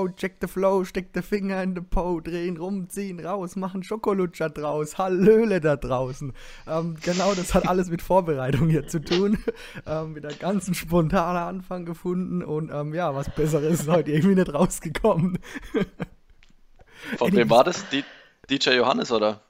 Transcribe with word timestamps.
yo, 0.00 0.08
check 0.08 0.36
the 0.40 0.48
flow, 0.48 0.84
steck 0.84 1.12
the 1.14 1.22
finger 1.22 1.62
in 1.62 1.74
the 1.74 1.80
Po, 1.80 2.20
drehen, 2.20 2.56
rumziehen, 2.56 3.20
raus, 3.20 3.56
machen 3.56 3.82
Schokolutscher 3.82 4.50
draus, 4.50 4.98
Hallöle 4.98 5.60
da 5.60 5.76
draußen. 5.76 6.32
Ähm, 6.66 6.96
genau, 7.02 7.34
das 7.34 7.54
hat 7.54 7.68
alles 7.68 7.90
mit 7.90 8.02
Vorbereitung 8.02 8.68
hier 8.68 8.86
zu 8.86 9.00
tun. 9.00 9.38
Ähm, 9.86 10.12
mit 10.12 10.24
einem 10.26 10.38
ganzen 10.38 10.74
spontanen 10.74 11.42
Anfang 11.42 11.84
gefunden 11.84 12.42
und 12.42 12.70
ähm, 12.72 12.94
ja, 12.94 13.14
was 13.14 13.30
Besseres 13.30 13.80
ist 13.80 13.88
heute 13.88 14.10
irgendwie 14.10 14.34
nicht 14.34 14.52
rausgekommen. 14.52 15.38
Von 17.16 17.32
wem 17.32 17.48
war 17.50 17.64
das? 17.64 17.88
Die, 17.88 18.04
DJ 18.50 18.70
Johannes, 18.70 19.12
oder? 19.12 19.40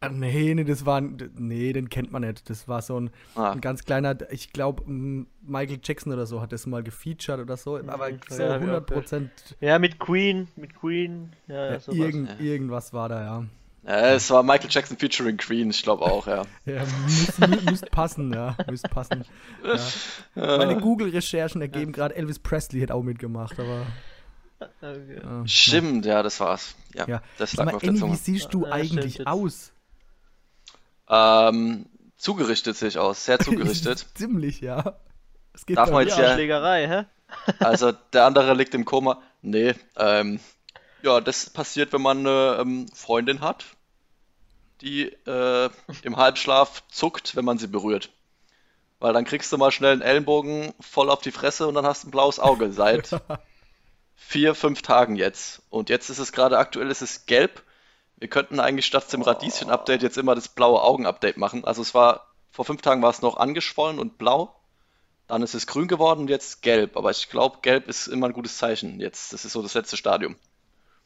Ah, 0.00 0.10
nee, 0.10 0.52
nee, 0.52 0.64
das 0.64 0.84
war, 0.84 1.00
nee, 1.00 1.72
den 1.72 1.88
kennt 1.88 2.12
man 2.12 2.20
nicht. 2.20 2.50
Das 2.50 2.68
war 2.68 2.82
so 2.82 3.00
ein, 3.00 3.10
ah. 3.34 3.52
ein 3.52 3.62
ganz 3.62 3.84
kleiner, 3.84 4.14
ich 4.30 4.52
glaube, 4.52 4.82
Michael 4.86 5.78
Jackson 5.82 6.12
oder 6.12 6.26
so 6.26 6.42
hat 6.42 6.52
das 6.52 6.66
mal 6.66 6.82
gefeatured 6.82 7.40
oder 7.40 7.56
so, 7.56 7.78
aber 7.78 8.10
so 8.28 8.42
ja, 8.42 8.54
100 8.56 8.86
Prozent. 8.86 9.30
Ja, 9.60 9.78
mit 9.78 9.98
Queen, 9.98 10.48
mit 10.56 10.74
Queen, 10.78 11.32
ja, 11.48 11.72
ja 11.72 11.78
irgend, 11.88 12.28
ja. 12.28 12.44
irgendwas 12.44 12.92
war 12.92 13.08
da, 13.08 13.22
ja. 13.22 13.44
Ja, 13.86 14.14
es 14.14 14.30
war 14.30 14.42
Michael 14.42 14.68
Jackson 14.68 14.98
featuring 14.98 15.38
Queen, 15.38 15.70
ich 15.70 15.82
glaube 15.82 16.04
auch, 16.04 16.26
ja. 16.26 16.42
ja, 16.66 16.82
müsste 17.06 17.48
müsst 17.70 17.90
passen, 17.90 18.34
ja, 18.34 18.54
müsste 18.68 18.88
passen. 18.90 19.24
Ja. 19.64 19.78
Meine 20.58 20.78
Google-Recherchen 20.78 21.62
ergeben 21.62 21.92
gerade, 21.92 22.14
Elvis 22.16 22.38
Presley 22.38 22.80
hat 22.82 22.90
auch 22.90 23.02
mitgemacht, 23.02 23.58
aber... 23.58 23.86
Okay. 24.80 25.20
Stimmt, 25.44 26.06
ja, 26.06 26.22
das 26.22 26.40
war's. 26.40 26.76
Ja, 26.94 27.06
ja. 27.06 27.22
das 27.36 27.54
lag 27.56 27.66
mir 27.66 27.74
auf 27.74 27.82
der 27.82 27.94
Zunge. 27.94 28.12
Wie 28.14 28.16
siehst 28.16 28.54
du 28.54 28.64
eigentlich 28.64 29.26
aus? 29.26 29.74
Ähm, 31.08 31.86
zugerichtet 32.16 32.76
sehe 32.76 32.88
ich 32.88 32.98
aus, 32.98 33.24
sehr 33.24 33.38
zugerichtet. 33.38 34.06
Ziemlich, 34.14 34.60
ja. 34.60 34.96
Es 35.52 35.66
geht 35.66 35.76
Darf 35.76 35.90
man 35.90 36.06
jetzt 36.06 36.18
ja. 36.18 36.34
Schlägerei, 36.34 36.88
hä? 36.88 37.04
also 37.60 37.92
der 38.12 38.24
andere 38.24 38.54
liegt 38.54 38.74
im 38.74 38.84
Koma. 38.84 39.22
Nee, 39.42 39.74
ähm, 39.96 40.40
ja, 41.02 41.20
das 41.20 41.50
passiert, 41.50 41.92
wenn 41.92 42.02
man 42.02 42.18
eine 42.18 42.58
ähm, 42.60 42.86
Freundin 42.92 43.40
hat, 43.40 43.64
die 44.80 45.04
äh, 45.26 45.70
im 46.02 46.16
Halbschlaf 46.16 46.82
zuckt, 46.88 47.36
wenn 47.36 47.44
man 47.44 47.58
sie 47.58 47.68
berührt. 47.68 48.10
Weil 48.98 49.12
dann 49.12 49.24
kriegst 49.24 49.52
du 49.52 49.58
mal 49.58 49.70
schnell 49.70 49.92
einen 49.92 50.02
Ellenbogen 50.02 50.72
voll 50.80 51.10
auf 51.10 51.20
die 51.20 51.30
Fresse 51.30 51.66
und 51.66 51.74
dann 51.74 51.86
hast 51.86 52.04
du 52.04 52.08
ein 52.08 52.10
blaues 52.10 52.38
Auge 52.38 52.72
seit 52.72 53.10
vier, 54.16 54.54
fünf 54.54 54.82
Tagen 54.82 55.16
jetzt. 55.16 55.62
Und 55.70 55.90
jetzt 55.90 56.10
ist 56.10 56.18
es 56.18 56.32
gerade 56.32 56.58
aktuell, 56.58 56.90
ist 56.90 57.02
es 57.02 57.26
gelb 57.26 57.62
wir 58.16 58.28
könnten 58.28 58.60
eigentlich 58.60 58.86
statt 58.86 59.12
dem 59.12 59.22
Radieschen-Update 59.22 60.02
jetzt 60.02 60.16
immer 60.16 60.34
das 60.34 60.48
blaue 60.48 60.82
Augen-Update 60.82 61.36
machen. 61.36 61.64
Also 61.64 61.82
es 61.82 61.94
war, 61.94 62.32
vor 62.50 62.64
fünf 62.64 62.80
Tagen 62.82 63.02
war 63.02 63.10
es 63.10 63.22
noch 63.22 63.36
angeschwollen 63.36 63.98
und 63.98 64.18
blau. 64.18 64.54
Dann 65.26 65.42
ist 65.42 65.54
es 65.54 65.66
grün 65.66 65.88
geworden 65.88 66.20
und 66.20 66.30
jetzt 66.30 66.62
gelb. 66.62 66.96
Aber 66.96 67.10
ich 67.10 67.28
glaube, 67.28 67.58
gelb 67.60 67.88
ist 67.88 68.06
immer 68.06 68.28
ein 68.28 68.32
gutes 68.32 68.56
Zeichen. 68.58 69.00
Jetzt, 69.00 69.32
das 69.32 69.44
ist 69.44 69.52
so 69.52 69.62
das 69.62 69.74
letzte 69.74 69.96
Stadium. 69.96 70.36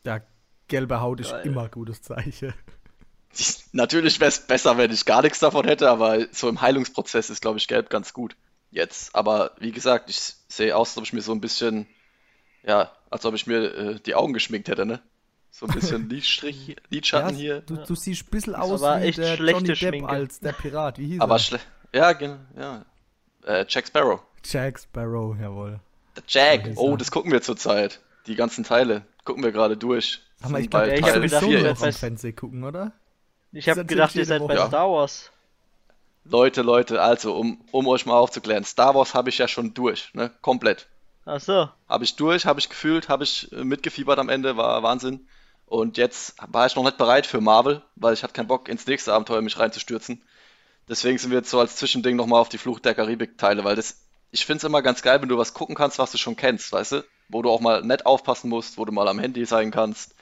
Ja, 0.05 0.21
gelbe 0.69 1.01
Haut 1.01 1.21
ist 1.21 1.31
Geil. 1.31 1.47
immer 1.47 1.65
ein 1.65 1.71
gutes 1.71 2.03
Zeichen. 2.03 2.55
Natürlich 3.73 4.21
wäre 4.21 4.29
es 4.29 4.47
besser, 4.47 4.77
wenn 4.77 4.91
ich 4.91 5.05
gar 5.05 5.23
nichts 5.23 5.39
davon 5.39 5.67
hätte, 5.67 5.89
aber 5.91 6.27
so 6.33 6.49
im 6.49 6.61
Heilungsprozess 6.61 7.31
ist, 7.31 7.41
glaube 7.41 7.59
ich, 7.59 7.69
gelb 7.69 7.91
ganz 7.91 8.13
gut. 8.13 8.37
Jetzt. 8.71 9.15
Aber 9.15 9.53
wie 9.59 9.73
gesagt, 9.73 10.11
ich 10.11 10.19
sehe 10.49 10.77
aus, 10.77 10.91
als 10.91 10.99
ob 10.99 11.05
ich 11.05 11.13
mir 11.13 11.23
so 11.23 11.33
ein 11.33 11.41
bisschen, 11.41 11.87
ja, 12.63 12.93
als 13.09 13.25
ob 13.25 13.35
ich 13.35 13.47
mir 13.47 13.75
äh, 13.75 14.01
die 14.01 14.15
Augen 14.15 14.33
geschminkt 14.33 14.69
hätte, 14.69 14.87
ne? 14.87 15.01
So 15.51 15.67
ein 15.67 15.73
bisschen 15.73 16.09
Lidstrich, 16.09 16.77
Lidschatten 16.91 17.37
ja, 17.37 17.37
hier. 17.37 17.61
Du, 17.61 17.77
du, 17.77 17.95
siehst 17.95 18.25
ein 18.25 18.31
bisschen 18.31 18.55
aus 18.55 18.81
wie 18.81 19.11
der 19.11 19.37
Johnny 19.37 19.67
Depp 19.67 19.77
Schminke. 19.77 20.09
als 20.09 20.41
der 20.41 20.53
Pirat. 20.53 20.99
Wie 20.99 21.07
hieß 21.07 21.21
aber 21.21 21.37
er? 21.37 21.61
Ja, 21.93 22.13
genau. 22.13 22.39
Ja. 22.57 22.85
Äh, 23.45 23.65
Jack 23.69 23.87
Sparrow. 23.87 24.21
Jack 24.45 24.79
Sparrow, 24.79 25.37
jawohl. 25.39 25.81
Der 26.17 26.23
Jack. 26.27 26.71
Oh, 26.77 26.97
das 26.97 27.11
gucken 27.11 27.33
wir 27.33 27.43
zurzeit. 27.43 28.01
Die 28.27 28.37
ganzen 28.37 28.65
Teile 28.65 29.03
gucken 29.25 29.43
wir 29.43 29.53
gerade 29.53 29.77
durch. 29.77 30.21
Haben 30.43 30.55
wir, 30.55 30.61
ich 30.61 30.71
glaube, 30.71 30.95
ich 30.95 31.03
habe 31.03 31.21
gedacht, 31.21 31.43
ihr 31.43 31.77
seid 31.77 31.95
Fernsehen 31.95 32.37
gucken, 32.37 32.65
oder? 32.65 32.93
Ich 33.53 33.69
habe 33.69 33.85
gedacht, 33.85 34.15
ihr 34.15 34.25
seid 34.25 34.47
bei 34.47 34.55
ja. 34.55 34.67
Star 34.69 34.91
Wars. 34.91 35.31
Leute, 36.25 36.63
Leute, 36.63 37.03
also, 37.03 37.35
um, 37.35 37.61
um 37.73 37.89
euch 37.89 38.07
mal 38.07 38.15
aufzuklären, 38.15 38.65
Star 38.65 38.95
Wars 38.95 39.15
habe 39.15 39.31
ich 39.31 39.39
ja 39.39 39.49
schon 39.49 39.75
durch, 39.75 40.13
ne? 40.15 40.31
Komplett. 40.43 40.87
Ach 41.25 41.41
so. 41.41 41.69
Habe 41.89 42.05
ich 42.05 42.17
durch, 42.17 42.47
habe 42.47 42.61
ich 42.61 42.69
gefühlt, 42.69 43.09
habe 43.09 43.25
ich 43.25 43.51
äh, 43.53 43.65
mitgefiebert 43.65 44.19
am 44.19 44.29
Ende, 44.29 44.57
war 44.57 44.83
Wahnsinn. 44.83 45.27
Und 45.71 45.99
jetzt 45.99 46.35
war 46.49 46.67
ich 46.67 46.75
noch 46.75 46.83
nicht 46.83 46.99
bereit 46.99 47.27
für 47.27 47.41
Marvel, 47.41 47.81
weil 47.95 48.13
ich 48.13 48.25
hatte 48.25 48.33
keinen 48.33 48.49
Bock, 48.49 48.69
ins 48.69 48.89
nächste 48.89 49.15
Abenteuer 49.15 49.41
mich 49.41 49.57
reinzustürzen. 49.57 50.21
Deswegen 50.89 51.17
sind 51.17 51.31
wir 51.31 51.39
jetzt 51.39 51.51
so 51.51 51.61
als 51.61 51.77
Zwischending 51.77 52.17
nochmal 52.17 52.41
auf 52.41 52.49
die 52.49 52.59
Flucht 52.59 52.85
der 52.85 52.97
Karibik-Teile, 52.97 53.63
weil 53.63 53.77
das, 53.77 53.97
ich 54.33 54.45
finde 54.45 54.57
es 54.59 54.65
immer 54.65 54.83
ganz 54.83 55.01
geil, 55.01 55.23
wenn 55.23 55.29
du 55.29 55.39
was 55.39 55.55
gucken 55.55 55.77
kannst, 55.77 56.01
was 56.01 56.11
du 56.11 56.19
schon 56.19 56.35
kennst, 56.35 56.73
weißt 56.73 56.91
du? 56.91 57.05
Wo 57.29 57.41
du 57.41 57.51
auch 57.51 57.61
mal 57.61 57.85
nett 57.85 58.05
aufpassen 58.05 58.51
musst, 58.51 58.79
wo 58.79 58.85
du 58.85 58.91
mal 58.91 59.07
am 59.07 59.21
Handy 59.21 59.45
sein 59.47 59.71
kannst. 59.71 60.17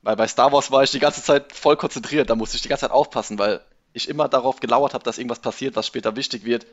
Weil 0.00 0.16
bei 0.16 0.26
Star 0.26 0.50
Wars 0.52 0.70
war 0.70 0.82
ich 0.82 0.92
die 0.92 0.98
ganze 0.98 1.22
Zeit 1.22 1.52
voll 1.52 1.76
konzentriert, 1.76 2.30
da 2.30 2.34
musste 2.34 2.56
ich 2.56 2.62
die 2.62 2.70
ganze 2.70 2.86
Zeit 2.86 2.90
aufpassen, 2.90 3.38
weil 3.38 3.60
ich 3.92 4.08
immer 4.08 4.30
darauf 4.30 4.60
gelauert 4.60 4.94
habe, 4.94 5.04
dass 5.04 5.18
irgendwas 5.18 5.40
passiert, 5.40 5.76
was 5.76 5.86
später 5.86 6.16
wichtig 6.16 6.46
wird. 6.46 6.66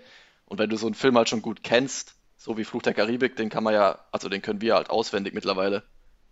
Und 0.45 0.59
wenn 0.59 0.69
du 0.69 0.78
so 0.78 0.85
einen 0.85 0.95
Film 0.95 1.17
halt 1.17 1.28
schon 1.28 1.41
gut 1.41 1.62
kennst, 1.62 2.16
so 2.38 2.57
wie 2.57 2.63
Fluch 2.63 2.83
der 2.83 2.94
Karibik, 2.94 3.35
den 3.35 3.50
kann 3.50 3.66
man 3.66 3.73
ja, 3.73 4.00
also 4.13 4.29
den 4.29 4.41
können 4.41 4.62
wir 4.62 4.75
halt 4.75 4.89
auswendig 4.89 5.33
mittlerweile, 5.33 5.83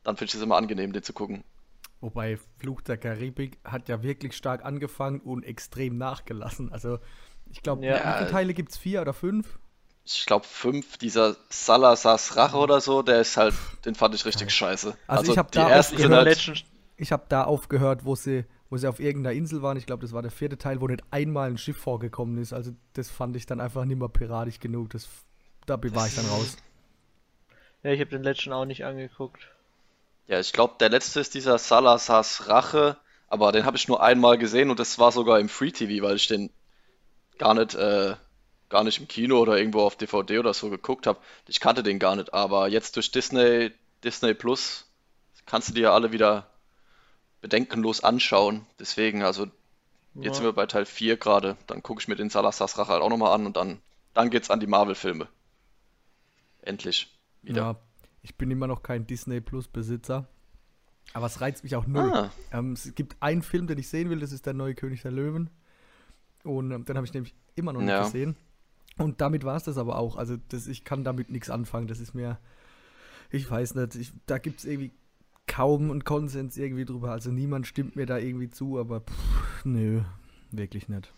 dann 0.05 0.15
finde 0.15 0.29
ich 0.29 0.35
es 0.35 0.41
immer 0.41 0.55
angenehm, 0.55 0.93
den 0.93 1.03
zu 1.03 1.11
gucken. 1.11 1.43
Wobei 2.01 2.37
Fluch 2.57 2.81
der 2.81 2.97
Karibik 2.97 3.59
hat 3.63 3.87
ja 3.87 4.01
wirklich 4.01 4.35
stark 4.35 4.65
angefangen 4.65 5.21
und 5.21 5.43
extrem 5.43 5.97
nachgelassen. 5.97 6.71
Also 6.71 6.97
ich 7.51 7.61
glaube, 7.61 7.85
ja. 7.85 7.95
wie 7.95 8.17
viele 8.17 8.31
Teile 8.31 8.53
gibt 8.55 8.71
es? 8.71 8.77
Vier 8.77 9.01
oder 9.01 9.13
fünf? 9.13 9.59
Ich 10.03 10.25
glaube 10.25 10.45
fünf. 10.45 10.97
Dieser 10.97 11.35
Salazars 11.49 12.35
Rache 12.35 12.57
oder 12.57 12.81
so, 12.81 13.03
der 13.03 13.21
ist 13.21 13.37
halt, 13.37 13.53
den 13.85 13.93
fand 13.93 14.15
ich 14.15 14.25
richtig 14.25 14.51
scheiße. 14.51 14.87
Also, 14.87 15.19
also 15.19 15.31
ich 15.31 15.37
habe 15.37 15.49
da, 15.51 15.69
halt 15.69 16.65
hab 17.11 17.29
da 17.29 17.43
aufgehört, 17.43 18.03
wo 18.03 18.15
sie, 18.15 18.45
wo 18.71 18.77
sie 18.77 18.87
auf 18.87 18.99
irgendeiner 18.99 19.35
Insel 19.35 19.61
waren. 19.61 19.77
Ich 19.77 19.85
glaube, 19.85 20.01
das 20.01 20.11
war 20.11 20.23
der 20.23 20.31
vierte 20.31 20.57
Teil, 20.57 20.81
wo 20.81 20.87
nicht 20.87 21.03
einmal 21.11 21.51
ein 21.51 21.59
Schiff 21.59 21.77
vorgekommen 21.77 22.39
ist. 22.39 22.51
Also 22.51 22.71
das 22.93 23.11
fand 23.11 23.35
ich 23.35 23.45
dann 23.45 23.61
einfach 23.61 23.85
nicht 23.85 23.99
mehr 23.99 24.09
piratisch 24.09 24.59
genug. 24.59 24.89
Das, 24.89 25.07
da 25.67 25.79
war 25.79 26.07
ich 26.07 26.15
dann 26.15 26.25
raus. 26.25 26.57
Ja, 27.83 27.91
ich 27.91 27.99
habe 27.99 28.09
den 28.09 28.23
letzten 28.23 28.53
auch 28.53 28.65
nicht 28.65 28.85
angeguckt. 28.85 29.51
Ja, 30.27 30.39
ich 30.39 30.53
glaube, 30.53 30.75
der 30.79 30.89
letzte 30.89 31.19
ist 31.19 31.33
dieser 31.33 31.57
Salazars 31.57 32.47
Rache, 32.47 32.97
aber 33.27 33.51
den 33.51 33.65
habe 33.65 33.77
ich 33.77 33.87
nur 33.87 34.01
einmal 34.01 34.37
gesehen 34.37 34.69
und 34.69 34.79
das 34.79 34.99
war 34.99 35.11
sogar 35.11 35.39
im 35.39 35.49
Free 35.49 35.71
TV, 35.71 36.05
weil 36.05 36.15
ich 36.15 36.27
den 36.27 36.49
gar 37.37 37.53
nicht, 37.53 37.75
äh, 37.75 38.15
gar 38.69 38.83
nicht 38.83 38.99
im 38.99 39.07
Kino 39.07 39.39
oder 39.39 39.57
irgendwo 39.57 39.81
auf 39.81 39.95
DVD 39.97 40.39
oder 40.39 40.53
so 40.53 40.69
geguckt 40.69 41.07
habe. 41.07 41.19
Ich 41.47 41.59
kannte 41.59 41.83
den 41.83 41.99
gar 41.99 42.15
nicht, 42.15 42.33
aber 42.33 42.67
jetzt 42.67 42.95
durch 42.95 43.11
Disney, 43.11 43.71
Disney 44.03 44.33
Plus 44.33 44.85
kannst 45.45 45.69
du 45.69 45.73
dir 45.73 45.81
ja 45.81 45.93
alle 45.93 46.11
wieder 46.11 46.47
bedenkenlos 47.41 48.03
anschauen. 48.03 48.65
Deswegen, 48.79 49.23
also 49.23 49.45
jetzt 50.15 50.25
ja. 50.25 50.33
sind 50.35 50.43
wir 50.43 50.53
bei 50.53 50.65
Teil 50.65 50.85
4 50.85 51.17
gerade, 51.17 51.57
dann 51.67 51.83
gucke 51.83 52.01
ich 52.01 52.07
mir 52.07 52.15
den 52.15 52.29
Salazars 52.29 52.77
Rache 52.77 52.91
halt 52.93 53.01
auch 53.01 53.09
nochmal 53.09 53.33
an 53.33 53.45
und 53.45 53.57
dann, 53.57 53.81
dann 54.13 54.29
geht's 54.29 54.49
an 54.49 54.59
die 54.59 54.67
Marvel-Filme. 54.67 55.27
Endlich. 56.61 57.07
Wieder. 57.41 57.61
Ja, 57.61 57.75
ich 58.21 58.37
bin 58.37 58.51
immer 58.51 58.67
noch 58.67 58.83
kein 58.83 59.07
Disney 59.07 59.41
Plus 59.41 59.67
Besitzer. 59.67 60.27
Aber 61.13 61.25
es 61.25 61.41
reizt 61.41 61.63
mich 61.63 61.75
auch 61.75 61.87
null. 61.87 62.11
Ah. 62.11 62.31
Ähm, 62.51 62.73
es 62.73 62.93
gibt 62.95 63.17
einen 63.21 63.41
Film, 63.41 63.67
den 63.67 63.77
ich 63.77 63.89
sehen 63.89 64.09
will, 64.09 64.19
das 64.19 64.31
ist 64.31 64.45
der 64.45 64.53
neue 64.53 64.75
König 64.75 65.01
der 65.01 65.11
Löwen. 65.11 65.49
Und 66.43 66.71
ähm, 66.71 66.85
den 66.85 66.95
habe 66.95 67.05
ich 67.05 67.13
nämlich 67.13 67.35
immer 67.55 67.73
noch 67.73 67.81
nicht 67.81 67.89
ja. 67.89 68.03
gesehen. 68.03 68.35
Und 68.97 69.21
damit 69.21 69.43
war 69.43 69.57
es 69.57 69.63
das 69.63 69.77
aber 69.77 69.97
auch. 69.97 70.15
Also 70.15 70.37
das, 70.49 70.67
ich 70.67 70.83
kann 70.83 71.03
damit 71.03 71.29
nichts 71.29 71.49
anfangen. 71.49 71.87
Das 71.87 71.99
ist 71.99 72.13
mir, 72.13 72.39
ich 73.29 73.49
weiß 73.49 73.75
nicht, 73.75 73.95
ich, 73.95 74.13
da 74.25 74.37
gibt 74.37 74.59
es 74.59 74.65
irgendwie 74.65 74.91
kaum 75.47 75.91
einen 75.91 76.03
Konsens 76.03 76.57
irgendwie 76.57 76.85
drüber. 76.85 77.11
Also 77.11 77.31
niemand 77.31 77.67
stimmt 77.67 77.95
mir 77.95 78.05
da 78.05 78.17
irgendwie 78.17 78.49
zu, 78.49 78.79
aber 78.79 79.01
pff, 79.01 79.65
nö, 79.65 80.01
wirklich 80.51 80.87
nicht. 80.87 81.11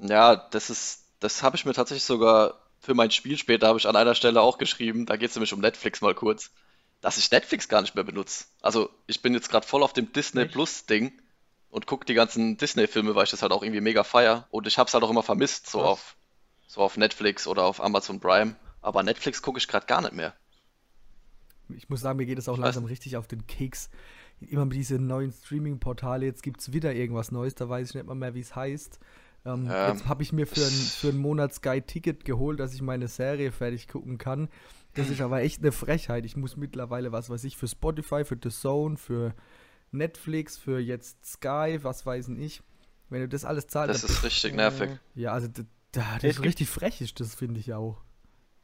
Ja, 0.00 0.36
das 0.36 0.70
ist, 0.70 1.04
das 1.20 1.42
habe 1.42 1.56
ich 1.56 1.64
mir 1.64 1.72
tatsächlich 1.72 2.04
sogar 2.04 2.54
für 2.86 2.94
mein 2.94 3.10
Spiel 3.10 3.36
später 3.36 3.66
habe 3.66 3.78
ich 3.78 3.88
an 3.88 3.96
einer 3.96 4.14
Stelle 4.14 4.40
auch 4.40 4.58
geschrieben, 4.58 5.06
da 5.06 5.16
geht 5.16 5.30
es 5.30 5.36
nämlich 5.36 5.52
um 5.52 5.60
Netflix 5.60 6.00
mal 6.00 6.14
kurz, 6.14 6.52
dass 7.00 7.18
ich 7.18 7.30
Netflix 7.32 7.68
gar 7.68 7.82
nicht 7.82 7.96
mehr 7.96 8.04
benutze. 8.04 8.44
Also 8.62 8.90
ich 9.08 9.20
bin 9.22 9.34
jetzt 9.34 9.50
gerade 9.50 9.66
voll 9.66 9.82
auf 9.82 9.92
dem 9.92 10.12
Disney 10.12 10.42
Echt? 10.42 10.52
Plus 10.52 10.86
Ding 10.86 11.12
und 11.68 11.86
gucke 11.86 12.06
die 12.06 12.14
ganzen 12.14 12.56
Disney-Filme, 12.56 13.16
weil 13.16 13.24
ich 13.24 13.30
das 13.30 13.42
halt 13.42 13.50
auch 13.50 13.64
irgendwie 13.64 13.80
mega 13.80 14.04
feier. 14.04 14.46
Und 14.50 14.68
ich 14.68 14.78
habe 14.78 14.86
es 14.86 14.94
halt 14.94 15.02
auch 15.02 15.10
immer 15.10 15.24
vermisst, 15.24 15.68
so 15.68 15.82
auf, 15.82 16.16
so 16.68 16.80
auf 16.80 16.96
Netflix 16.96 17.48
oder 17.48 17.64
auf 17.64 17.82
Amazon 17.82 18.20
Prime. 18.20 18.54
Aber 18.80 19.02
Netflix 19.02 19.42
gucke 19.42 19.58
ich 19.58 19.66
gerade 19.66 19.86
gar 19.86 20.00
nicht 20.00 20.14
mehr. 20.14 20.32
Ich 21.68 21.88
muss 21.88 22.00
sagen, 22.00 22.18
mir 22.18 22.26
geht 22.26 22.38
es 22.38 22.48
auch 22.48 22.56
langsam 22.56 22.84
richtig 22.84 23.16
auf 23.16 23.26
den 23.26 23.48
Keks. 23.48 23.90
Immer 24.40 24.64
mit 24.64 24.76
diesen 24.76 25.08
neuen 25.08 25.32
Streaming-Portale, 25.32 26.24
jetzt 26.24 26.44
gibt 26.44 26.60
es 26.60 26.72
wieder 26.72 26.94
irgendwas 26.94 27.32
Neues, 27.32 27.56
da 27.56 27.68
weiß 27.68 27.88
ich 27.88 27.94
nicht 27.96 28.06
mal 28.06 28.14
mehr, 28.14 28.34
wie 28.34 28.40
es 28.40 28.54
heißt. 28.54 29.00
Ähm, 29.46 29.70
ähm, 29.70 29.92
jetzt 29.92 30.06
habe 30.06 30.22
ich 30.22 30.32
mir 30.32 30.46
für, 30.46 30.64
ein, 30.64 30.72
für 30.72 31.08
einen 31.08 31.18
Monat 31.22 31.54
Sky 31.54 31.80
Ticket 31.80 32.24
geholt, 32.24 32.60
dass 32.60 32.74
ich 32.74 32.82
meine 32.82 33.08
Serie 33.08 33.52
fertig 33.52 33.88
gucken 33.88 34.18
kann. 34.18 34.48
Das 34.94 35.10
ist 35.10 35.20
aber 35.20 35.42
echt 35.42 35.60
eine 35.60 35.72
Frechheit. 35.72 36.24
Ich 36.24 36.36
muss 36.36 36.56
mittlerweile, 36.56 37.12
was 37.12 37.28
weiß 37.28 37.44
ich, 37.44 37.56
für 37.56 37.68
Spotify, 37.68 38.24
für 38.24 38.38
The 38.42 38.48
Zone, 38.48 38.96
für 38.96 39.34
Netflix, 39.92 40.56
für 40.56 40.78
jetzt 40.78 41.24
Sky, 41.24 41.78
was 41.82 42.06
weiß 42.06 42.28
ich. 42.28 42.62
Wenn 43.10 43.20
du 43.20 43.28
das 43.28 43.44
alles 43.44 43.66
zahlst. 43.68 44.02
Das 44.02 44.10
ist 44.10 44.24
richtig 44.24 44.54
nervig. 44.54 44.98
Ja, 45.14 45.32
also 45.32 45.48
das, 45.48 45.66
das 45.92 46.24
ist 46.24 46.42
richtig 46.42 46.68
frech, 46.68 47.00
ist 47.00 47.20
das 47.20 47.34
finde 47.34 47.60
ich 47.60 47.72
auch. 47.72 48.02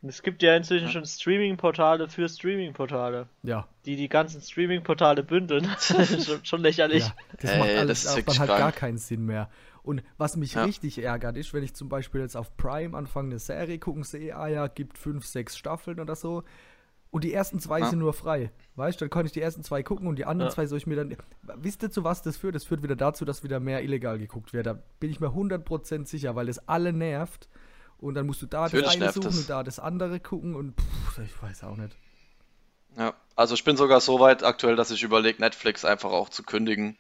Es 0.05 0.23
gibt 0.23 0.43
ja 0.43 0.57
inzwischen 0.57 0.89
schon 0.89 1.07
Streaming-Portale 1.07 2.09
für 2.09 2.29
Streaming-Portale. 2.29 3.29
Ja. 3.45 3.69
Die 3.85 3.95
die 3.95 4.09
ganzen 4.09 4.41
Streaming-Portale 4.41 5.23
bündeln. 5.23 5.69
schon, 5.81 6.45
schon 6.45 6.61
lächerlich. 6.61 7.05
Ja, 7.05 7.15
das 7.41 7.51
Ey, 7.51 7.59
macht 7.59 7.71
alles 7.71 8.03
das 8.05 8.17
auch 8.17 8.23
dann 8.23 8.39
halt 8.39 8.49
gar 8.49 8.73
keinen 8.73 8.99
Sinn 8.99 9.25
mehr. 9.25 9.49
Und 9.85 10.03
was 10.17 10.37
mich 10.37 10.55
ja. 10.55 10.65
richtig 10.65 11.03
ärgert, 11.03 11.37
ist, 11.37 11.55
wenn 11.55 11.63
ich 11.63 11.75
zum 11.75 11.89
Beispiel 11.89 12.21
jetzt 12.21 12.37
auf 12.37 12.57
Prime 12.57 12.97
anfange, 12.97 13.31
eine 13.31 13.39
Serie 13.39 13.79
gucken 13.79 14.05
sehe, 14.05 14.37
ah 14.37 14.49
ja, 14.49 14.67
gibt 14.69 14.99
fünf, 14.99 15.27
sechs 15.27 15.57
Staffeln 15.57 16.01
oder 16.01 16.17
so. 16.17 16.45
Und 17.11 17.25
die 17.25 17.35
ersten 17.35 17.59
zwei 17.59 17.81
ja. 17.81 17.87
sind 17.87 17.99
nur 17.99 18.15
frei. 18.15 18.51
Weißt 18.77 19.01
du, 19.01 19.05
dann 19.05 19.11
kann 19.11 19.27
ich 19.27 19.33
die 19.33 19.43
ersten 19.43 19.63
zwei 19.63 19.83
gucken 19.83 20.07
und 20.07 20.17
die 20.17 20.25
anderen 20.25 20.49
ja. 20.49 20.55
zwei 20.55 20.67
soll 20.67 20.79
ich 20.79 20.87
mir 20.87 20.97
dann. 20.97 21.17
Wisst 21.57 21.83
ihr, 21.83 21.91
zu 21.91 22.05
was 22.05 22.23
das 22.23 22.39
führt? 22.39 22.55
Das 22.55 22.65
führt 22.65 22.83
wieder 22.83 22.97
dazu, 22.97 23.25
dass 23.25 23.45
wieder 23.45 23.61
mehr 23.61 23.83
illegal 23.83 24.19
geguckt 24.19 24.55
wird. 24.55 24.67
Da 24.67 24.79
bin 24.99 25.11
ich 25.11 25.21
mir 25.21 25.29
100% 25.29 26.07
sicher, 26.07 26.35
weil 26.37 26.49
es 26.49 26.69
alle 26.69 26.93
nervt. 26.93 27.49
Und 28.03 28.15
dann 28.15 28.27
musst 28.27 28.43
du 28.43 28.47
da 28.47 28.69
das 28.69 28.89
eine 28.89 29.13
suchen 29.13 29.29
und 29.29 29.49
da 29.49 29.63
das 29.63 29.79
andere 29.79 30.19
gucken 30.19 30.57
und 30.57 30.75
pff, 30.75 31.19
ich 31.19 31.41
weiß 31.41 31.63
auch 31.63 31.77
nicht. 31.77 31.97
Ja, 32.99 33.15
also 33.37 33.55
ich 33.55 33.63
bin 33.63 33.77
sogar 33.77 34.01
so 34.01 34.19
weit 34.19 34.43
aktuell, 34.43 34.75
dass 34.75 34.91
ich 34.91 35.05
überlege, 35.05 35.41
Netflix 35.41 35.85
einfach 35.85 36.11
auch 36.11 36.29
zu 36.29 36.43
kündigen. 36.43 36.99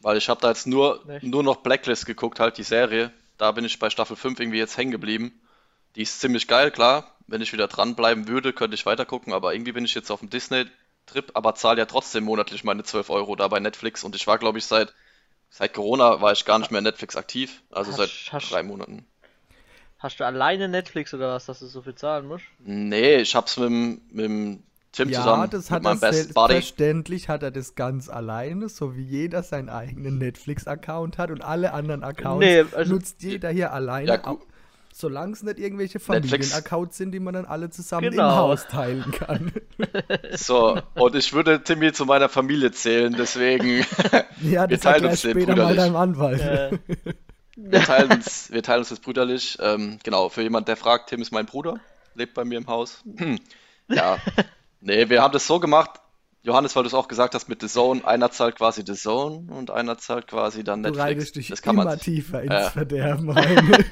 Weil 0.00 0.16
ich 0.16 0.30
habe 0.30 0.40
da 0.40 0.48
jetzt 0.48 0.66
nur, 0.66 1.04
nur 1.20 1.42
noch 1.42 1.56
Blacklist 1.56 2.06
geguckt, 2.06 2.40
halt 2.40 2.56
die 2.56 2.62
Serie. 2.62 3.12
Da 3.36 3.52
bin 3.52 3.64
ich 3.66 3.78
bei 3.78 3.90
Staffel 3.90 4.16
5 4.16 4.40
irgendwie 4.40 4.58
jetzt 4.58 4.78
hängen 4.78 4.90
geblieben. 4.90 5.38
Die 5.96 6.02
ist 6.02 6.18
ziemlich 6.20 6.48
geil, 6.48 6.70
klar. 6.70 7.14
Wenn 7.26 7.42
ich 7.42 7.52
wieder 7.52 7.68
dranbleiben 7.68 8.26
würde, 8.26 8.54
könnte 8.54 8.74
ich 8.74 8.86
weiter 8.86 9.04
gucken, 9.04 9.34
aber 9.34 9.52
irgendwie 9.52 9.72
bin 9.72 9.84
ich 9.84 9.94
jetzt 9.94 10.10
auf 10.10 10.20
dem 10.20 10.30
Disney-Trip, 10.30 11.30
aber 11.34 11.56
zahle 11.56 11.80
ja 11.80 11.86
trotzdem 11.86 12.24
monatlich 12.24 12.64
meine 12.64 12.84
12 12.84 13.10
Euro 13.10 13.36
da 13.36 13.48
bei 13.48 13.60
Netflix 13.60 14.02
und 14.02 14.16
ich 14.16 14.26
war, 14.26 14.38
glaube 14.38 14.58
ich, 14.58 14.64
seit, 14.64 14.94
seit 15.50 15.74
Corona 15.74 16.22
war 16.22 16.32
ich 16.32 16.46
gar 16.46 16.58
nicht 16.58 16.70
mehr 16.70 16.80
Netflix 16.80 17.16
aktiv, 17.16 17.62
also 17.70 17.90
hast, 17.90 17.98
seit 17.98 18.32
hast, 18.32 18.50
drei 18.50 18.62
Monaten. 18.62 19.06
Hast 19.98 20.20
du 20.20 20.24
alleine 20.24 20.68
Netflix 20.68 21.12
oder 21.12 21.34
was, 21.34 21.46
dass 21.46 21.58
du 21.58 21.66
so 21.66 21.82
viel 21.82 21.94
zahlen 21.94 22.26
musst? 22.26 22.44
Nee, 22.60 23.16
ich 23.16 23.34
hab's 23.34 23.56
mit, 23.56 23.70
mit 23.70 24.24
dem 24.24 24.62
Tim 24.92 25.10
ja, 25.10 25.20
zusammen. 25.20 25.50
Das 25.50 25.70
hat 25.70 25.84
er 25.84 25.96
selbstverständlich 25.96 27.28
hat 27.28 27.42
er 27.42 27.50
das 27.50 27.74
ganz 27.74 28.08
alleine, 28.08 28.68
so 28.68 28.96
wie 28.96 29.02
jeder 29.02 29.42
seinen 29.42 29.68
eigenen 29.68 30.18
Netflix-Account 30.18 31.18
hat 31.18 31.30
und 31.30 31.42
alle 31.42 31.72
anderen 31.72 32.04
Accounts 32.04 32.44
nee, 32.44 32.64
also, 32.72 32.94
nutzt 32.94 33.22
jeder 33.22 33.50
hier 33.50 33.72
alleine. 33.72 34.08
Ja, 34.08 34.38
solange 34.98 35.32
es 35.32 35.42
nicht 35.42 35.58
irgendwelche 35.58 36.00
Familienaccounts 36.00 36.96
sind, 36.96 37.12
die 37.12 37.20
man 37.20 37.34
dann 37.34 37.44
alle 37.44 37.70
zusammen 37.70 38.10
genau. 38.10 38.28
im 38.28 38.36
Haus 38.36 38.66
teilen 38.66 39.10
kann. 39.12 39.52
So, 40.32 40.80
und 40.94 41.14
ich 41.14 41.32
würde 41.32 41.62
Timmy 41.62 41.92
zu 41.92 42.04
meiner 42.04 42.28
Familie 42.28 42.72
zählen, 42.72 43.14
deswegen 43.16 43.84
ja, 44.42 44.66
das 44.66 44.70
wir 44.70 44.80
teilen 44.80 45.04
uns 45.06 45.22
den 45.22 45.30
später 45.30 45.54
mal 45.54 45.76
deinem 45.76 45.96
Anwalt. 45.96 46.40
Ja. 46.40 47.12
Wir, 47.60 47.80
teilen 47.84 48.12
uns, 48.12 48.52
wir 48.52 48.62
teilen 48.62 48.80
uns 48.80 48.88
das 48.88 49.00
brüderlich. 49.00 49.58
Ähm, 49.60 49.98
genau, 50.04 50.28
für 50.28 50.42
jemand, 50.42 50.68
der 50.68 50.76
fragt, 50.76 51.10
Tim 51.10 51.20
ist 51.20 51.32
mein 51.32 51.46
Bruder, 51.46 51.80
lebt 52.14 52.34
bei 52.34 52.44
mir 52.44 52.58
im 52.58 52.66
Haus. 52.68 53.02
Hm. 53.16 53.38
Ja, 53.88 54.18
nee, 54.80 55.08
wir 55.08 55.22
haben 55.22 55.32
das 55.32 55.46
so 55.46 55.58
gemacht, 55.58 55.90
Johannes, 56.42 56.76
weil 56.76 56.84
du 56.84 56.86
es 56.86 56.94
auch 56.94 57.08
gesagt 57.08 57.34
hast 57.34 57.48
mit 57.48 57.60
The 57.60 57.66
Zone, 57.66 58.04
einer 58.06 58.30
zahlt 58.30 58.56
quasi 58.56 58.84
The 58.86 58.94
Zone 58.94 59.52
und 59.52 59.70
einer 59.70 59.98
zahlt 59.98 60.28
quasi 60.28 60.62
dann 60.62 60.82
Netflix. 60.82 61.32
Du 61.32 61.40
dich 61.40 61.48
das 61.48 61.62
kann 61.62 61.74
immer 61.74 61.84
man, 61.84 61.98
tiefer 61.98 62.42
ins 62.42 62.52
äh. 62.52 62.70
Verderben 62.70 63.30
rein. 63.36 63.84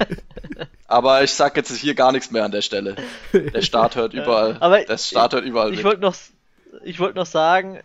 Aber 0.87 1.23
ich 1.23 1.33
sag 1.33 1.57
jetzt 1.57 1.75
hier 1.75 1.93
gar 1.93 2.13
nichts 2.13 2.31
mehr 2.31 2.45
an 2.45 2.51
der 2.51 2.61
Stelle. 2.61 2.95
Der 3.33 3.61
Staat 3.61 3.95
hört 3.97 4.13
überall. 4.13 4.57
Aber 4.61 4.81
der 4.81 4.97
Staat 4.97 5.33
hört 5.33 5.43
überall. 5.43 5.73
Ich, 5.73 5.79
ich 5.79 5.85
wollte 5.85 6.01
noch, 6.01 6.15
ich 6.83 6.99
wollte 6.99 7.17
noch 7.17 7.25
sagen, 7.25 7.79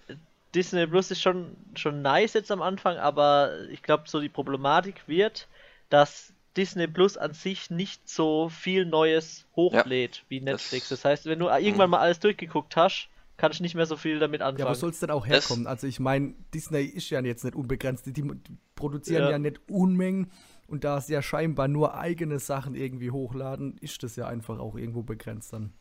Disney 0.54 0.86
Plus 0.86 1.10
ist 1.10 1.20
schon, 1.20 1.56
schon 1.74 2.02
nice 2.02 2.34
jetzt 2.34 2.52
am 2.52 2.62
Anfang, 2.62 2.98
aber 2.98 3.68
ich 3.70 3.82
glaube, 3.82 4.04
so 4.06 4.20
die 4.20 4.28
Problematik 4.28 5.02
wird, 5.06 5.48
dass 5.92 6.32
Disney 6.56 6.86
Plus 6.86 7.16
an 7.16 7.34
sich 7.34 7.70
nicht 7.70 8.08
so 8.08 8.48
viel 8.48 8.84
Neues 8.84 9.46
hochlädt 9.56 10.16
ja, 10.16 10.22
wie 10.28 10.40
Netflix. 10.40 10.88
Das, 10.88 11.00
das 11.00 11.10
heißt, 11.10 11.26
wenn 11.26 11.38
du 11.38 11.48
irgendwann 11.48 11.88
mhm. 11.88 11.92
mal 11.92 12.00
alles 12.00 12.20
durchgeguckt 12.20 12.76
hast, 12.76 13.08
kann 13.36 13.52
ich 13.52 13.60
nicht 13.60 13.74
mehr 13.74 13.86
so 13.86 13.96
viel 13.96 14.18
damit 14.18 14.42
anfangen. 14.42 14.60
Ja, 14.60 14.66
aber 14.66 14.74
soll 14.74 14.90
es 14.90 15.00
denn 15.00 15.10
auch 15.10 15.26
herkommen? 15.26 15.64
Das 15.64 15.72
also 15.72 15.86
ich 15.86 15.98
meine, 16.00 16.34
Disney 16.54 16.84
ist 16.84 17.10
ja 17.10 17.20
jetzt 17.20 17.44
nicht 17.44 17.56
unbegrenzt, 17.56 18.06
die, 18.06 18.12
die 18.12 18.30
produzieren 18.74 19.24
ja. 19.24 19.30
ja. 19.30 19.38
nicht 19.38 19.60
Unmengen 19.68 20.30
und 20.68 20.84
da 20.84 21.00
sie 21.00 21.14
ja 21.14 21.22
scheinbar 21.22 21.68
nur 21.68 21.94
eigene 21.94 22.38
Sachen 22.38 22.74
irgendwie 22.74 23.10
hochladen, 23.10 23.78
ist 23.78 24.02
das 24.02 24.16
ja 24.16 24.26
einfach 24.26 24.58
auch 24.58 24.76
irgendwo 24.76 25.02
begrenzt 25.02 25.52
dann. 25.52 25.72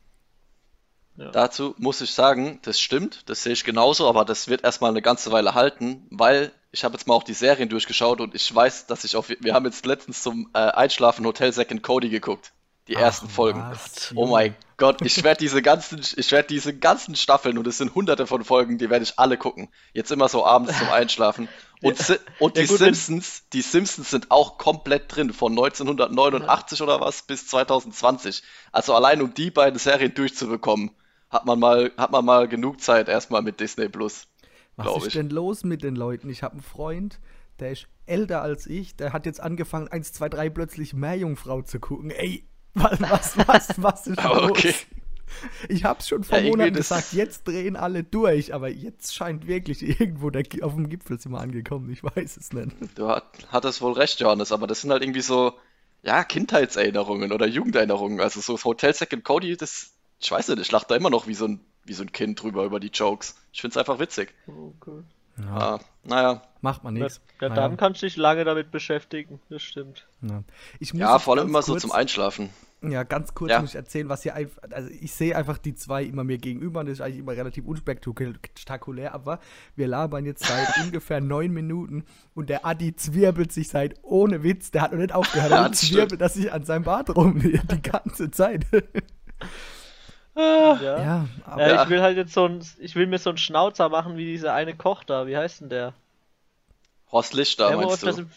Ja. 1.18 1.30
Dazu 1.32 1.76
muss 1.78 2.02
ich 2.02 2.12
sagen, 2.12 2.60
das 2.64 2.80
stimmt, 2.80 3.30
das 3.30 3.44
sehe 3.44 3.54
ich 3.54 3.64
genauso, 3.64 4.08
aber 4.08 4.26
das 4.26 4.48
wird 4.48 4.64
erstmal 4.64 4.92
eine 4.92 5.02
ganze 5.02 5.32
Weile 5.32 5.54
halten, 5.54 6.08
weil 6.10 6.52
ich 6.72 6.84
habe 6.84 6.94
jetzt 6.94 7.08
mal 7.08 7.14
auch 7.14 7.24
die 7.24 7.34
Serien 7.34 7.70
durchgeschaut 7.70 8.22
und 8.22 8.34
ich 8.34 8.54
weiß, 8.54 8.88
dass 8.88 9.04
ich 9.04 9.16
auf, 9.16 9.30
wir 9.30 9.54
haben 9.54 9.66
jetzt 9.66 9.86
letztens 9.86 10.24
zum 10.24 10.50
äh, 10.54 10.60
Einschlafen 10.60 11.26
Hotel 11.26 11.52
Second 11.52 11.84
Cody 11.84 12.10
geguckt. 12.10 12.54
Die 12.88 12.98
Ach, 12.98 13.02
ersten 13.02 13.30
Folgen. 13.30 13.64
Was, 13.70 14.12
oh 14.16 14.26
mein 14.26 14.56
Gott, 14.78 15.02
ich 15.04 15.24
werde 15.24 15.40
diese 15.40 15.62
ganzen, 15.62 16.02
ich 16.16 16.32
werde 16.32 16.48
diese 16.48 16.76
ganzen 16.76 17.16
Staffeln 17.16 17.60
und 17.60 17.68
es 17.68 17.78
sind 17.78 17.94
hunderte 17.94 18.26
von 18.26 18.44
Folgen, 18.44 18.80
die 18.80 18.90
werde 18.90 19.04
ich 19.04 19.20
alle 19.20 19.38
gucken. 19.38 19.70
Jetzt 19.94 20.12
immer 20.12 20.28
so 20.28 20.46
abends 20.46 20.78
zum 20.80 20.90
Einschlafen. 20.90 21.48
Und, 21.84 22.00
ja. 22.08 22.16
und 22.40 22.58
die 22.58 22.62
ja, 22.62 22.68
gut, 22.68 22.78
Simpsons, 22.80 23.44
die 23.54 23.62
Simpsons 23.62 24.10
sind 24.10 24.32
auch 24.32 24.58
komplett 24.58 25.16
drin, 25.16 25.34
von 25.34 25.52
1989 25.52 26.80
ja. 26.80 26.86
oder 26.86 27.02
was 27.02 27.22
bis 27.22 27.48
2020. 27.48 28.42
Also 28.72 28.96
allein 28.96 29.22
um 29.22 29.34
die 29.34 29.52
beiden 29.52 29.78
Serien 29.78 30.14
durchzubekommen, 30.14 30.92
hat 31.30 31.46
man 31.46 31.60
mal, 31.60 31.92
hat 31.98 32.12
man 32.12 32.26
mal 32.26 32.48
genug 32.48 32.82
Zeit 32.82 33.10
erstmal 33.10 33.42
mit 33.42 33.60
Disney 33.60 33.90
Plus. 33.90 34.28
Was 34.76 35.06
ist 35.06 35.16
denn 35.16 35.30
los 35.30 35.64
mit 35.64 35.84
den 35.84 35.96
Leuten? 35.96 36.30
Ich 36.30 36.44
habe 36.44 36.54
einen 36.54 36.64
Freund, 36.64 37.20
der 37.60 37.72
ist 37.72 37.88
älter 38.06 38.42
als 38.42 38.68
ich, 38.68 38.96
der 38.96 39.14
hat 39.14 39.26
jetzt 39.26 39.40
angefangen, 39.40 39.88
1, 39.88 40.14
2, 40.14 40.30
3 40.30 40.50
plötzlich 40.50 40.94
Meerjungfrau 40.94 41.62
zu 41.62 41.80
gucken. 41.80 42.10
Ey, 42.10 42.46
was, 42.74 43.02
was, 43.02 43.38
was, 43.48 43.82
was 43.82 44.08
ist 44.08 44.24
los? 44.24 44.50
Okay. 44.50 44.74
Ich 45.70 45.86
hab's 45.86 46.10
schon 46.10 46.24
vor 46.24 46.40
ja, 46.40 46.50
Monaten 46.50 46.74
gesagt, 46.74 47.14
jetzt 47.14 47.48
drehen 47.48 47.78
alle 47.78 48.04
durch, 48.04 48.54
aber 48.54 48.70
jetzt 48.70 49.16
scheint 49.16 49.48
wirklich 49.48 49.82
irgendwo 50.00 50.30
der, 50.30 50.44
auf 50.62 50.74
dem 50.76 50.90
Gipfel 50.90 51.20
sind 51.20 51.32
wir 51.32 51.40
angekommen, 51.40 51.90
ich 51.92 52.04
weiß 52.04 52.38
es 52.38 52.52
nicht. 52.52 52.76
Du 52.96 53.08
hat, 53.08 53.26
hattest 53.50 53.82
wohl 53.82 53.94
recht, 53.94 54.20
Johannes, 54.20 54.52
aber 54.52 54.68
das 54.68 54.82
sind 54.82 54.92
halt 54.92 55.04
irgendwie 55.04 55.22
so, 55.22 55.54
ja, 56.04 56.24
Kindheitserinnerungen 56.24 57.32
oder 57.32 57.48
Jugenderinnerungen. 57.48 58.20
Also 58.20 58.42
so 58.42 58.54
das 58.54 58.66
Hotel 58.66 58.94
Second 58.94 59.24
Cody, 59.24 59.56
das, 59.56 59.94
ich 60.20 60.32
weiß 60.32 60.50
nicht, 60.50 60.60
ich 60.60 60.72
lache 60.72 60.88
da 60.88 60.96
immer 60.96 61.10
noch 61.10 61.28
wie 61.28 61.34
so 61.34 61.46
ein, 61.46 61.62
wie 61.86 61.94
so 61.94 62.04
ein 62.04 62.12
Kind 62.12 62.42
drüber 62.42 62.64
über 62.66 62.80
die 62.80 62.90
Jokes. 62.90 63.36
Ich 63.52 63.62
find's 63.62 63.78
einfach 63.78 64.00
witzig. 64.00 64.34
Okay. 64.48 65.04
Ja. 65.38 65.56
Ah, 65.56 65.80
naja. 66.04 66.42
Macht 66.62 66.84
man 66.84 66.94
nichts. 66.94 67.22
Ja, 67.40 67.50
naja. 67.50 67.62
dann 67.62 67.78
kannst 67.78 68.02
du 68.02 68.06
dich 68.06 68.18
lange 68.18 68.44
damit 68.44 68.72
beschäftigen, 68.72 69.40
das 69.50 69.64
stimmt. 69.64 70.06
Ja, 70.22 70.44
ja 70.80 71.20
vor 71.20 71.36
allem 71.36 71.48
immer 71.48 71.60
kurz, 71.60 71.68
so 71.68 71.88
zum 71.88 71.92
Einschlafen. 71.92 72.50
Ja, 72.84 73.04
ganz 73.04 73.36
kurz 73.36 73.52
ja. 73.52 73.62
muss 73.62 73.72
ich 73.72 73.76
erzählen, 73.76 74.10
was 74.10 74.24
hier 74.24 74.34
einfach. 74.34 74.64
Also, 74.72 74.90
ich 74.90 75.12
sehe 75.12 75.36
einfach 75.36 75.60
die 75.60 75.76
zwei 75.76 76.04
immer 76.04 76.24
mir 76.24 76.40
gegenüber 76.40 76.80
und 76.80 76.88
das 76.88 76.94
ist 76.94 77.02
eigentlich 77.02 77.20
immer 77.20 77.34
relativ 77.34 77.66
unspektakulär, 77.66 79.14
aber 79.14 79.40
wir 79.76 79.88
labern 79.88 80.26
jetzt 80.26 80.46
seit 80.46 80.68
ungefähr 80.84 81.22
neun 81.22 81.52
Minuten 81.52 82.06
und 82.34 82.50
der 82.50 82.66
Adi 82.66 82.96
zwirbelt 82.96 83.52
sich 83.52 83.70
seit 83.70 83.96
ohne 84.02 84.44
Witz, 84.44 84.72
der 84.72 84.82
hat 84.82 84.92
noch 84.94 85.00
nicht 85.00 85.14
aufgehört, 85.14 85.52
ja, 85.52 85.70
das 85.70 85.82
zwirbelt 85.82 86.22
das 86.22 86.34
sich 86.34 86.52
an 86.52 86.66
seinem 86.66 86.84
Bart 86.84 87.16
rum 87.16 87.40
die 87.42 87.82
ganze 87.82 88.32
Zeit. 88.32 88.66
Ja. 90.36 90.82
Ja, 90.82 91.28
aber 91.46 91.68
ja, 91.68 91.84
ich 91.84 91.90
will 91.90 92.02
halt 92.02 92.18
jetzt 92.18 92.34
so 92.34 92.46
ein, 92.46 92.66
ich 92.80 92.96
will 92.96 93.08
mir 93.08 93.20
so 93.20 93.30
einen 93.30 93.38
Schnauzer 93.38 93.90
machen 93.90 94.18
wie 94.18 94.26
dieser 94.26 94.54
eine 94.54 94.76
Koch 94.76 95.04
da. 95.04 95.28
Wie 95.28 95.36
heißt 95.36 95.62
denn 95.62 95.70
der? 95.70 95.94
Horst 97.12 97.34
Lichter, 97.34 97.68
der, 97.68 97.78
meinst 97.78 98.04
du? 98.04 98.10
Im, 98.10 98.30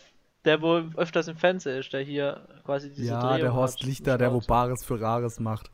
der 0.45 0.61
wo 0.61 0.83
öfters 0.97 1.29
im 1.29 1.37
Fernsehen 1.37 1.79
ist, 1.79 1.93
der 1.93 2.03
hier 2.03 2.47
quasi 2.65 2.91
diese 2.91 3.13
Ja, 3.13 3.21
Drehung 3.21 3.39
der 3.39 3.55
Horst 3.55 3.81
hat, 3.81 3.87
Lichter, 3.87 4.19
der 4.19 4.33
wo 4.33 4.41
Bares 4.41 4.85
für 4.85 5.01
Rares 5.01 5.39
macht. 5.39 5.71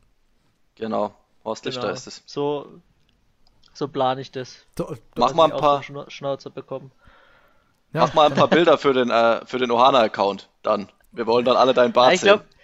Genau, 0.75 1.13
Horst 1.43 1.65
Lichter 1.65 1.81
genau. 1.81 1.93
ist 1.93 2.07
es. 2.07 2.23
So, 2.25 2.67
so 3.73 3.87
plane 3.87 4.21
ich 4.21 4.31
das. 4.31 4.65
So, 4.77 4.95
Mach 5.15 5.33
mal 5.33 5.51
ein 5.51 5.59
paar 5.59 5.81
Schnauzer 5.83 6.51
bekommen. 6.51 6.91
Ja, 7.93 8.01
Mach 8.01 8.13
mal 8.13 8.27
ein 8.27 8.35
paar 8.35 8.47
Bilder 8.47 8.77
für 8.77 8.93
den, 8.93 9.09
äh, 9.09 9.45
für 9.45 9.57
den 9.57 9.71
Ohana-Account 9.71 10.49
dann. 10.63 10.89
Wir 11.11 11.27
wollen 11.27 11.43
dann 11.43 11.57
alle 11.57 11.73
deinen 11.73 11.91
Bart 11.91 12.09
ja, 12.09 12.13
ich 12.13 12.21
glaub, 12.21 12.39
sehen. 12.39 12.60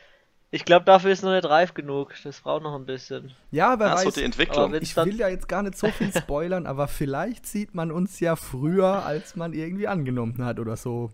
Ich 0.50 0.64
glaube, 0.64 0.86
dafür 0.86 1.12
ist 1.12 1.24
noch 1.24 1.34
nicht 1.34 1.46
reif 1.46 1.74
genug. 1.74 2.14
Das 2.24 2.40
braucht 2.40 2.64
noch 2.64 2.76
ein 2.76 2.86
bisschen. 2.86 3.32
Ja, 3.52 3.80
wer 3.80 3.92
weiß. 3.92 4.04
So 4.04 4.12
die 4.12 4.24
Entwicklung. 4.24 4.74
Ich 4.76 4.96
will 4.96 5.18
ja 5.18 5.28
jetzt 5.28 5.50
gar 5.50 5.62
nicht 5.62 5.78
so 5.78 5.88
viel 5.88 6.12
spoilern, 6.14 6.66
aber 6.66 6.88
vielleicht 6.88 7.46
sieht 7.46 7.76
man 7.76 7.92
uns 7.92 8.20
ja 8.22 8.36
früher, 8.38 9.06
als 9.06 9.36
man 9.36 9.54
irgendwie 9.54 9.88
angenommen 9.88 10.44
hat 10.46 10.60
oder 10.60 10.78
so. 10.78 11.12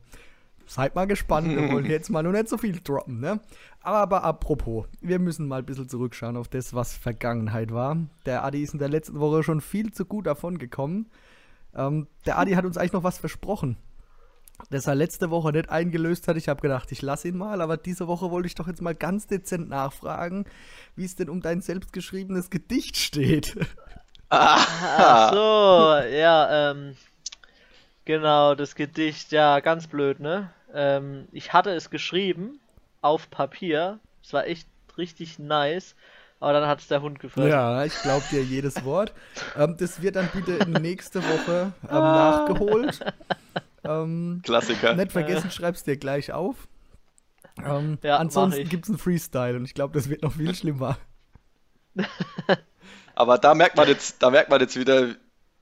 Seid 0.66 0.96
mal 0.96 1.08
gespannt, 1.08 1.50
wir 1.50 1.72
wollen 1.72 1.88
jetzt 1.88 2.10
mal 2.10 2.24
noch 2.24 2.32
nicht 2.32 2.48
so 2.48 2.58
viel 2.58 2.80
droppen, 2.80 3.20
ne? 3.20 3.42
Aber, 3.82 3.98
aber 3.98 4.24
apropos, 4.24 4.86
wir 5.02 5.20
müssen 5.20 5.48
mal 5.48 5.60
ein 5.60 5.66
bisschen 5.66 5.90
zurückschauen 5.90 6.38
auf 6.38 6.48
das, 6.48 6.74
was 6.74 6.96
Vergangenheit 6.96 7.74
war. 7.74 7.98
Der 8.26 8.46
Adi 8.46 8.62
ist 8.64 8.74
in 8.74 8.80
der 8.80 8.88
letzten 8.88 9.20
Woche 9.20 9.44
schon 9.44 9.60
viel 9.60 9.92
zu 9.92 10.06
gut 10.06 10.26
davon 10.26 10.58
gekommen. 10.58 11.10
Ähm, 11.76 12.08
der 12.26 12.38
Adi 12.38 12.54
hat 12.54 12.66
uns 12.66 12.78
eigentlich 12.78 12.94
noch 12.94 13.04
was 13.04 13.18
versprochen 13.18 13.78
das 14.70 14.88
er 14.88 14.96
letzte 14.96 15.30
Woche 15.30 15.52
nicht 15.52 15.70
eingelöst 15.70 16.28
hat. 16.28 16.38
Ich 16.38 16.50
habe 16.50 16.62
gedacht, 16.62 16.92
ich 16.92 17.02
lasse 17.02 17.28
ihn 17.28 17.38
mal, 17.38 17.62
aber 17.62 17.78
diese 17.78 18.08
Woche 18.08 18.32
wollte 18.32 18.48
ich 18.48 18.56
doch 18.56 18.68
jetzt 18.68 18.82
mal 18.82 18.96
ganz 18.96 19.28
dezent 19.28 19.70
nachfragen, 19.70 20.46
wie 20.96 21.06
es 21.06 21.16
denn 21.16 21.30
um 21.30 21.42
dein 21.42 21.62
selbstgeschriebenes 21.62 22.50
Gedicht 22.50 22.98
steht. 22.98 23.56
Ach 24.30 25.32
so, 25.32 26.08
ja, 26.08 26.72
ähm, 26.72 26.96
genau, 28.06 28.56
das 28.56 28.76
Gedicht, 28.76 29.32
ja, 29.32 29.60
ganz 29.60 29.88
blöd, 29.88 30.20
ne? 30.20 30.50
Ähm, 30.74 31.28
ich 31.32 31.54
hatte 31.54 31.70
es 31.72 31.92
geschrieben 31.92 32.60
auf 33.02 33.30
Papier, 33.30 34.00
es 34.24 34.34
war 34.34 34.48
echt 34.48 34.68
richtig 34.98 35.38
nice, 35.38 35.96
aber 36.40 36.54
dann 36.54 36.68
hat 36.68 36.80
es 36.80 36.88
der 36.88 37.02
Hund 37.02 37.20
gefressen. 37.20 37.50
Ja, 37.50 37.86
ich 37.86 37.94
glaube 38.02 38.26
dir 38.32 38.44
jedes 38.44 38.84
Wort. 38.84 39.14
ähm, 39.56 39.78
das 39.78 40.02
wird 40.02 40.16
dann 40.16 40.30
bitte 40.34 40.68
nächste 40.82 41.22
Woche 41.24 41.74
ähm, 41.84 41.98
nachgeholt. 42.00 43.00
Ähm, 43.84 44.42
Klassiker. 44.44 44.96
Nicht 44.96 45.12
vergessen, 45.12 45.52
schreib's 45.52 45.84
dir 45.84 45.98
gleich 45.98 46.32
auf. 46.32 46.68
Ähm, 47.64 47.98
ja, 48.02 48.18
ansonsten 48.18 48.68
gibt 48.68 48.86
es 48.86 48.90
einen 48.90 48.98
Freestyle 48.98 49.56
und 49.56 49.66
ich 49.66 49.74
glaube, 49.74 49.94
das 49.94 50.10
wird 50.10 50.24
noch 50.24 50.34
viel 50.34 50.56
schlimmer. 50.56 50.98
Aber 53.16 53.38
da 53.38 53.54
merkt 53.54 53.78
man 53.78 53.88
jetzt, 53.88 54.24
da 54.24 54.32
merkt 54.32 54.50
man 54.50 54.60
jetzt 54.60 54.76
wieder, 54.76 55.16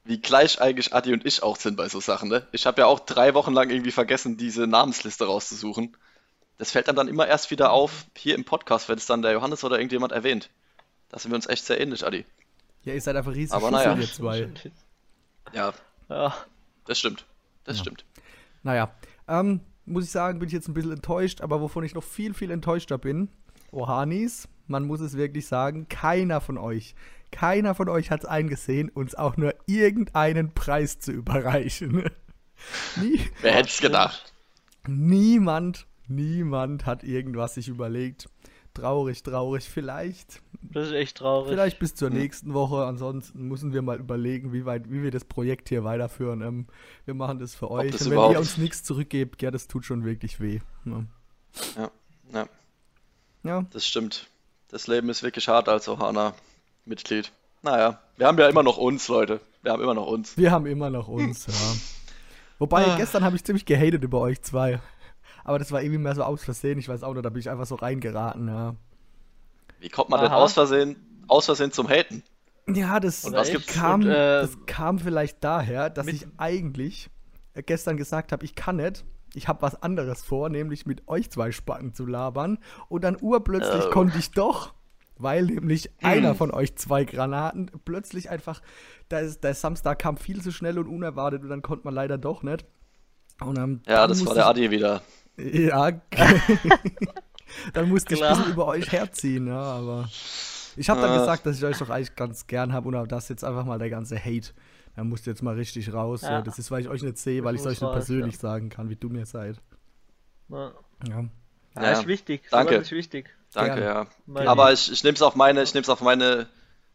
wie 0.05 0.19
gleich 0.19 0.61
eigentlich 0.61 0.93
Adi 0.93 1.13
und 1.13 1.25
ich 1.25 1.43
auch 1.43 1.57
sind 1.57 1.75
bei 1.75 1.89
so 1.89 1.99
Sachen. 1.99 2.29
Ne? 2.29 2.47
Ich 2.51 2.65
habe 2.65 2.81
ja 2.81 2.87
auch 2.87 2.99
drei 2.99 3.33
Wochen 3.33 3.53
lang 3.53 3.69
irgendwie 3.69 3.91
vergessen, 3.91 4.37
diese 4.37 4.67
Namensliste 4.67 5.25
rauszusuchen. 5.25 5.97
Das 6.57 6.71
fällt 6.71 6.87
dann 6.87 6.95
dann 6.95 7.07
immer 7.07 7.27
erst 7.27 7.51
wieder 7.51 7.71
auf 7.71 8.05
hier 8.15 8.35
im 8.35 8.45
Podcast, 8.45 8.87
wenn 8.87 8.97
es 8.97 9.05
dann 9.05 9.21
der 9.21 9.31
Johannes 9.31 9.63
oder 9.63 9.77
irgendjemand 9.77 10.13
erwähnt. 10.13 10.49
Da 11.09 11.19
sind 11.19 11.31
wir 11.31 11.35
uns 11.35 11.47
echt 11.47 11.65
sehr 11.65 11.81
ähnlich, 11.81 12.05
Adi. 12.05 12.25
Ja, 12.83 12.93
ihr 12.93 13.01
seid 13.01 13.15
einfach 13.15 13.33
riesig 13.33 13.53
Aber 13.53 13.69
naja. 13.69 13.95
ihr 13.95 14.11
zwei. 14.11 14.49
Ja, 15.53 15.73
ja, 16.07 16.33
das 16.85 16.99
stimmt. 16.99 17.25
Das 17.63 17.77
ja. 17.77 17.83
stimmt. 17.83 18.05
Naja, 18.63 18.93
ähm, 19.27 19.61
muss 19.85 20.05
ich 20.05 20.11
sagen, 20.11 20.39
bin 20.39 20.47
ich 20.47 20.53
jetzt 20.53 20.67
ein 20.67 20.73
bisschen 20.73 20.91
enttäuscht, 20.91 21.41
aber 21.41 21.61
wovon 21.61 21.83
ich 21.83 21.95
noch 21.95 22.03
viel, 22.03 22.33
viel 22.33 22.51
enttäuschter 22.51 22.97
bin, 22.97 23.29
Ohanis, 23.71 24.47
man 24.67 24.85
muss 24.85 25.01
es 25.01 25.17
wirklich 25.17 25.47
sagen, 25.47 25.87
keiner 25.89 26.41
von 26.41 26.57
euch, 26.57 26.95
keiner 27.31 27.75
von 27.75 27.89
euch 27.89 28.11
hat 28.11 28.21
es 28.21 28.25
eingesehen, 28.25 28.89
uns 28.89 29.15
auch 29.15 29.37
nur 29.37 29.55
irgendeinen 29.65 30.53
Preis 30.53 30.99
zu 30.99 31.11
überreichen. 31.11 32.09
Nie, 33.01 33.19
Wer 33.41 33.53
hätte 33.53 33.69
es 33.69 33.79
gedacht? 33.79 34.33
Niemand, 34.87 35.87
niemand 36.07 36.85
hat 36.85 37.03
irgendwas 37.03 37.55
sich 37.55 37.67
überlegt. 37.67 38.29
Traurig, 38.73 39.23
traurig. 39.23 39.69
Vielleicht. 39.69 40.41
Das 40.61 40.87
ist 40.87 40.93
echt 40.93 41.17
traurig. 41.17 41.49
Vielleicht 41.49 41.79
bis 41.79 41.95
zur 41.95 42.09
hm. 42.09 42.17
nächsten 42.17 42.53
Woche. 42.53 42.85
Ansonsten 42.85 43.47
müssen 43.47 43.73
wir 43.73 43.81
mal 43.81 43.99
überlegen, 43.99 44.53
wie 44.53 44.65
weit, 44.65 44.89
wie 44.89 45.03
wir 45.03 45.11
das 45.11 45.25
Projekt 45.25 45.69
hier 45.69 45.83
weiterführen. 45.83 46.41
Ähm, 46.41 46.67
wir 47.05 47.13
machen 47.13 47.39
das 47.39 47.55
für 47.55 47.69
euch. 47.69 47.91
Das 47.91 48.03
Und 48.03 48.11
wenn 48.11 48.31
ihr 48.31 48.39
uns 48.39 48.57
nichts 48.57 48.83
zurückgebt, 48.83 49.41
ja, 49.41 49.51
das 49.51 49.67
tut 49.67 49.85
schon 49.85 50.05
wirklich 50.05 50.39
weh. 50.39 50.59
Ja. 50.85 51.03
ja, 51.75 51.91
ja. 52.33 52.47
Ja. 53.43 53.65
Das 53.71 53.85
stimmt. 53.85 54.27
Das 54.69 54.87
Leben 54.87 55.09
ist 55.09 55.23
wirklich 55.23 55.47
hart 55.47 55.67
als 55.67 55.89
Ohana-Mitglied. 55.89 57.31
Naja, 57.61 57.99
wir 58.17 58.27
haben 58.27 58.37
ja 58.37 58.47
immer 58.47 58.63
noch 58.63 58.77
uns, 58.77 59.07
Leute. 59.07 59.41
Wir 59.61 59.73
haben 59.73 59.83
immer 59.83 59.93
noch 59.93 60.07
uns. 60.07 60.37
Wir 60.37 60.51
haben 60.51 60.65
immer 60.65 60.89
noch 60.89 61.07
uns, 61.07 61.45
ja. 61.47 61.53
Wobei, 62.57 62.85
ah. 62.85 62.95
gestern 62.95 63.23
habe 63.23 63.35
ich 63.35 63.43
ziemlich 63.43 63.65
gehatet 63.65 64.03
über 64.03 64.19
euch 64.19 64.41
zwei. 64.41 64.79
Aber 65.43 65.59
das 65.59 65.71
war 65.71 65.81
irgendwie 65.81 65.99
mehr 65.99 66.15
so 66.15 66.23
aus 66.23 66.43
Versehen. 66.43 66.79
Ich 66.79 66.89
weiß 66.89 67.03
auch 67.03 67.13
nicht, 67.13 67.25
da 67.25 67.29
bin 67.29 67.39
ich 67.39 67.49
einfach 67.49 67.65
so 67.65 67.75
reingeraten, 67.75 68.47
ja. 68.47 68.75
Wie 69.79 69.89
kommt 69.89 70.09
man 70.09 70.19
Aha. 70.19 70.27
denn 70.27 70.35
aus 70.35 70.53
Versehen, 70.53 71.23
aus 71.27 71.45
Versehen 71.45 71.71
zum 71.71 71.89
Haten? 71.89 72.23
Ja, 72.67 72.99
das, 72.99 73.23
kam, 73.67 74.01
Und, 74.01 74.07
äh, 74.07 74.41
das 74.41 74.57
kam 74.67 74.99
vielleicht 74.99 75.43
daher, 75.43 75.89
dass 75.89 76.07
ich 76.07 76.27
eigentlich 76.37 77.09
gestern 77.65 77.97
gesagt 77.97 78.31
habe, 78.31 78.45
ich 78.45 78.55
kann 78.55 78.77
nicht. 78.77 79.03
Ich 79.33 79.47
habe 79.47 79.61
was 79.61 79.81
anderes 79.81 80.23
vor, 80.23 80.49
nämlich 80.49 80.85
mit 80.85 81.07
euch 81.07 81.31
zwei 81.31 81.51
Spacken 81.51 81.93
zu 81.93 82.05
labern. 82.05 82.59
Und 82.89 83.03
dann 83.03 83.17
urplötzlich 83.19 83.85
oh. 83.87 83.89
konnte 83.89 84.19
ich 84.19 84.31
doch, 84.31 84.73
weil 85.17 85.45
nämlich 85.45 85.85
hm. 85.85 85.91
einer 86.01 86.35
von 86.35 86.51
euch 86.51 86.75
zwei 86.75 87.05
Granaten 87.05 87.71
plötzlich 87.85 88.29
einfach, 88.29 88.61
der, 89.09 89.29
der 89.29 89.53
Samstag 89.53 89.99
kam 89.99 90.17
viel 90.17 90.41
zu 90.41 90.51
schnell 90.51 90.77
und 90.77 90.87
unerwartet 90.87 91.43
und 91.43 91.49
dann 91.49 91.61
konnte 91.61 91.85
man 91.85 91.93
leider 91.93 92.17
doch 92.17 92.43
nicht. 92.43 92.65
Und, 93.39 93.57
ähm, 93.57 93.81
ja, 93.87 94.05
das 94.05 94.25
war 94.25 94.35
der 94.35 94.47
Adi 94.47 94.69
wieder. 94.69 95.01
Ja. 95.37 95.91
dann 97.73 97.89
musste 97.89 98.15
Klar. 98.15 98.31
ich 98.31 98.37
ein 98.37 98.37
bisschen 98.37 98.53
über 98.53 98.67
euch 98.67 98.91
herziehen, 98.91 99.47
ja, 99.47 99.61
aber. 99.61 100.09
Ich 100.77 100.89
habe 100.89 101.01
dann 101.01 101.11
ah. 101.11 101.19
gesagt, 101.19 101.45
dass 101.45 101.57
ich 101.57 101.65
euch 101.65 101.77
doch 101.77 101.89
eigentlich 101.89 102.15
ganz 102.15 102.47
gern 102.47 102.71
habe 102.73 102.87
und 102.87 103.11
das 103.11 103.29
jetzt 103.29 103.43
einfach 103.43 103.65
mal 103.65 103.77
der 103.77 103.89
ganze 103.89 104.17
Hate. 104.17 104.53
Da 104.95 105.03
musst 105.03 105.25
du 105.25 105.29
jetzt 105.29 105.41
mal 105.41 105.55
richtig 105.55 105.93
raus. 105.93 106.21
Ja. 106.21 106.41
Das 106.41 106.59
ist, 106.59 106.71
weil 106.71 106.81
ich 106.81 106.89
euch 106.89 107.03
nicht 107.03 107.17
sehe, 107.17 107.43
weil 107.43 107.55
ich 107.55 107.61
es 107.61 107.67
euch 107.67 107.81
nicht 107.81 107.91
persönlich 107.91 108.35
ja. 108.35 108.39
sagen 108.39 108.69
kann, 108.69 108.89
wie 108.89 108.95
du 108.95 109.09
mir 109.09 109.25
seid. 109.25 109.57
Ja. 110.49 110.71
Ja, 111.07 111.25
ja 111.75 111.91
ist 111.91 112.07
wichtig. 112.07 112.43
Danke. 112.51 112.75
Ist 112.75 112.91
wichtig. 112.91 113.29
Danke, 113.53 113.83
ja. 113.83 114.07
Aber 114.47 114.71
ich, 114.71 114.91
ich 114.91 115.03
nehme 115.03 115.15
es 115.15 115.21
auf 115.21 115.35
meine, 115.35 115.63
ich 115.63 115.73
nehme 115.73 115.83
es 115.83 115.89
auf 115.89 116.01
meine 116.01 116.47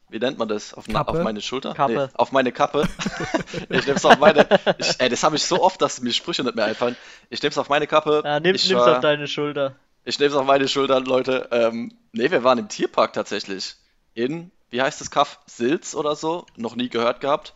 wie 0.09 0.19
nennt 0.19 0.39
man 0.39 0.49
das? 0.49 0.73
Auf, 0.73 0.89
auf 0.89 1.23
meine 1.23 1.41
Schulter? 1.41 1.75
Kappe. 1.75 1.93
Nee, 1.93 2.09
auf 2.15 2.31
meine 2.31 2.53
Kappe. 2.53 2.89
ich 3.69 3.87
nehme 3.87 3.97
es 3.97 4.05
auf 4.05 4.19
meine. 4.19 4.47
Ich, 4.79 5.01
ey, 5.01 5.09
das 5.09 5.23
habe 5.25 5.37
ich 5.37 5.43
so 5.43 5.63
oft, 5.63 5.83
dass 5.83 6.01
mir 6.01 6.13
Sprüche 6.13 6.45
nicht 6.45 6.55
mehr 6.55 6.67
einfallen. 6.67 6.97
Ich 7.29 7.43
nehme 7.43 7.51
es 7.51 7.59
auf 7.59 7.69
meine 7.69 7.87
Kappe. 7.87 8.23
Ja, 8.25 8.39
nimm, 8.39 8.55
es 8.55 8.73
auf 8.73 9.01
deine 9.01 9.27
Schulter. 9.27 9.75
Ich 10.05 10.19
nehme 10.21 10.31
es 10.31 10.37
auf 10.37 10.47
meine 10.47 10.69
Schulter, 10.69 11.01
Leute. 11.01 11.49
Ähm, 11.51 11.93
ne, 12.13 12.31
wir 12.31 12.45
waren 12.45 12.59
im 12.59 12.69
Tierpark 12.69 13.13
tatsächlich. 13.13 13.75
In, 14.15 14.53
wie 14.71 14.81
heißt 14.81 15.01
das 15.01 15.11
Kaff? 15.11 15.41
Silz 15.47 15.95
oder 15.97 16.15
so. 16.15 16.47
Noch 16.57 16.77
nie 16.77 16.89
gehört 16.89 17.21
gehabt. 17.21 17.53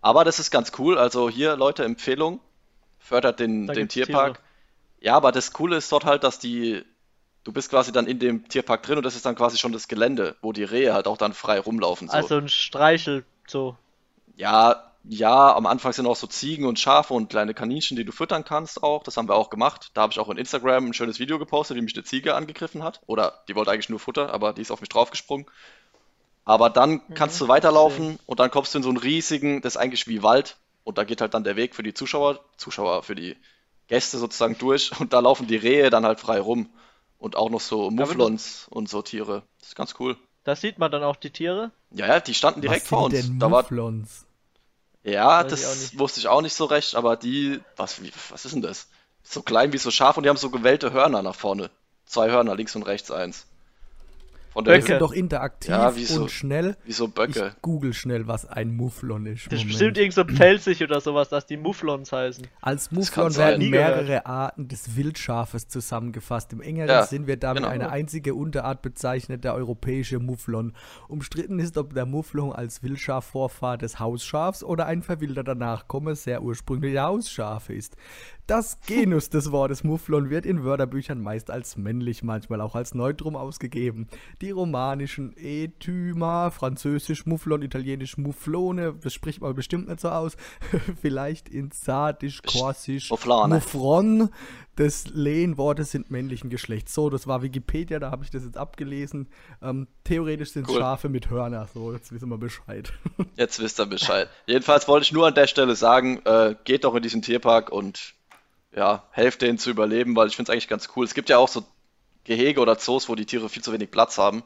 Aber 0.00 0.24
das 0.24 0.38
ist 0.38 0.52
ganz 0.52 0.72
cool. 0.78 0.96
Also 0.96 1.28
hier, 1.28 1.56
Leute, 1.56 1.84
Empfehlung. 1.84 2.40
Fördert 3.00 3.40
den, 3.40 3.66
den 3.66 3.88
Tierpark. 3.88 4.34
Tiere. 4.34 4.44
Ja, 5.00 5.16
aber 5.16 5.32
das 5.32 5.52
Coole 5.52 5.76
ist 5.76 5.90
dort 5.90 6.04
halt, 6.04 6.22
dass 6.22 6.38
die 6.38 6.84
du 7.44 7.52
bist 7.52 7.70
quasi 7.70 7.92
dann 7.92 8.06
in 8.06 8.18
dem 8.18 8.48
Tierpark 8.48 8.82
drin 8.82 8.98
und 8.98 9.04
das 9.04 9.16
ist 9.16 9.26
dann 9.26 9.36
quasi 9.36 9.58
schon 9.58 9.72
das 9.72 9.88
Gelände, 9.88 10.36
wo 10.42 10.52
die 10.52 10.64
Rehe 10.64 10.94
halt 10.94 11.06
auch 11.06 11.16
dann 11.16 11.32
frei 11.32 11.58
rumlaufen. 11.60 12.08
So. 12.08 12.14
Also 12.14 12.36
ein 12.36 12.48
Streichel 12.48 13.24
so. 13.46 13.76
Ja, 14.36 14.88
ja, 15.04 15.54
am 15.54 15.66
Anfang 15.66 15.92
sind 15.92 16.06
auch 16.06 16.16
so 16.16 16.26
Ziegen 16.26 16.66
und 16.66 16.78
Schafe 16.78 17.14
und 17.14 17.30
kleine 17.30 17.54
Kaninchen, 17.54 17.96
die 17.96 18.04
du 18.04 18.12
füttern 18.12 18.44
kannst 18.44 18.82
auch. 18.82 19.02
Das 19.02 19.16
haben 19.16 19.28
wir 19.28 19.36
auch 19.36 19.48
gemacht. 19.48 19.90
Da 19.94 20.02
habe 20.02 20.12
ich 20.12 20.18
auch 20.18 20.28
in 20.28 20.36
Instagram 20.36 20.86
ein 20.86 20.94
schönes 20.94 21.18
Video 21.18 21.38
gepostet, 21.38 21.76
wie 21.76 21.80
mich 21.80 21.94
eine 21.94 22.04
Ziege 22.04 22.34
angegriffen 22.34 22.82
hat. 22.82 23.00
Oder 23.06 23.42
die 23.48 23.54
wollte 23.54 23.70
eigentlich 23.70 23.88
nur 23.88 24.00
Futter, 24.00 24.32
aber 24.32 24.52
die 24.52 24.60
ist 24.60 24.70
auf 24.70 24.80
mich 24.80 24.90
draufgesprungen. 24.90 25.46
Aber 26.44 26.68
dann 26.68 27.02
mhm, 27.08 27.14
kannst 27.14 27.40
du 27.40 27.48
weiterlaufen 27.48 28.18
und 28.26 28.40
dann 28.40 28.50
kommst 28.50 28.74
du 28.74 28.78
in 28.78 28.82
so 28.82 28.90
einen 28.90 28.98
riesigen, 28.98 29.62
das 29.62 29.74
ist 29.74 29.80
eigentlich 29.80 30.08
wie 30.08 30.22
Wald. 30.22 30.56
Und 30.84 30.98
da 30.98 31.04
geht 31.04 31.20
halt 31.20 31.34
dann 31.34 31.44
der 31.44 31.56
Weg 31.56 31.74
für 31.74 31.82
die 31.82 31.94
Zuschauer, 31.94 32.40
Zuschauer, 32.56 33.02
für 33.02 33.14
die 33.14 33.36
Gäste 33.88 34.18
sozusagen 34.18 34.58
durch. 34.58 34.98
Und 35.00 35.12
da 35.12 35.20
laufen 35.20 35.46
die 35.46 35.56
Rehe 35.56 35.90
dann 35.90 36.04
halt 36.04 36.20
frei 36.20 36.40
rum. 36.40 36.68
Und 37.18 37.36
auch 37.36 37.50
noch 37.50 37.60
so 37.60 37.90
Mufflons 37.90 38.66
und 38.70 38.88
so 38.88 39.02
Tiere. 39.02 39.42
Das 39.60 39.70
ist 39.70 39.74
ganz 39.74 39.94
cool. 39.98 40.16
Da 40.44 40.56
sieht 40.56 40.78
man 40.78 40.90
dann 40.90 41.02
auch 41.02 41.16
die 41.16 41.30
Tiere? 41.30 41.72
Ja, 41.90 42.06
ja, 42.06 42.20
die 42.20 42.34
standen 42.34 42.60
direkt 42.60 42.82
was 42.82 42.88
vor 42.88 43.04
uns. 43.04 43.14
Denn 43.14 43.38
da 43.38 43.48
Mufflons? 43.48 44.24
War... 45.02 45.12
Ja, 45.12 45.44
Weiß 45.44 45.50
das 45.50 45.92
ich 45.92 45.98
wusste 45.98 46.20
ich 46.20 46.28
auch 46.28 46.42
nicht 46.42 46.54
so 46.54 46.64
recht, 46.66 46.94
aber 46.94 47.16
die. 47.16 47.60
Was, 47.76 48.02
wie, 48.02 48.12
was 48.30 48.44
ist 48.44 48.52
denn 48.52 48.62
das? 48.62 48.88
So 49.22 49.42
klein 49.42 49.72
wie 49.72 49.78
so 49.78 49.90
scharf 49.90 50.16
und 50.16 50.22
die 50.22 50.28
haben 50.28 50.36
so 50.36 50.50
gewellte 50.50 50.92
Hörner 50.92 51.22
nach 51.22 51.34
vorne. 51.34 51.70
Zwei 52.06 52.30
Hörner, 52.30 52.54
links 52.54 52.74
und 52.76 52.84
rechts 52.84 53.10
eins. 53.10 53.46
Von 54.50 54.64
der 54.64 54.72
Böcke. 54.72 54.86
sind 54.86 55.00
doch 55.00 55.12
interaktiv 55.12 55.70
ja, 55.70 55.94
wie 55.96 56.04
so, 56.04 56.22
und 56.22 56.30
schnell. 56.30 56.76
Wie 56.84 56.92
so 56.92 57.08
Böcke. 57.08 57.52
Ich 57.54 57.62
google 57.62 57.92
schnell, 57.92 58.26
was 58.26 58.46
ein 58.46 58.74
Mufflon 58.74 59.26
ist. 59.26 59.46
Das 59.52 59.60
ist 59.60 59.66
bestimmt 59.66 59.98
irgend 59.98 60.14
so 60.14 60.24
pelzig 60.24 60.82
oder 60.82 61.00
sowas, 61.00 61.28
dass 61.28 61.46
die 61.46 61.56
Mufflons 61.56 62.12
heißen. 62.12 62.46
Als 62.60 62.90
Mufflon 62.90 63.36
werden 63.36 63.70
mehrere 63.70 64.04
gehört. 64.04 64.26
Arten 64.26 64.68
des 64.68 64.96
Wildschafes 64.96 65.68
zusammengefasst. 65.68 66.52
Im 66.52 66.60
engeren 66.60 66.88
ja, 66.88 67.02
Sinn 67.04 67.26
wird 67.26 67.42
damit 67.42 67.62
genau. 67.62 67.72
eine 67.72 67.90
einzige 67.90 68.34
Unterart 68.34 68.82
bezeichnet, 68.82 69.44
der 69.44 69.54
europäische 69.54 70.18
Mufflon. 70.18 70.72
Umstritten 71.08 71.58
ist, 71.58 71.76
ob 71.76 71.94
der 71.94 72.06
Mufflon 72.06 72.52
als 72.52 72.82
Wildschaf 72.82 73.26
Vorfahr 73.26 73.78
des 73.78 74.00
Hausschafs 74.00 74.64
oder 74.64 74.86
ein 74.86 75.02
verwilderter 75.02 75.54
Nachkomme 75.54 76.14
sehr 76.14 76.42
ursprünglicher 76.42 77.04
Hausschafe 77.04 77.74
ist. 77.74 77.96
Das 78.48 78.80
Genus 78.86 79.28
des 79.28 79.52
Wortes 79.52 79.84
Mufflon 79.84 80.30
wird 80.30 80.46
in 80.46 80.64
Wörterbüchern 80.64 81.20
meist 81.20 81.50
als 81.50 81.76
männlich, 81.76 82.22
manchmal 82.22 82.62
auch 82.62 82.74
als 82.74 82.94
Neutrum 82.94 83.36
ausgegeben. 83.36 84.08
Die 84.40 84.50
romanischen 84.50 85.34
Etyma, 85.36 86.50
französisch 86.50 87.26
Mufflon, 87.26 87.62
italienisch 87.62 88.18
Mufflone, 88.18 88.94
das 89.02 89.12
spricht 89.12 89.40
man 89.40 89.54
bestimmt 89.54 89.88
nicht 89.88 90.00
so 90.00 90.10
aus, 90.10 90.36
vielleicht 91.00 91.48
in 91.48 91.70
Sardisch, 91.72 92.42
Korsisch 92.42 93.10
Muffron. 93.10 94.30
Das 94.76 95.08
Lehnworte 95.08 95.82
sind 95.82 96.12
männlichen 96.12 96.50
Geschlechts. 96.50 96.94
So, 96.94 97.10
das 97.10 97.26
war 97.26 97.42
Wikipedia, 97.42 97.98
da 97.98 98.12
habe 98.12 98.22
ich 98.22 98.30
das 98.30 98.44
jetzt 98.44 98.56
abgelesen. 98.56 99.28
Ähm, 99.60 99.88
theoretisch 100.04 100.52
sind 100.52 100.68
cool. 100.68 100.78
Schafe 100.78 101.08
mit 101.08 101.30
Hörner. 101.30 101.66
So, 101.74 101.92
jetzt 101.92 102.12
wissen 102.12 102.28
wir 102.28 102.38
Bescheid. 102.38 102.92
Jetzt 103.36 103.58
wisst 103.60 103.80
ihr 103.80 103.86
Bescheid. 103.86 104.28
Jedenfalls 104.46 104.86
wollte 104.86 105.02
ich 105.02 105.12
nur 105.12 105.26
an 105.26 105.34
der 105.34 105.48
Stelle 105.48 105.74
sagen, 105.74 106.20
äh, 106.24 106.54
geht 106.64 106.84
doch 106.84 106.94
in 106.94 107.02
diesen 107.02 107.22
Tierpark 107.22 107.70
und 107.72 108.14
ja, 108.74 109.08
helft 109.10 109.42
denen 109.42 109.58
zu 109.58 109.70
überleben, 109.70 110.14
weil 110.14 110.28
ich 110.28 110.36
finde 110.36 110.50
es 110.50 110.52
eigentlich 110.52 110.68
ganz 110.68 110.88
cool. 110.94 111.04
Es 111.04 111.14
gibt 111.14 111.28
ja 111.28 111.38
auch 111.38 111.48
so 111.48 111.64
Gehege 112.28 112.60
oder 112.60 112.78
Zoos, 112.78 113.08
wo 113.08 113.14
die 113.14 113.26
Tiere 113.26 113.48
viel 113.48 113.62
zu 113.62 113.72
wenig 113.72 113.90
Platz 113.90 114.18
haben. 114.18 114.42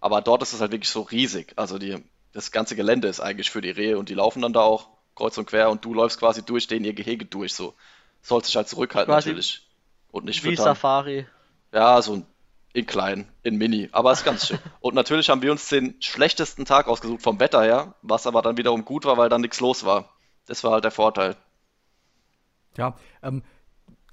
Aber 0.00 0.20
dort 0.20 0.42
ist 0.42 0.54
es 0.54 0.60
halt 0.60 0.72
wirklich 0.72 0.88
so 0.88 1.02
riesig. 1.02 1.52
Also 1.56 1.78
die, 1.78 2.02
das 2.32 2.50
ganze 2.50 2.74
Gelände 2.74 3.06
ist 3.06 3.20
eigentlich 3.20 3.50
für 3.50 3.60
die 3.60 3.70
Rehe 3.70 3.98
und 3.98 4.08
die 4.08 4.14
laufen 4.14 4.42
dann 4.42 4.52
da 4.52 4.60
auch 4.60 4.88
kreuz 5.14 5.36
und 5.36 5.46
quer 5.46 5.70
und 5.70 5.84
du 5.84 5.92
läufst 5.94 6.18
quasi 6.18 6.42
durch 6.44 6.66
denen 6.66 6.84
ihr 6.84 6.94
Gehege 6.94 7.26
durch. 7.26 7.54
So 7.54 7.74
sollst 8.22 8.48
dich 8.48 8.56
halt 8.56 8.68
zurückhalten 8.68 9.12
quasi 9.12 9.30
natürlich. 9.30 9.66
Und 10.10 10.24
nicht 10.24 10.42
Wie 10.42 10.50
füttern. 10.50 10.64
Safari. 10.64 11.26
Ja, 11.72 12.00
so 12.00 12.22
in 12.72 12.86
klein, 12.86 13.28
in 13.42 13.56
mini. 13.56 13.88
Aber 13.92 14.12
ist 14.12 14.24
ganz 14.24 14.46
schön. 14.46 14.58
und 14.80 14.94
natürlich 14.94 15.28
haben 15.28 15.42
wir 15.42 15.52
uns 15.52 15.68
den 15.68 16.00
schlechtesten 16.00 16.64
Tag 16.64 16.88
ausgesucht 16.88 17.22
vom 17.22 17.40
Wetter 17.40 17.62
her, 17.62 17.94
was 18.02 18.26
aber 18.26 18.40
dann 18.40 18.56
wiederum 18.56 18.84
gut 18.84 19.04
war, 19.04 19.18
weil 19.18 19.28
dann 19.28 19.42
nichts 19.42 19.60
los 19.60 19.84
war. 19.84 20.08
Das 20.46 20.64
war 20.64 20.72
halt 20.72 20.84
der 20.84 20.90
Vorteil. 20.90 21.36
Ja, 22.76 22.96
ähm, 23.22 23.42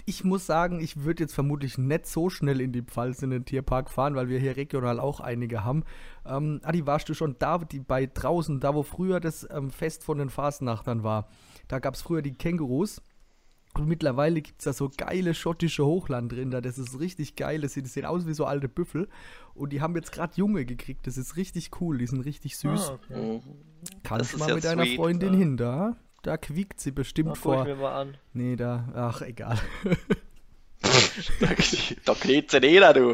ich 0.05 0.24
muss 0.24 0.45
sagen, 0.45 0.79
ich 0.79 1.03
würde 1.03 1.24
jetzt 1.24 1.33
vermutlich 1.33 1.77
nicht 1.77 2.05
so 2.05 2.29
schnell 2.29 2.62
in 2.62 2.71
die 2.71 2.83
Pfalz 2.83 3.24
in 3.24 3.31
den 3.31 3.43
Tierpark 3.43 3.89
fahren, 3.89 4.15
weil 4.15 4.29
wir 4.29 4.39
hier 4.39 4.55
regional 4.55 5.00
auch 5.00 5.19
einige 5.19 5.63
haben. 5.63 5.83
Ähm, 6.25 6.62
Adi, 6.63 6.85
warst 6.85 7.09
du 7.09 7.15
schon 7.15 7.35
da, 7.39 7.57
die 7.57 7.79
bei 7.79 8.05
draußen, 8.05 8.59
da 8.59 8.75
wo 8.75 8.83
früher 8.83 9.19
das 9.19 9.47
ähm, 9.51 9.71
Fest 9.71 10.03
von 10.03 10.19
den 10.19 10.29
Fasnachtern 10.29 11.03
war? 11.03 11.27
Da 11.67 11.79
gab 11.79 11.95
es 11.95 12.03
früher 12.03 12.21
die 12.21 12.33
Kängurus. 12.33 13.01
Und 13.74 13.88
mittlerweile 13.88 14.41
gibt 14.41 14.62
es 14.62 14.65
da 14.65 14.74
so 14.74 14.89
geile 14.95 15.33
schottische 15.33 15.85
Hochlandrinder. 15.85 16.62
Das 16.62 16.77
ist 16.77 16.97
richtig 17.00 17.35
geil. 17.35 17.59
Das 17.59 17.74
sieht, 17.74 17.85
das 17.85 17.93
sieht 17.93 18.05
aus 18.05 18.25
wie 18.25 18.33
so 18.33 18.45
alte 18.45 18.69
Büffel. 18.69 19.09
Und 19.53 19.74
die 19.74 19.81
haben 19.81 19.95
jetzt 19.95 20.13
gerade 20.13 20.33
Junge 20.38 20.65
gekriegt. 20.65 21.07
Das 21.07 21.17
ist 21.17 21.35
richtig 21.35 21.71
cool. 21.81 21.97
Die 21.97 22.07
sind 22.07 22.21
richtig 22.21 22.55
süß. 22.55 22.89
Ah, 22.89 22.93
okay. 22.93 23.41
Kannst 24.03 24.33
du 24.33 24.38
mal 24.38 24.55
mit 24.55 24.63
deiner 24.63 24.85
Freundin 24.85 25.33
ja. 25.33 25.39
hin 25.39 25.57
da? 25.57 25.97
Da 26.25 26.38
quiekt 26.38 26.82
sie 26.82 26.89
bestimmt 26.89 27.34
Ach, 27.34 27.38
vor. 27.38 27.62
Ich 27.62 27.67
mir 27.67 27.75
mal 27.75 28.01
an. 28.01 28.17
Nee, 28.34 28.55
da. 28.55 28.89
Ach, 28.96 29.22
egal. 29.22 29.60
da, 30.82 31.50
da 32.03 32.15
kniet 32.15 32.50
sie 32.50 32.60
nieder, 32.62 32.94
du. 32.96 33.13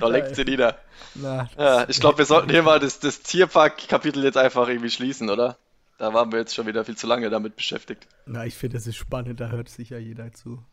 Da 0.00 0.08
leckt 0.08 0.34
sie 0.34 0.44
nieder. 0.44 0.78
Na, 1.14 1.50
ja, 1.58 1.86
ich 1.90 2.00
glaube, 2.00 2.16
wir 2.16 2.24
sollten 2.24 2.48
hier 2.48 2.62
mal 2.62 2.80
das, 2.80 3.00
das 3.00 3.20
Tierpark-Kapitel 3.20 4.24
jetzt 4.24 4.38
einfach 4.38 4.66
irgendwie 4.66 4.88
schließen, 4.88 5.28
oder? 5.28 5.58
Da 5.98 6.14
waren 6.14 6.32
wir 6.32 6.38
jetzt 6.38 6.54
schon 6.54 6.66
wieder 6.66 6.86
viel 6.86 6.96
zu 6.96 7.06
lange 7.06 7.28
damit 7.28 7.54
beschäftigt. 7.54 8.08
Na, 8.24 8.46
ich 8.46 8.54
finde, 8.54 8.78
das 8.78 8.86
ist 8.86 8.96
spannend, 8.96 9.40
da 9.40 9.48
hört 9.50 9.68
sicher 9.68 9.98
jeder 9.98 10.32
zu. 10.32 10.64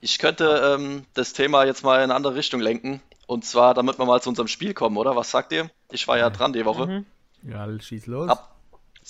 Ich 0.00 0.20
könnte 0.20 0.76
ähm, 0.78 1.06
das 1.14 1.32
Thema 1.32 1.64
jetzt 1.64 1.82
mal 1.82 1.96
in 1.96 2.02
eine 2.04 2.14
andere 2.14 2.36
Richtung 2.36 2.60
lenken. 2.60 3.02
Und 3.26 3.44
zwar, 3.44 3.74
damit 3.74 3.98
wir 3.98 4.06
mal 4.06 4.22
zu 4.22 4.28
unserem 4.28 4.46
Spiel 4.46 4.74
kommen, 4.74 4.96
oder? 4.96 5.16
Was 5.16 5.32
sagt 5.32 5.50
ihr? 5.50 5.70
Ich 5.90 6.06
war 6.06 6.18
ja 6.18 6.30
dran 6.30 6.52
die 6.52 6.64
Woche. 6.64 6.86
Mhm. 6.86 7.06
Ja, 7.50 7.66
schieß 7.80 8.06
los. 8.06 8.28
Hab, 8.30 8.57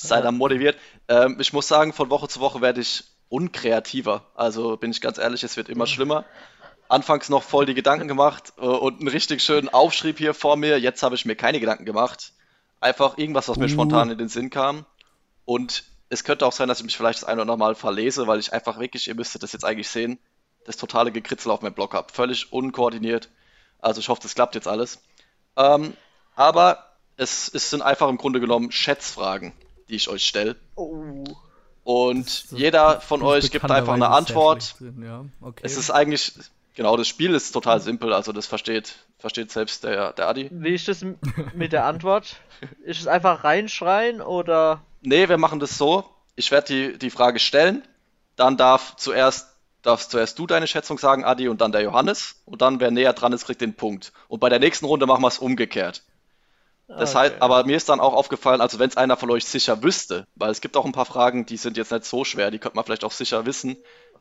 sei 0.06 0.20
dann 0.20 0.36
motiviert. 0.36 0.76
Ähm, 1.08 1.36
ich 1.40 1.52
muss 1.52 1.68
sagen, 1.68 1.92
von 1.92 2.10
Woche 2.10 2.28
zu 2.28 2.40
Woche 2.40 2.60
werde 2.60 2.80
ich 2.80 3.04
unkreativer. 3.28 4.24
Also 4.34 4.76
bin 4.76 4.90
ich 4.90 5.00
ganz 5.00 5.18
ehrlich, 5.18 5.42
es 5.42 5.56
wird 5.56 5.68
immer 5.68 5.86
schlimmer. 5.86 6.24
Anfangs 6.88 7.28
noch 7.28 7.42
voll 7.42 7.66
die 7.66 7.74
Gedanken 7.74 8.08
gemacht 8.08 8.52
äh, 8.58 8.62
und 8.62 9.00
einen 9.00 9.08
richtig 9.08 9.42
schönen 9.42 9.68
Aufschrieb 9.68 10.18
hier 10.18 10.34
vor 10.34 10.56
mir. 10.56 10.78
Jetzt 10.78 11.02
habe 11.02 11.14
ich 11.14 11.24
mir 11.24 11.36
keine 11.36 11.60
Gedanken 11.60 11.84
gemacht. 11.84 12.32
Einfach 12.80 13.18
irgendwas, 13.18 13.48
was 13.48 13.58
mir 13.58 13.66
uh. 13.66 13.68
spontan 13.68 14.10
in 14.10 14.18
den 14.18 14.28
Sinn 14.28 14.50
kam. 14.50 14.86
Und 15.44 15.84
es 16.08 16.24
könnte 16.24 16.46
auch 16.46 16.52
sein, 16.52 16.68
dass 16.68 16.78
ich 16.78 16.84
mich 16.84 16.96
vielleicht 16.96 17.22
das 17.22 17.28
ein 17.28 17.34
oder 17.34 17.42
andere 17.42 17.58
Mal 17.58 17.74
verlese, 17.74 18.26
weil 18.26 18.38
ich 18.38 18.52
einfach 18.52 18.78
wirklich, 18.78 19.08
ihr 19.08 19.14
müsstet 19.14 19.42
das 19.42 19.52
jetzt 19.52 19.64
eigentlich 19.64 19.88
sehen, 19.88 20.18
das 20.64 20.76
totale 20.76 21.12
Gekritzel 21.12 21.50
auf 21.50 21.60
meinem 21.60 21.74
Blog 21.74 21.94
habe. 21.94 22.12
Völlig 22.12 22.52
unkoordiniert. 22.52 23.28
Also 23.80 24.00
ich 24.00 24.08
hoffe, 24.08 24.22
das 24.22 24.34
klappt 24.34 24.54
jetzt 24.54 24.68
alles. 24.68 25.00
Ähm, 25.56 25.94
aber 26.34 26.86
es, 27.16 27.50
es, 27.52 27.70
sind 27.70 27.82
einfach 27.82 28.08
im 28.08 28.16
Grunde 28.16 28.40
genommen 28.40 28.70
Schätzfragen, 28.70 29.52
die 29.88 29.96
ich 29.96 30.08
euch 30.08 30.26
stelle. 30.26 30.56
Oh. 30.74 31.24
Und 31.84 32.46
jeder 32.50 33.00
von 33.00 33.22
euch 33.22 33.50
gibt 33.50 33.70
einfach 33.70 33.94
eine 33.94 34.10
Antwort. 34.10 34.74
Ja, 35.02 35.24
okay. 35.40 35.62
Es 35.62 35.78
ist 35.78 35.90
eigentlich, 35.90 36.34
genau, 36.74 36.98
das 36.98 37.08
Spiel 37.08 37.32
ist 37.34 37.52
total 37.52 37.80
simpel, 37.80 38.12
also 38.12 38.32
das 38.32 38.46
versteht, 38.46 38.94
versteht 39.18 39.50
selbst 39.50 39.84
der, 39.84 40.12
der 40.12 40.28
Adi. 40.28 40.50
Wie 40.52 40.74
ist 40.74 40.88
das 40.88 41.02
mit 41.54 41.72
der 41.72 41.86
Antwort? 41.86 42.36
ist 42.84 43.00
es 43.00 43.06
einfach 43.06 43.42
reinschreien 43.42 44.20
oder? 44.20 44.82
Nee, 45.00 45.30
wir 45.30 45.38
machen 45.38 45.60
das 45.60 45.78
so. 45.78 46.04
Ich 46.36 46.50
werde 46.50 46.66
die, 46.66 46.98
die 46.98 47.10
Frage 47.10 47.38
stellen. 47.38 47.82
Dann 48.36 48.58
darf 48.58 48.96
zuerst, 48.96 49.48
darfst 49.80 50.10
zuerst 50.10 50.38
du 50.38 50.46
deine 50.46 50.66
Schätzung 50.66 50.98
sagen, 50.98 51.24
Adi, 51.24 51.48
und 51.48 51.60
dann 51.62 51.72
der 51.72 51.80
Johannes. 51.80 52.42
Und 52.44 52.60
dann, 52.60 52.80
wer 52.80 52.90
näher 52.90 53.14
dran 53.14 53.32
ist, 53.32 53.46
kriegt 53.46 53.62
den 53.62 53.74
Punkt. 53.74 54.12
Und 54.28 54.40
bei 54.40 54.50
der 54.50 54.58
nächsten 54.58 54.84
Runde 54.84 55.06
machen 55.06 55.22
wir 55.22 55.28
es 55.28 55.38
umgekehrt. 55.38 56.02
Das 56.88 57.14
okay. 57.14 57.18
heißt, 57.18 57.42
aber 57.42 57.64
mir 57.64 57.76
ist 57.76 57.90
dann 57.90 58.00
auch 58.00 58.14
aufgefallen, 58.14 58.62
also 58.62 58.78
wenn 58.78 58.88
es 58.88 58.96
einer 58.96 59.18
von 59.18 59.30
euch 59.30 59.44
sicher 59.44 59.82
wüsste, 59.82 60.26
weil 60.36 60.50
es 60.50 60.62
gibt 60.62 60.74
auch 60.74 60.86
ein 60.86 60.92
paar 60.92 61.04
Fragen, 61.04 61.44
die 61.44 61.58
sind 61.58 61.76
jetzt 61.76 61.92
nicht 61.92 62.06
so 62.06 62.24
schwer, 62.24 62.50
die 62.50 62.58
könnte 62.58 62.76
man 62.76 62.84
vielleicht 62.84 63.04
auch 63.04 63.12
sicher 63.12 63.44
wissen, 63.44 63.76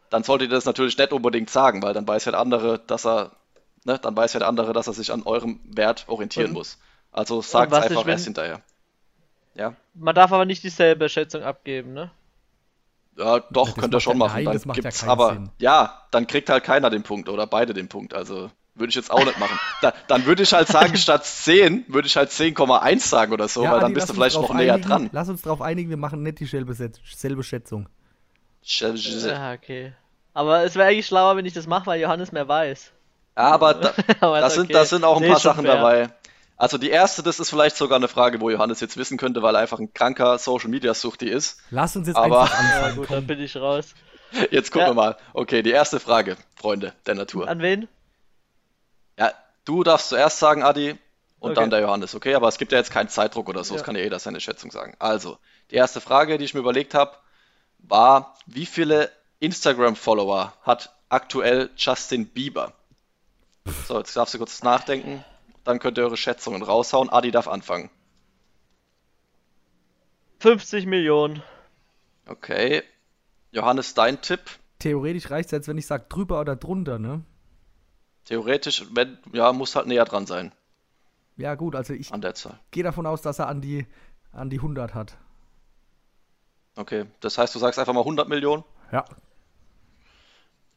dann 0.10 0.24
solltet 0.24 0.50
ihr 0.50 0.56
das 0.56 0.66
natürlich 0.66 0.98
nicht 0.98 1.14
unbedingt 1.14 1.50
sagen, 1.50 1.82
weil 1.82 1.94
dann 1.94 2.06
weiß 2.06 2.26
ja 2.26 2.32
der 2.34 2.42
andere, 2.42 2.80
dass 2.80 3.06
er, 3.06 3.32
ne, 3.86 3.98
dann 3.98 4.18
weiß 4.18 4.34
ja 4.34 4.40
der 4.40 4.50
andere, 4.50 4.74
dass 4.74 4.88
er 4.88 4.94
sich 4.94 5.14
an 5.14 5.24
eurem 5.24 5.62
Wert 5.64 6.06
orientieren 6.08 6.50
und, 6.50 6.58
muss. 6.58 6.78
Also 7.14 7.42
sagt 7.42 7.72
es 7.72 7.80
einfach 7.80 8.06
erst 8.06 8.26
hinterher. 8.26 8.62
Ja. 9.56 9.74
Man 9.94 10.14
darf 10.14 10.34
aber 10.34 10.46
nicht 10.46 10.64
dieselbe 10.64 11.08
Schätzung 11.08 11.44
abgeben, 11.44 11.94
ne? 11.94 12.12
Ja, 13.18 13.40
doch, 13.50 13.76
könnt 13.76 13.94
ihr 13.94 14.00
schon 14.00 14.18
machen. 14.18 14.44
Nein, 14.44 14.60
dann 14.62 14.74
gibt's 14.74 15.02
ja 15.02 15.08
aber, 15.08 15.34
Sinn. 15.34 15.50
ja, 15.58 16.06
dann 16.12 16.28
kriegt 16.28 16.50
halt 16.50 16.64
keiner 16.64 16.90
den 16.90 17.04
Punkt 17.04 17.30
oder 17.30 17.48
beide 17.48 17.74
den 17.74 17.88
Punkt. 17.88 18.14
Also 18.14 18.52
würde 18.78 18.90
ich 18.90 18.96
jetzt 18.96 19.12
auch 19.12 19.24
nicht 19.26 19.40
machen. 19.40 19.60
Da, 19.82 19.94
dann 20.08 20.26
würde 20.26 20.44
ich 20.44 20.54
halt 20.54 20.68
sagen, 20.68 20.96
statt 20.98 21.26
10, 21.26 21.86
würde 21.88 22.08
ich 22.08 22.16
halt 22.18 22.30
10,1 22.30 23.00
sagen 23.00 23.34
oder 23.34 23.48
so, 23.48 23.64
ja, 23.64 23.74
weil 23.74 23.80
dann 23.80 23.94
bist 23.94 24.10
du 24.10 24.14
vielleicht 24.14 24.36
noch 24.36 24.54
näher 24.54 24.76
einigen, 24.76 24.90
dran. 24.90 25.10
Lass 25.12 25.30
uns 25.30 25.42
darauf 25.42 25.62
einigen, 25.62 25.90
wir 25.90 25.98
machen 25.98 26.24
nicht 26.24 26.40
dieselbe 26.40 26.74
selbe 26.74 27.44
Schätzung. 27.44 27.90
Ja, 28.64 29.54
okay. 29.54 29.94
Aber 30.34 30.64
es 30.64 30.76
wäre 30.76 30.90
eigentlich 30.90 31.08
schlauer, 31.08 31.36
wenn 31.38 31.46
ich 31.46 31.54
das 31.54 31.68
mache, 31.68 31.88
weil 31.88 32.02
Johannes 32.02 32.32
mehr 32.32 32.48
weiß. 32.48 32.92
Ja, 33.38 33.44
aber 33.44 33.74
da, 33.74 33.94
aber 34.20 34.42
das, 34.42 34.54
okay. 34.54 34.62
sind, 34.62 34.76
das 34.76 34.90
sind 34.90 35.04
auch 35.04 35.18
ein 35.18 35.24
nee, 35.24 35.30
paar 35.30 35.40
Sachen 35.40 35.66
fair. 35.66 35.76
dabei. 35.76 36.10
Also 36.58 36.80
die 36.80 36.90
erste, 36.90 37.22
das 37.22 37.40
ist 37.40 37.52
vielleicht 37.52 37.78
sogar 37.78 37.98
eine 37.98 38.08
Frage, 38.08 38.42
wo 38.42 38.50
Johannes 38.50 38.80
jetzt 38.80 38.98
wissen 38.98 39.18
könnte, 39.18 39.44
weil 39.44 39.56
er 39.56 39.62
einfach 39.62 39.80
ein 39.80 39.94
kranker 39.94 40.40
Social 40.40 40.70
Media 40.70 40.94
Suchti 40.94 41.28
ist. 41.28 41.60
Lass 41.70 41.96
uns 41.96 42.08
jetzt 42.08 42.18
Aber 42.18 42.42
einfach 42.42 42.60
anfangen. 42.60 42.90
Ja, 42.90 42.96
gut, 42.96 43.12
dann 43.12 43.28
bin 43.28 43.40
ich 43.40 43.56
raus. 43.56 43.94
Jetzt 44.52 44.72
gucken 44.72 44.88
ja. 44.88 44.90
wir 44.90 44.94
mal. 44.94 45.18
Okay, 45.34 45.62
die 45.64 45.72
erste 45.72 46.02
Frage, 46.02 46.36
Freunde 46.56 46.94
der 47.06 47.16
Natur. 47.16 47.48
An 47.48 47.62
wen? 47.62 47.88
Ja, 49.18 49.34
du 49.66 49.84
darfst 49.84 50.10
zuerst 50.10 50.40
sagen, 50.40 50.64
Adi, 50.64 50.98
und 51.40 51.52
okay. 51.52 51.60
dann 51.60 51.70
der 51.70 51.82
Johannes, 51.82 52.16
okay? 52.16 52.34
Aber 52.36 52.48
es 52.48 52.58
gibt 52.58 52.72
ja 52.72 52.80
jetzt 52.80 52.92
keinen 52.92 53.10
Zeitdruck 53.10 53.48
oder 53.50 53.64
so, 53.64 53.74
ja. 53.74 53.78
das 53.78 53.86
kann 53.86 53.96
ja 53.96 54.02
jeder 54.02 54.20
seine 54.20 54.40
Schätzung 54.40 54.72
sagen. 54.72 54.96
Also, 55.00 55.38
die 55.72 55.76
erste 55.76 56.02
Frage, 56.02 56.38
die 56.38 56.46
ich 56.46 56.54
mir 56.54 56.62
überlegt 56.62 56.94
habe, 56.94 57.16
war, 57.80 58.36
wie 58.48 58.66
viele 58.66 59.12
Instagram-Follower 59.40 60.54
hat 60.64 60.96
aktuell 61.10 61.70
Justin 61.78 62.28
Bieber? 62.28 62.74
So, 63.88 63.98
jetzt 64.00 64.16
darfst 64.16 64.34
du 64.34 64.40
kurz 64.40 64.64
nachdenken. 64.64 65.24
Dann 65.64 65.80
könnt 65.80 65.98
ihr 65.98 66.06
eure 66.06 66.18
Schätzungen 66.18 66.64
raushauen. 66.64 67.10
Adi 67.10 67.32
darf 67.32 67.48
anfangen. 67.48 67.90
50 70.40 70.86
Millionen. 70.86 71.44
Okay. 72.26 72.84
Johannes, 73.52 73.94
dein 73.94 74.22
Tipp? 74.22 74.42
Theoretisch 74.80 75.30
reicht 75.30 75.48
es 75.48 75.52
jetzt, 75.52 75.68
wenn 75.68 75.78
ich 75.78 75.88
sage 75.88 76.06
drüber 76.10 76.40
oder 76.40 76.56
drunter, 76.56 77.00
ne? 77.00 77.24
Theoretisch, 78.28 78.86
wenn, 78.92 79.18
ja, 79.32 79.54
muss 79.54 79.76
halt 79.78 79.88
näher 79.88 80.04
dran 80.04 80.26
sein. 80.26 80.52
Ja, 81.38 81.56
gut, 81.56 81.76
also 81.76 81.94
ich 81.94 82.12
gehe 82.72 82.84
davon 82.84 83.06
aus, 83.06 83.22
dass 83.22 83.40
er 83.40 83.48
an 83.48 83.62
die, 83.62 83.88
an 84.34 84.50
die 84.50 84.58
100 84.58 84.94
hat. 84.94 85.16
Okay, 86.76 87.06
das 87.22 87.38
heißt, 87.38 87.56
du 87.56 87.60
sagst 87.60 87.80
einfach 87.80 87.94
mal 87.94 88.02
100 88.02 88.28
Millionen? 88.28 88.66
Ja. 88.92 89.06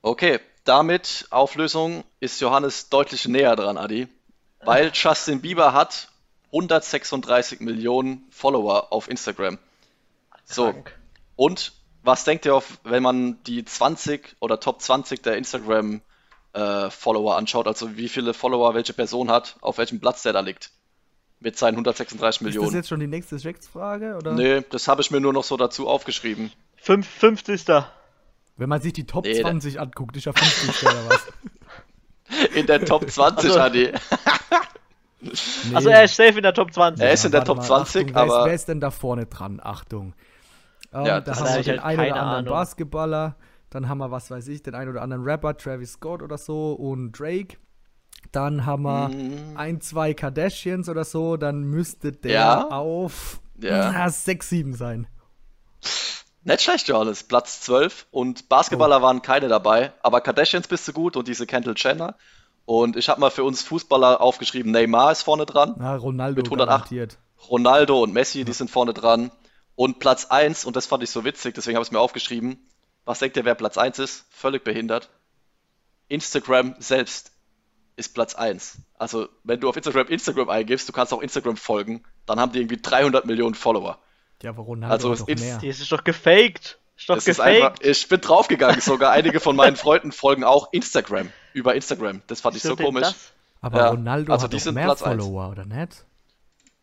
Okay, 0.01 0.39
damit 0.65 1.27
Auflösung 1.31 2.05
ist 2.21 2.41
Johannes 2.41 2.89
deutlich 2.89 3.27
näher 3.27 3.57
dran, 3.57 3.79
Adi. 3.79 4.07
Weil 4.63 4.93
Justin 4.95 5.41
Bieber 5.41 5.73
hat 5.73 6.09
136 6.53 7.59
Millionen 7.61 8.27
Follower 8.31 8.93
auf 8.93 9.09
Instagram. 9.09 9.59
So. 10.45 10.73
Und 11.35 11.73
was 12.03 12.23
denkt 12.23 12.47
ihr 12.47 12.55
auf, 12.55 12.79
wenn 12.85 13.03
man 13.03 13.43
die 13.43 13.65
20 13.65 14.37
oder 14.39 14.61
Top 14.61 14.81
20 14.81 15.23
der 15.23 15.37
Instagram 15.37 16.01
äh, 16.53 16.91
Follower 16.91 17.37
anschaut, 17.37 17.67
also 17.67 17.97
wie 17.97 18.09
viele 18.09 18.35
Follower 18.35 18.75
welche 18.75 18.93
Person 18.93 19.31
hat, 19.31 19.57
auf 19.61 19.79
welchem 19.79 20.01
Platz 20.01 20.23
der 20.23 20.33
da 20.33 20.41
liegt? 20.41 20.71
Mit 21.43 21.57
seinen 21.57 21.75
136 21.75 22.43
Millionen. 22.43 22.67
Ist 22.67 22.73
das 22.73 22.77
jetzt 22.77 22.89
schon 22.89 23.01
die 23.01 23.07
nächste? 23.07 23.37
Oder? 23.37 24.33
Nee, 24.33 24.63
das 24.69 24.89
habe 24.89 25.01
ich 25.01 25.11
mir 25.11 25.21
nur 25.21 25.33
noch 25.33 25.45
so 25.45 25.57
dazu 25.57 25.89
aufgeschrieben. 25.89 26.53
50. 26.77 27.67
Wenn 28.57 28.69
man 28.69 28.83
sich 28.83 28.93
die 28.93 29.07
Top 29.07 29.25
nee, 29.25 29.41
20 29.41 29.81
anguckt, 29.81 30.17
ist 30.17 30.27
ja 30.27 30.33
50. 30.33 30.87
oder 30.87 31.09
was? 31.09 31.27
In 32.55 32.67
der 32.67 32.85
Top 32.85 33.11
20, 33.11 33.51
also, 33.51 33.61
Adi. 33.61 33.93
nee. 35.21 35.31
Also 35.75 35.89
er 35.89 36.05
ist 36.05 36.17
safe 36.17 36.37
in 36.37 36.43
der 36.43 36.55
Top 36.55 36.73
20. 36.73 37.05
Er 37.05 37.13
ist 37.13 37.25
in 37.25 37.33
der 37.33 37.45
Top 37.45 37.63
20, 37.63 38.07
Achtung, 38.07 38.17
aber. 38.17 38.47
Wer 38.47 38.55
ist, 38.55 38.69
denn 38.69 38.81
da 38.81 38.91
vorne 38.91 39.27
dran? 39.27 39.61
Achtung. 39.63 40.15
Ähm, 40.95 41.05
ja, 41.05 41.21
da 41.21 41.37
haben 41.37 41.45
wir 41.45 41.63
den 41.63 41.83
halt 41.83 41.85
einen 41.85 42.01
oder 42.01 42.21
anderen 42.21 42.39
Ahnung. 42.39 42.55
Basketballer. 42.55 43.37
Dann 43.71 43.89
haben 43.89 43.99
wir, 43.99 44.11
was 44.11 44.31
weiß 44.31 44.49
ich, 44.49 44.63
den 44.63 44.75
einen 44.75 44.91
oder 44.91 45.03
anderen 45.03 45.23
Rapper, 45.25 45.57
Travis 45.57 45.93
Scott 45.93 46.23
oder 46.23 46.39
so 46.39 46.73
und 46.73 47.13
Drake. 47.13 47.57
Dann 48.33 48.67
haben 48.67 48.83
wir 48.83 49.09
mm. 49.09 49.57
ein, 49.57 49.81
zwei 49.81 50.13
Kardashians 50.13 50.89
oder 50.89 51.05
so. 51.05 51.37
Dann 51.37 51.63
müsste 51.63 52.13
der 52.13 52.33
ja. 52.33 52.69
auf 52.69 53.41
ja. 53.61 53.93
na, 53.93 54.09
6, 54.09 54.49
7 54.49 54.75
sein. 54.75 55.07
Nicht 56.43 56.63
schlecht, 56.63 56.89
Johannes. 56.89 57.23
Platz 57.25 57.61
12. 57.63 58.07
Und 58.11 58.49
Basketballer 58.49 58.99
oh. 58.99 59.03
waren 59.03 59.23
keine 59.23 59.49
dabei. 59.49 59.93
Aber 60.03 60.21
Kardashians 60.21 60.69
bist 60.69 60.87
du 60.89 60.93
gut 60.93 61.17
und 61.17 61.29
diese 61.29 61.47
Kendall 61.47 61.75
Jenner. 61.77 62.17
Und 62.65 62.97
ich 62.97 63.09
habe 63.09 63.21
mal 63.21 63.31
für 63.31 63.45
uns 63.45 63.63
Fußballer 63.63 64.21
aufgeschrieben, 64.21 64.71
Neymar 64.71 65.13
ist 65.13 65.23
vorne 65.23 65.45
dran. 65.45 65.75
Ja, 65.81 65.97
Ronaldo 65.97 66.37
mit 66.37 66.47
108. 66.47 66.69
Garantiert. 66.69 67.19
Ronaldo 67.49 68.03
und 68.03 68.13
Messi, 68.13 68.41
ja. 68.41 68.45
die 68.45 68.53
sind 68.53 68.71
vorne 68.71 68.95
dran. 68.95 69.31
Und 69.75 69.99
Platz 69.99 70.27
1, 70.27 70.65
und 70.65 70.77
das 70.77 70.87
fand 70.87 71.03
ich 71.03 71.11
so 71.11 71.25
witzig, 71.25 71.55
deswegen 71.55 71.77
habe 71.77 71.83
ich 71.83 71.89
es 71.89 71.93
mir 71.93 72.01
aufgeschrieben. 72.01 72.59
Was 73.05 73.19
denkt 73.19 73.37
ihr, 73.37 73.45
wer 73.45 73.55
Platz 73.55 73.79
1 73.79 73.99
ist? 73.99 74.27
Völlig 74.31 74.65
behindert. 74.65 75.11
Instagram 76.09 76.75
selbst 76.79 77.33
ist 77.97 78.15
Platz 78.15 78.35
1. 78.35 78.79
Also, 78.99 79.29
wenn 79.45 79.61
du 79.61 79.69
auf 79.69 79.77
Instagram 79.77 80.09
Instagram 80.09 80.49
eingibst, 80.49 80.89
du 80.89 80.93
kannst 80.93 81.13
auch 81.13 81.21
Instagram 81.21 81.57
folgen, 81.57 82.03
dann 82.27 82.41
haben 82.41 82.53
die 82.53 82.61
irgendwie 82.61 82.81
300 82.81 83.27
Millionen 83.27 83.55
Follower. 83.55 83.99
Ja, 84.43 84.51
aber 84.51 84.63
Ronaldo 84.63 85.11
also, 85.11 85.27
doch 85.27 85.41
mehr. 85.41 85.59
Die 85.59 85.69
ist 85.69 85.93
doch 85.93 86.05
gefaked. 86.05 86.79
Das 87.07 87.27
ist 87.27 87.41
einfach, 87.41 87.75
ich 87.81 88.09
bin 88.09 88.21
draufgegangen. 88.21 88.81
Sogar 88.81 89.13
einige 89.13 89.41
von 89.41 89.57
meinen 89.57 89.77
Freunden 89.77 90.13
folgen 90.13 90.45
auch 90.45 90.73
Instagram. 90.73 91.31
Über 91.53 91.75
Instagram. 91.75 92.23
Das 92.27 92.41
fand 92.41 92.57
ich 92.57 92.63
so 92.63 92.77
komisch. 92.77 93.03
Das? 93.03 93.33
Aber 93.61 93.79
ja, 93.79 93.89
Ronaldo 93.89 94.33
also 94.33 94.45
hat 94.45 94.53
die 94.53 94.59
sind 94.59 94.75
mehr 94.75 94.85
Platz 94.85 95.01
Follower, 95.01 95.45
1. 95.45 95.53
oder 95.53 95.65
nicht? 95.67 96.05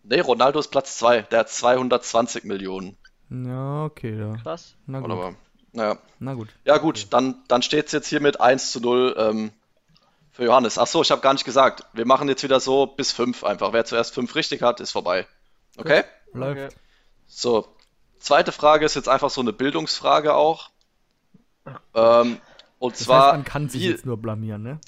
Nee, 0.03 0.19
Ronaldo 0.19 0.59
ist 0.59 0.69
Platz 0.69 0.97
2. 0.97 1.23
Der 1.23 1.39
hat 1.39 1.49
220 1.49 2.43
Millionen. 2.45 2.97
Ja, 3.29 3.85
okay, 3.85 4.17
ja. 4.17 4.37
Krass. 4.37 4.75
Na 4.85 4.99
gut. 4.99 5.11
Aber, 5.11 5.35
naja. 5.73 5.97
Na 6.19 6.33
gut. 6.33 6.49
Ja, 6.65 6.77
gut, 6.77 6.97
okay. 6.97 7.07
dann, 7.09 7.35
dann 7.47 7.61
steht 7.61 7.87
es 7.87 7.91
jetzt 7.91 8.07
hier 8.07 8.21
mit 8.21 8.41
1 8.41 8.71
zu 8.71 8.79
0 8.79 9.15
ähm, 9.17 9.51
für 10.31 10.45
Johannes. 10.45 10.77
Achso, 10.77 11.01
ich 11.01 11.11
habe 11.11 11.21
gar 11.21 11.33
nicht 11.33 11.45
gesagt. 11.45 11.85
Wir 11.93 12.05
machen 12.05 12.29
jetzt 12.29 12.43
wieder 12.43 12.59
so 12.59 12.85
bis 12.87 13.11
5 13.11 13.43
einfach. 13.43 13.73
Wer 13.73 13.85
zuerst 13.85 14.13
5 14.13 14.33
richtig 14.35 14.61
hat, 14.61 14.79
ist 14.79 14.91
vorbei. 14.91 15.27
Okay? 15.77 16.03
Gut. 16.31 16.35
Läuft. 16.41 16.57
Okay. 16.57 16.69
So, 17.27 17.67
zweite 18.19 18.51
Frage 18.51 18.85
ist 18.85 18.95
jetzt 18.95 19.09
einfach 19.09 19.29
so 19.29 19.41
eine 19.41 19.53
Bildungsfrage 19.53 20.33
auch. 20.33 20.69
Ähm, 21.93 22.39
und 22.79 22.93
das 22.93 23.03
zwar. 23.03 23.25
Heißt, 23.27 23.33
man 23.33 23.45
kann 23.45 23.69
sich 23.69 23.81
wie... 23.81 23.89
jetzt 23.89 24.05
nur 24.05 24.17
blamieren, 24.17 24.63
ne? 24.63 24.79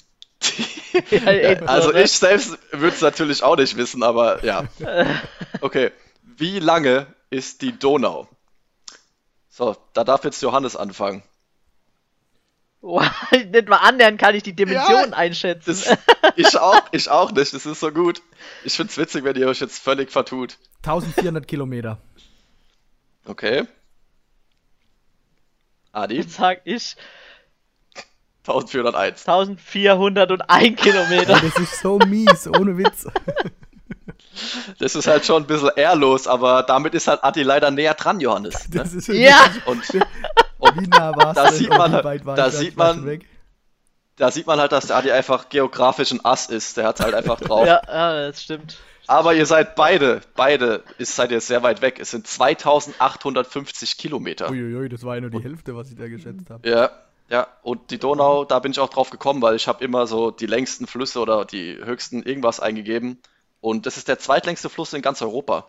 ja, 1.10 1.60
also 1.66 1.94
ich 1.94 2.12
selbst 2.12 2.58
würde 2.72 2.94
es 2.94 3.00
natürlich 3.00 3.42
auch 3.42 3.56
nicht 3.56 3.76
wissen, 3.76 4.02
aber 4.02 4.44
ja. 4.44 4.64
Okay. 5.60 5.92
Wie 6.22 6.58
lange 6.58 7.06
ist 7.28 7.62
die 7.62 7.78
Donau? 7.78 8.28
So, 9.60 9.76
da 9.92 10.04
darf 10.04 10.24
jetzt 10.24 10.40
Johannes 10.40 10.74
anfangen. 10.74 11.22
Nicht 12.80 13.68
mal 13.68 13.76
annähernd 13.76 14.18
kann 14.18 14.34
ich 14.34 14.42
die 14.42 14.54
Dimension 14.54 15.10
ja, 15.10 15.12
einschätzen. 15.12 15.66
Das, 15.66 15.98
ich, 16.36 16.58
auch, 16.58 16.80
ich 16.92 17.10
auch 17.10 17.30
nicht, 17.30 17.52
das 17.52 17.66
ist 17.66 17.80
so 17.80 17.90
gut. 17.92 18.22
Ich 18.64 18.72
finde 18.72 18.90
es 18.90 18.96
witzig, 18.96 19.22
wenn 19.22 19.36
ihr 19.36 19.46
euch 19.48 19.60
jetzt 19.60 19.78
völlig 19.78 20.10
vertut. 20.10 20.56
1400 20.78 21.46
Kilometer. 21.46 21.98
Okay. 23.26 23.66
Adi? 25.92 26.16
Jetzt 26.16 26.36
sag 26.36 26.62
ich 26.64 26.96
1401. 28.46 29.28
1401 29.28 30.80
Kilometer. 30.80 31.32
Ja, 31.32 31.40
das 31.40 31.58
ist 31.58 31.80
so 31.80 31.98
mies, 31.98 32.48
ohne 32.48 32.78
Witz. 32.78 33.06
Das 34.78 34.94
ist 34.94 35.06
halt 35.06 35.24
schon 35.24 35.42
ein 35.42 35.46
bisschen 35.46 35.70
ehrlos, 35.76 36.26
aber 36.26 36.62
damit 36.62 36.94
ist 36.94 37.08
halt 37.08 37.24
Adi 37.24 37.42
leider 37.42 37.70
näher 37.70 37.94
dran, 37.94 38.20
Johannes. 38.20 38.68
Ne? 38.70 38.80
Das 38.80 38.94
ist 38.94 39.08
ja! 39.08 39.36
Und, 39.66 39.82
und 40.58 40.80
wie 40.80 40.86
nah 40.86 41.14
war's 41.16 41.34
da 41.34 41.52
sieht 41.52 41.70
man, 41.70 41.92
halt, 41.92 42.22
da 42.24 42.50
sieht 42.50 42.76
man, 42.76 43.20
da 44.16 44.30
sieht 44.30 44.46
man 44.46 44.60
halt, 44.60 44.72
dass 44.72 44.86
der 44.86 44.96
Adi 44.96 45.10
einfach 45.10 45.48
geografisch 45.48 46.12
ein 46.12 46.24
Ass 46.24 46.46
ist. 46.46 46.76
Der 46.76 46.86
hat 46.86 47.00
halt 47.00 47.14
einfach 47.14 47.40
drauf. 47.40 47.66
ja, 47.66 47.80
ja, 47.86 48.28
das 48.28 48.42
stimmt. 48.42 48.76
Aber 49.06 49.34
ihr 49.34 49.46
seid 49.46 49.74
beide, 49.74 50.20
beide, 50.36 50.84
ist, 50.98 51.16
seid 51.16 51.32
ihr 51.32 51.40
sehr 51.40 51.64
weit 51.64 51.82
weg. 51.82 51.98
Es 51.98 52.12
sind 52.12 52.28
2850 52.28 53.98
Kilometer. 53.98 54.48
Uiuiui, 54.50 54.88
das 54.88 55.02
war 55.02 55.16
ja 55.16 55.22
nur 55.22 55.30
die 55.30 55.42
Hälfte, 55.42 55.74
was 55.74 55.90
ich 55.90 55.96
da 55.96 56.06
geschätzt 56.06 56.48
habe. 56.48 56.68
Ja, 56.68 56.90
ja, 57.30 57.46
und 57.62 57.92
die 57.92 57.98
Donau, 57.98 58.44
da 58.44 58.58
bin 58.58 58.72
ich 58.72 58.80
auch 58.80 58.88
drauf 58.88 59.10
gekommen, 59.10 59.40
weil 59.40 59.54
ich 59.54 59.68
habe 59.68 59.84
immer 59.84 60.08
so 60.08 60.32
die 60.32 60.46
längsten 60.46 60.88
Flüsse 60.88 61.20
oder 61.20 61.44
die 61.44 61.76
höchsten 61.76 62.24
irgendwas 62.24 62.58
eingegeben. 62.58 63.18
Und 63.60 63.86
das 63.86 63.96
ist 63.96 64.08
der 64.08 64.18
zweitlängste 64.18 64.68
Fluss 64.68 64.92
in 64.92 65.02
ganz 65.02 65.22
Europa. 65.22 65.66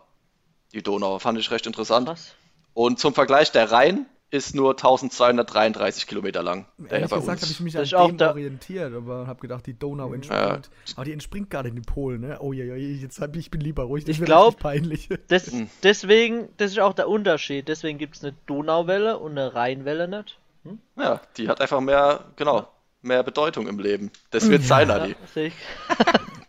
Die 0.74 0.82
Donau, 0.82 1.20
fand 1.20 1.38
ich 1.38 1.52
recht 1.52 1.68
interessant. 1.68 2.08
Was? 2.08 2.34
Und 2.74 3.00
zum 3.00 3.14
Vergleich, 3.14 3.52
der 3.52 3.72
Rhein 3.72 4.06
ist 4.32 4.56
nur 4.56 4.72
1233 4.72 6.08
Kilometer 6.08 6.42
lang. 6.42 6.66
Ehrlich 6.90 7.10
gesagt 7.10 7.42
habe 7.42 7.52
ich 7.52 7.60
mich 7.60 7.78
an 7.78 8.08
dem 8.08 8.18
da... 8.18 8.32
orientiert, 8.32 8.94
aber 8.94 9.28
habe 9.28 9.42
gedacht, 9.42 9.66
die 9.66 9.78
Donau 9.78 10.14
entspringt. 10.14 10.42
Ja. 10.42 10.94
Aber 10.96 11.04
die 11.04 11.12
entspringt 11.12 11.50
gerade 11.50 11.68
in 11.68 11.76
die 11.76 11.82
Polen, 11.82 12.22
ne? 12.22 12.38
Oh 12.40 12.54
ja, 12.54 12.64
ja, 12.64 12.76
jetzt 12.76 13.20
hab 13.20 13.36
ich, 13.36 13.46
ich 13.46 13.52
bin 13.52 13.60
lieber 13.60 13.84
ruhig. 13.84 14.06
Das 14.06 14.18
ich 14.18 14.24
glaube, 14.24 14.56
peinlich. 14.56 15.10
Des, 15.30 15.52
hm. 15.52 15.70
deswegen, 15.84 16.48
das 16.56 16.72
ist 16.72 16.80
auch 16.80 16.94
der 16.94 17.10
Unterschied. 17.10 17.68
Deswegen 17.68 17.98
gibt 17.98 18.16
es 18.16 18.24
eine 18.24 18.34
Donauwelle 18.46 19.20
und 19.20 19.32
eine 19.32 19.54
Rheinwelle 19.54 20.08
nicht. 20.08 20.40
Hm? 20.64 20.80
Ja, 20.98 21.20
die 21.36 21.50
hat 21.50 21.60
einfach 21.60 21.82
mehr, 21.82 22.24
genau, 22.38 22.70
mehr 23.02 23.24
Bedeutung 23.24 23.68
im 23.68 23.80
Leben. 23.80 24.12
Das 24.30 24.50
wird 24.50 24.62
ja, 24.62 24.68
sein, 24.68 24.92
Adi. 24.92 25.16
Ja, 25.36 25.44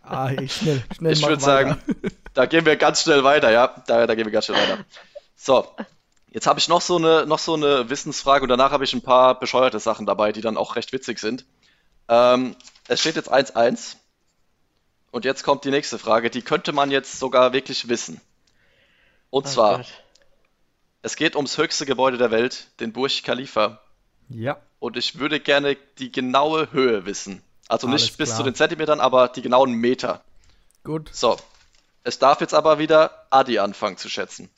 ah, 0.03 0.31
ich 0.31 0.55
schnell, 0.55 0.83
schnell 0.95 1.13
Ich 1.13 1.21
würde 1.21 1.41
sagen, 1.41 1.81
da 2.33 2.45
gehen 2.45 2.65
wir 2.65 2.75
ganz 2.75 3.01
schnell 3.01 3.23
weiter, 3.23 3.51
ja. 3.51 3.73
Da, 3.87 4.05
da 4.05 4.15
gehen 4.15 4.25
wir 4.25 4.31
ganz 4.31 4.45
schnell 4.45 4.57
weiter. 4.57 4.85
So, 5.35 5.67
Jetzt 6.33 6.47
habe 6.47 6.57
ich 6.57 6.67
noch 6.67 6.81
so 6.81 6.95
eine, 6.95 7.27
noch 7.27 7.37
so 7.37 7.53
eine 7.53 7.91
Wissensfrage 7.91 8.41
und 8.41 8.49
danach 8.49 8.71
habe 8.71 8.83
ich 8.83 8.93
ein 8.93 9.03
paar 9.03 9.39
bescheuerte 9.39 9.79
Sachen 9.79 10.07
dabei, 10.07 10.31
die 10.31 10.41
dann 10.41 10.57
auch 10.57 10.75
recht 10.75 10.91
witzig 10.91 11.19
sind. 11.19 11.45
Ähm, 12.09 12.55
es 12.87 13.01
steht 13.01 13.15
jetzt 13.15 13.31
1-1. 13.31 13.97
Und 15.11 15.25
jetzt 15.25 15.43
kommt 15.43 15.63
die 15.63 15.69
nächste 15.69 15.99
Frage, 15.99 16.31
die 16.31 16.41
könnte 16.41 16.73
man 16.73 16.89
jetzt 16.89 17.19
sogar 17.19 17.53
wirklich 17.53 17.87
wissen. 17.87 18.19
Und 19.29 19.45
oh 19.45 19.49
zwar, 19.49 19.77
Gott. 19.77 20.03
es 21.03 21.15
geht 21.15 21.35
ums 21.35 21.59
höchste 21.59 21.85
Gebäude 21.85 22.17
der 22.17 22.31
Welt, 22.31 22.67
den 22.79 22.93
Burj 22.93 23.21
Khalifa. 23.21 23.79
Ja. 24.29 24.59
Und 24.79 24.97
ich 24.97 25.19
würde 25.19 25.39
gerne 25.39 25.77
die 25.99 26.11
genaue 26.11 26.71
Höhe 26.71 27.05
wissen. 27.05 27.43
Also 27.73 27.87
Alles 27.87 28.03
nicht 28.03 28.17
bis 28.17 28.29
klar. 28.29 28.37
zu 28.37 28.43
den 28.43 28.53
Zentimetern, 28.53 28.99
aber 28.99 29.29
die 29.29 29.41
genauen 29.41 29.73
Meter. 29.73 30.21
Gut. 30.83 31.09
So. 31.11 31.37
Es 32.03 32.19
darf 32.19 32.39
jetzt 32.39 32.53
aber 32.53 32.77
wieder 32.77 33.25
Adi 33.31 33.57
anfangen 33.57 33.97
zu 33.97 34.09
schätzen. 34.09 34.51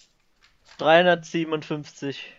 357. 0.79 2.33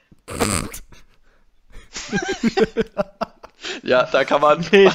ja, 3.82 4.02
da 4.02 4.24
kann 4.26 4.42
man. 4.42 4.62
ja. 4.70 4.90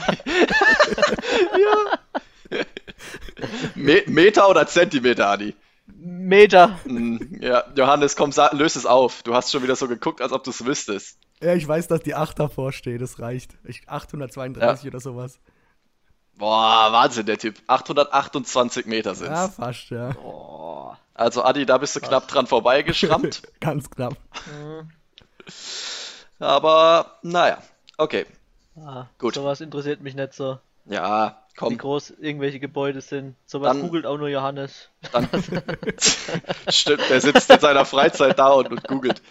Me 3.74 4.04
Meter 4.06 4.50
oder 4.50 4.68
Zentimeter, 4.68 5.30
Adi? 5.30 5.56
Meter. 5.88 6.80
Hm, 6.84 7.40
ja, 7.42 7.64
Johannes, 7.76 8.16
komm, 8.16 8.32
löse 8.52 8.78
es 8.78 8.86
auf. 8.86 9.24
Du 9.24 9.34
hast 9.34 9.50
schon 9.50 9.64
wieder 9.64 9.76
so 9.76 9.88
geguckt, 9.88 10.22
als 10.22 10.32
ob 10.32 10.44
du 10.44 10.52
es 10.52 10.64
wüsstest. 10.64 11.18
Ja, 11.42 11.56
ich 11.56 11.68
weiß, 11.68 11.88
dass 11.88 12.02
die 12.02 12.14
8 12.14 12.38
davor 12.38 12.72
steht, 12.72 13.02
das 13.02 13.18
reicht. 13.18 13.58
832 13.88 14.84
ja. 14.84 14.90
oder 14.92 15.00
sowas. 15.00 15.40
Boah, 16.42 16.92
Wahnsinn, 16.92 17.28
der 17.28 17.38
Typ. 17.38 17.62
828 17.68 18.88
Meter 18.88 19.14
sind 19.14 19.32
Ja, 19.32 19.48
fast, 19.48 19.92
ja. 19.92 20.10
Boah. 20.10 20.98
Also, 21.14 21.44
Adi, 21.44 21.68
da 21.68 21.78
bist 21.78 21.96
du 21.96 22.00
knapp 22.00 22.28
dran 22.28 22.48
vorbeigeschrammt. 22.48 23.44
Ganz 23.60 23.92
knapp. 23.92 24.16
Aber, 26.40 27.20
naja, 27.22 27.60
okay. 27.96 28.26
Ah, 28.76 29.06
Gut. 29.20 29.36
Sowas 29.36 29.62
interessiert 29.62 30.02
mich 30.02 30.16
nicht 30.16 30.34
so. 30.34 30.58
Ja, 30.86 31.44
komm. 31.56 31.74
Wie 31.74 31.78
groß 31.78 32.16
irgendwelche 32.20 32.60
Gebäude 32.60 33.02
sind. 33.02 33.36
Sowas 33.46 33.74
dann, 33.74 33.82
googelt 33.84 34.08
auch 34.08 34.18
nur 34.18 34.30
Johannes. 34.30 34.90
Dann, 35.12 35.30
stimmt, 36.70 37.08
der 37.08 37.22
sitzt 37.22 37.52
in 37.52 37.60
seiner 37.60 37.86
Freizeit 37.86 38.40
da 38.40 38.48
und, 38.48 38.72
und 38.72 38.88
googelt. 38.88 39.22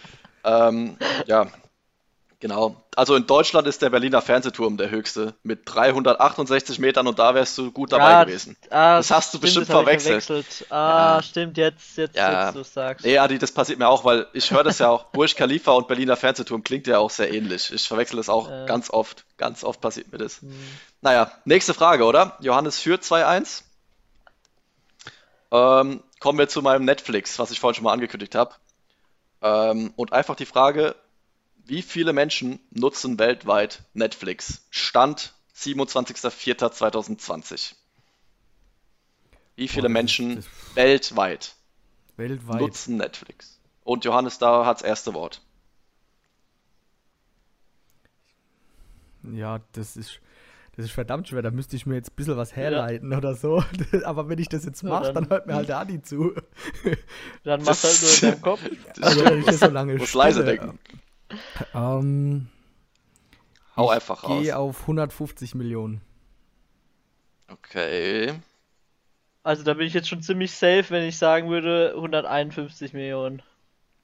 Ähm, 0.45 0.97
ja, 1.27 1.49
Genau. 2.41 2.83
Also 2.97 3.17
in 3.17 3.27
Deutschland 3.27 3.67
ist 3.67 3.83
der 3.83 3.91
Berliner 3.91 4.23
Fernsehturm 4.23 4.79
der 4.79 4.91
höchste 4.91 5.35
mit 5.43 5.61
368 5.67 6.79
Metern 6.79 7.07
und 7.07 7.19
da 7.19 7.35
wärst 7.35 7.57
du 7.59 7.71
gut 7.71 7.93
dabei 7.93 8.11
ja, 8.11 8.25
gewesen. 8.25 8.57
Ah, 8.71 8.97
das 8.97 9.11
hast 9.11 9.35
du 9.35 9.39
stimmt, 9.39 9.43
bestimmt 9.43 9.67
verwechselt. 9.67 10.25
verwechselt. 10.25 10.67
Ah, 10.73 11.17
ja. 11.17 11.23
stimmt, 11.23 11.59
jetzt, 11.59 11.99
jetzt, 11.99 12.17
ja. 12.17 12.47
jetzt 12.47 12.57
du 12.57 12.65
sagst. 12.65 13.05
Nee, 13.05 13.19
Adi, 13.19 13.39
das 13.39 13.53
passiert 13.53 13.79
mir 13.79 13.89
auch, 13.89 14.07
weil 14.07 14.27
ich 14.33 14.51
höre 14.51 14.65
das 14.65 14.79
ja 14.79 14.89
auch. 14.89 15.05
Burj 15.13 15.35
Khalifa 15.35 15.73
und 15.73 15.87
Berliner 15.87 16.17
Fernsehturm 16.17 16.65
klingt 16.65 16.87
ja 16.87 16.99
auch 16.99 17.11
sehr 17.11 17.33
ähnlich. 17.33 17.71
Ich 17.75 17.87
verwechsel 17.87 18.17
das 18.17 18.31
auch 18.31 18.51
äh. 18.51 18.65
ganz 18.67 18.89
oft. 18.89 19.27
Ganz 19.37 19.63
oft 19.63 19.83
passiert 19.83 20.11
mir 20.11 20.19
das. 20.19 20.41
Hm. 20.41 20.51
Naja, 21.03 21.31
nächste 21.45 21.75
Frage, 21.75 22.05
oder? 22.05 22.39
Johannes 22.41 22.79
führt 22.79 23.03
2-1. 23.03 23.65
Ähm, 25.53 26.03
kommen 26.21 26.39
wir 26.39 26.49
zu 26.49 26.63
meinem 26.63 26.87
Netflix, 26.87 27.39
was 27.39 27.51
ich 27.51 27.61
vorhin 27.61 27.75
schon 27.75 27.85
mal 27.85 27.93
angekündigt 27.93 28.35
habe. 28.35 28.55
Ähm, 29.43 29.93
und 29.97 30.15
einfach 30.15 30.37
die 30.37 30.47
Frage, 30.47 30.95
wie 31.67 31.83
viele 31.83 32.13
Menschen 32.13 32.61
nutzen 32.71 33.19
weltweit 33.19 33.83
Netflix? 33.95 34.65
Stand 34.71 35.35
27.04.2020. 35.57 37.75
Wie 39.57 39.69
viele 39.69 39.89
Boah, 39.89 39.93
Menschen 39.93 40.45
weltweit, 40.75 41.55
weltweit 42.17 42.61
nutzen 42.61 42.97
Netflix? 42.97 43.59
Und 43.85 44.05
Johannes 44.05 44.39
da 44.39 44.65
hat 44.65 44.79
das 44.79 44.87
erste 44.87 45.15
Wort. 45.15 45.43
Ja, 49.23 49.61
das 49.73 49.97
ist, 49.97 50.21
das 50.77 50.87
ist 50.87 50.93
verdammt 50.93 51.29
schwer. 51.29 51.43
Da 51.43 51.51
müsste 51.51 51.77
ich 51.77 51.87
mir 51.87 51.97
jetzt 51.97 52.13
ein 52.13 52.17
bisschen 52.17 52.37
was 52.37 52.57
herleiten 52.57 53.13
ja. 53.13 53.19
oder 53.19 53.35
so. 53.35 53.63
Aber 54.05 54.29
wenn 54.29 54.39
ich 54.39 54.49
das 54.49 54.65
jetzt 54.65 54.83
mache, 54.83 55.07
ja, 55.07 55.13
dann, 55.13 55.25
dann, 55.25 55.31
hört 55.31 55.47
mir 55.47 55.55
halt 55.55 55.69
der 55.69 55.79
Adi 55.79 56.03
zu. 56.03 56.35
Dann 57.45 57.63
machst 57.63 57.85
du 57.85 57.89
halt 57.89 58.03
nur 58.03 58.13
in 58.13 58.21
deinem 58.21 58.43
Kopf. 58.43 58.61
Also, 59.03 59.25
wenn 59.25 59.41
ich 59.41 59.59
so 59.59 59.67
lange 59.71 59.97
Muss 59.97 60.15
leise 60.15 60.45
denken. 60.45 60.79
Ähm, 61.75 62.49
Hau 63.77 63.89
einfach 63.89 64.25
raus. 64.25 64.39
Ich 64.39 64.45
gehe 64.45 64.57
auf 64.57 64.83
150 64.83 65.55
Millionen. 65.55 66.01
Okay. 67.49 68.35
Also 69.43 69.63
da 69.63 69.75
bin 69.75 69.87
ich 69.87 69.95
jetzt 69.95 70.09
schon 70.09 70.23
ziemlich 70.23 70.53
safe, 70.53 70.87
wenn 70.91 71.05
ich 71.05 71.19
sagen 71.19 71.49
würde 71.49 71.93
151 71.95 72.93
Millionen. 72.93 73.43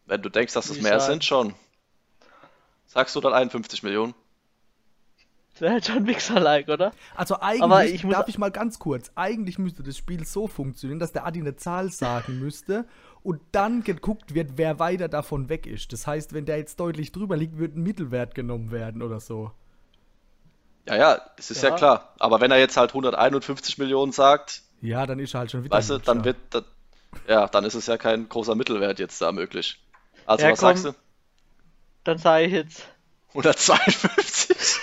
Wenn 0.07 0.23
du 0.23 0.29
denkst, 0.29 0.55
dass 0.55 0.71
es 0.71 0.81
mehr 0.81 0.99
sagen. 1.01 1.12
sind, 1.12 1.25
schon. 1.25 1.55
Sagst 2.87 3.15
du 3.17 3.21
dann 3.21 3.35
51 3.35 3.83
Millionen? 3.83 4.15
Das 5.53 5.62
wäre 5.62 5.73
halt 5.73 5.87
schon 5.87 6.03
Mixer-like, 6.03 6.69
oder? 6.69 6.93
Also 7.15 7.41
eigentlich, 7.41 8.05
ich 8.05 8.11
darf 8.11 8.29
ich 8.29 8.37
mal 8.37 8.51
ganz 8.51 8.79
kurz, 8.79 9.11
eigentlich 9.15 9.59
müsste 9.59 9.83
das 9.83 9.97
Spiel 9.97 10.27
so 10.27 10.49
funktionieren, 10.49 10.99
dass 10.99 11.12
der 11.12 11.27
Adi 11.27 11.41
eine 11.41 11.57
Zahl 11.57 11.91
sagen 11.91 12.39
müsste 12.39 12.87
und 13.27 13.41
dann 13.51 13.83
geguckt 13.83 14.35
wird, 14.35 14.53
wer 14.55 14.79
weiter 14.79 15.09
davon 15.09 15.49
weg 15.49 15.67
ist. 15.67 15.93
Das 15.93 16.07
heißt, 16.07 16.33
wenn 16.33 16.47
der 16.47 16.59
jetzt 16.59 16.79
deutlich 16.79 17.11
drüber 17.11 17.37
liegt, 17.37 17.59
wird 17.59 17.75
ein 17.75 17.83
Mittelwert 17.83 18.37
genommen 18.37 18.71
werden 18.71 19.03
oder 19.03 19.19
so. 19.19 19.51
Ja, 20.87 20.95
ja, 20.95 21.21
das 21.37 21.51
ist 21.51 21.61
ja, 21.61 21.71
ja 21.71 21.75
klar. 21.75 22.15
Aber 22.21 22.41
wenn 22.41 22.53
er 22.53 22.59
jetzt 22.59 22.77
halt 22.77 22.91
151 22.91 23.79
Millionen 23.79 24.12
sagt, 24.12 24.62
ja, 24.81 25.07
dann 25.07 25.19
ist 25.19 25.35
er 25.35 25.41
halt 25.41 25.51
schon 25.51 25.65
wieder. 25.65 25.77
Weißt 25.77 25.91
du, 25.91 25.99
dann 25.99 26.25
wird, 26.25 26.37
das, 26.51 26.62
ja, 27.27 27.49
dann 27.49 27.65
ist 27.65 27.75
es 27.75 27.87
ja 27.87 27.99
kein 27.99 28.29
großer 28.29 28.55
Mittelwert 28.55 29.01
jetzt 29.01 29.21
da 29.21 29.33
möglich. 29.33 29.81
Also 30.25 30.45
ja, 30.45 30.53
was 30.53 30.61
komm, 30.61 30.69
sagst 30.69 30.85
du? 30.85 30.93
Dann 32.05 32.19
sage 32.19 32.45
ich 32.45 32.53
jetzt 32.53 32.89
152. 33.31 34.79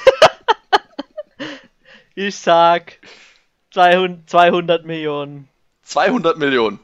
ich 2.16 2.36
sag 2.36 3.00
200, 3.72 4.30
200 4.30 4.86
Millionen. 4.86 5.48
200 5.84 6.38
Millionen. 6.38 6.82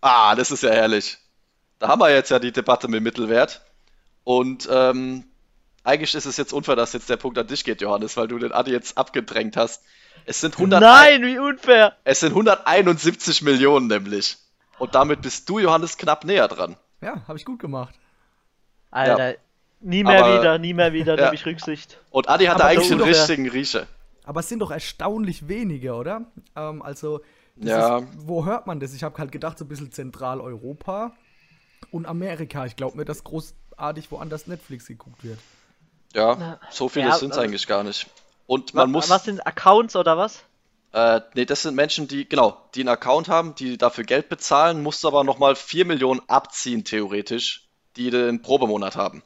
Ah, 0.00 0.34
das 0.34 0.50
ist 0.50 0.62
ja 0.62 0.70
herrlich. 0.70 1.18
Da 1.78 1.88
haben 1.88 2.00
wir 2.00 2.10
jetzt 2.10 2.30
ja 2.30 2.38
die 2.38 2.52
Debatte 2.52 2.88
mit 2.88 3.02
Mittelwert. 3.02 3.62
Und 4.24 4.68
ähm, 4.70 5.24
eigentlich 5.84 6.14
ist 6.14 6.26
es 6.26 6.36
jetzt 6.36 6.52
unfair, 6.52 6.76
dass 6.76 6.92
jetzt 6.92 7.08
der 7.08 7.16
Punkt 7.16 7.38
an 7.38 7.46
dich 7.46 7.64
geht, 7.64 7.80
Johannes, 7.80 8.16
weil 8.16 8.28
du 8.28 8.38
den 8.38 8.52
Adi 8.52 8.72
jetzt 8.72 8.98
abgedrängt 8.98 9.56
hast. 9.56 9.82
Es 10.26 10.40
sind 10.40 10.54
100 10.54 10.80
Nein, 10.80 11.22
wie 11.22 11.38
unfair! 11.38 11.96
Es 12.04 12.20
sind 12.20 12.30
171 12.30 13.42
Millionen 13.42 13.86
nämlich. 13.86 14.36
Und 14.78 14.94
damit 14.94 15.22
bist 15.22 15.48
du, 15.48 15.58
Johannes, 15.58 15.96
knapp 15.96 16.24
näher 16.24 16.48
dran. 16.48 16.76
Ja, 17.00 17.22
habe 17.26 17.38
ich 17.38 17.44
gut 17.44 17.58
gemacht. 17.58 17.94
Alter, 18.90 19.30
ja. 19.30 19.36
nie 19.80 20.04
mehr 20.04 20.24
Aber, 20.24 20.38
wieder, 20.38 20.58
nie 20.58 20.74
mehr 20.74 20.92
wieder, 20.92 21.14
ja. 21.18 21.24
nehme 21.24 21.34
ich 21.34 21.46
Rücksicht. 21.46 21.98
Und 22.10 22.28
Adi 22.28 22.46
hatte 22.46 22.64
eigentlich 22.64 22.88
den 22.88 23.00
richtigen 23.00 23.48
Riecher. 23.48 23.86
Aber 24.24 24.40
es 24.40 24.48
sind 24.48 24.58
doch 24.58 24.70
erstaunlich 24.70 25.48
wenige, 25.48 25.94
oder? 25.94 26.26
Ähm, 26.54 26.82
also, 26.82 27.22
ja. 27.60 27.98
Ist, 27.98 28.06
wo 28.26 28.44
hört 28.44 28.66
man 28.66 28.80
das? 28.80 28.94
Ich 28.94 29.02
habe 29.02 29.18
halt 29.18 29.32
gedacht, 29.32 29.58
so 29.58 29.64
ein 29.64 29.68
bisschen 29.68 29.92
Zentraleuropa 29.92 31.12
und 31.90 32.06
Amerika. 32.06 32.66
Ich 32.66 32.76
glaube 32.76 32.96
mir, 32.96 33.04
dass 33.04 33.24
großartig 33.24 34.10
woanders 34.10 34.46
Netflix 34.46 34.86
geguckt 34.86 35.24
wird. 35.24 35.38
Ja, 36.14 36.36
Na, 36.38 36.60
so 36.70 36.88
viele 36.88 37.08
ja, 37.08 37.14
sind 37.16 37.32
es 37.32 37.38
eigentlich 37.38 37.66
gar 37.66 37.84
nicht. 37.84 38.06
Und 38.46 38.74
man 38.74 38.88
was, 38.88 38.92
muss. 38.92 39.10
Was 39.10 39.24
sind 39.24 39.46
Accounts 39.46 39.94
oder 39.94 40.16
was? 40.16 40.42
Äh, 40.92 41.20
nee, 41.34 41.44
das 41.44 41.62
sind 41.62 41.74
Menschen, 41.74 42.08
die, 42.08 42.26
genau, 42.26 42.56
die 42.74 42.80
einen 42.80 42.88
Account 42.88 43.28
haben, 43.28 43.54
die 43.54 43.76
dafür 43.76 44.04
Geld 44.04 44.30
bezahlen, 44.30 44.82
musst 44.82 45.04
aber 45.04 45.22
nochmal 45.22 45.54
4 45.54 45.84
Millionen 45.84 46.20
abziehen, 46.28 46.84
theoretisch, 46.84 47.68
die 47.96 48.10
den 48.10 48.40
Probemonat 48.40 48.96
haben. 48.96 49.22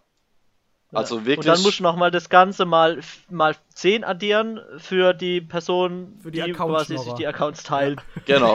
Also 0.93 1.25
wirklich. 1.25 1.39
Und 1.39 1.47
dann 1.47 1.63
musst 1.63 1.79
du 1.79 1.83
nochmal 1.83 2.11
das 2.11 2.29
Ganze 2.29 2.67
mal, 2.67 3.01
mal 3.31 3.57
10 3.75 4.05
addieren 4.05 4.61
für 4.77 5.15
die 5.15 5.41
Person, 5.41 6.19
für 6.23 6.31
die, 6.31 6.43
die 6.43 6.53
quasi 6.53 6.99
sich 6.99 7.15
die 7.15 7.27
Accounts 7.27 7.63
teilen. 7.63 8.01
Genau, 8.25 8.55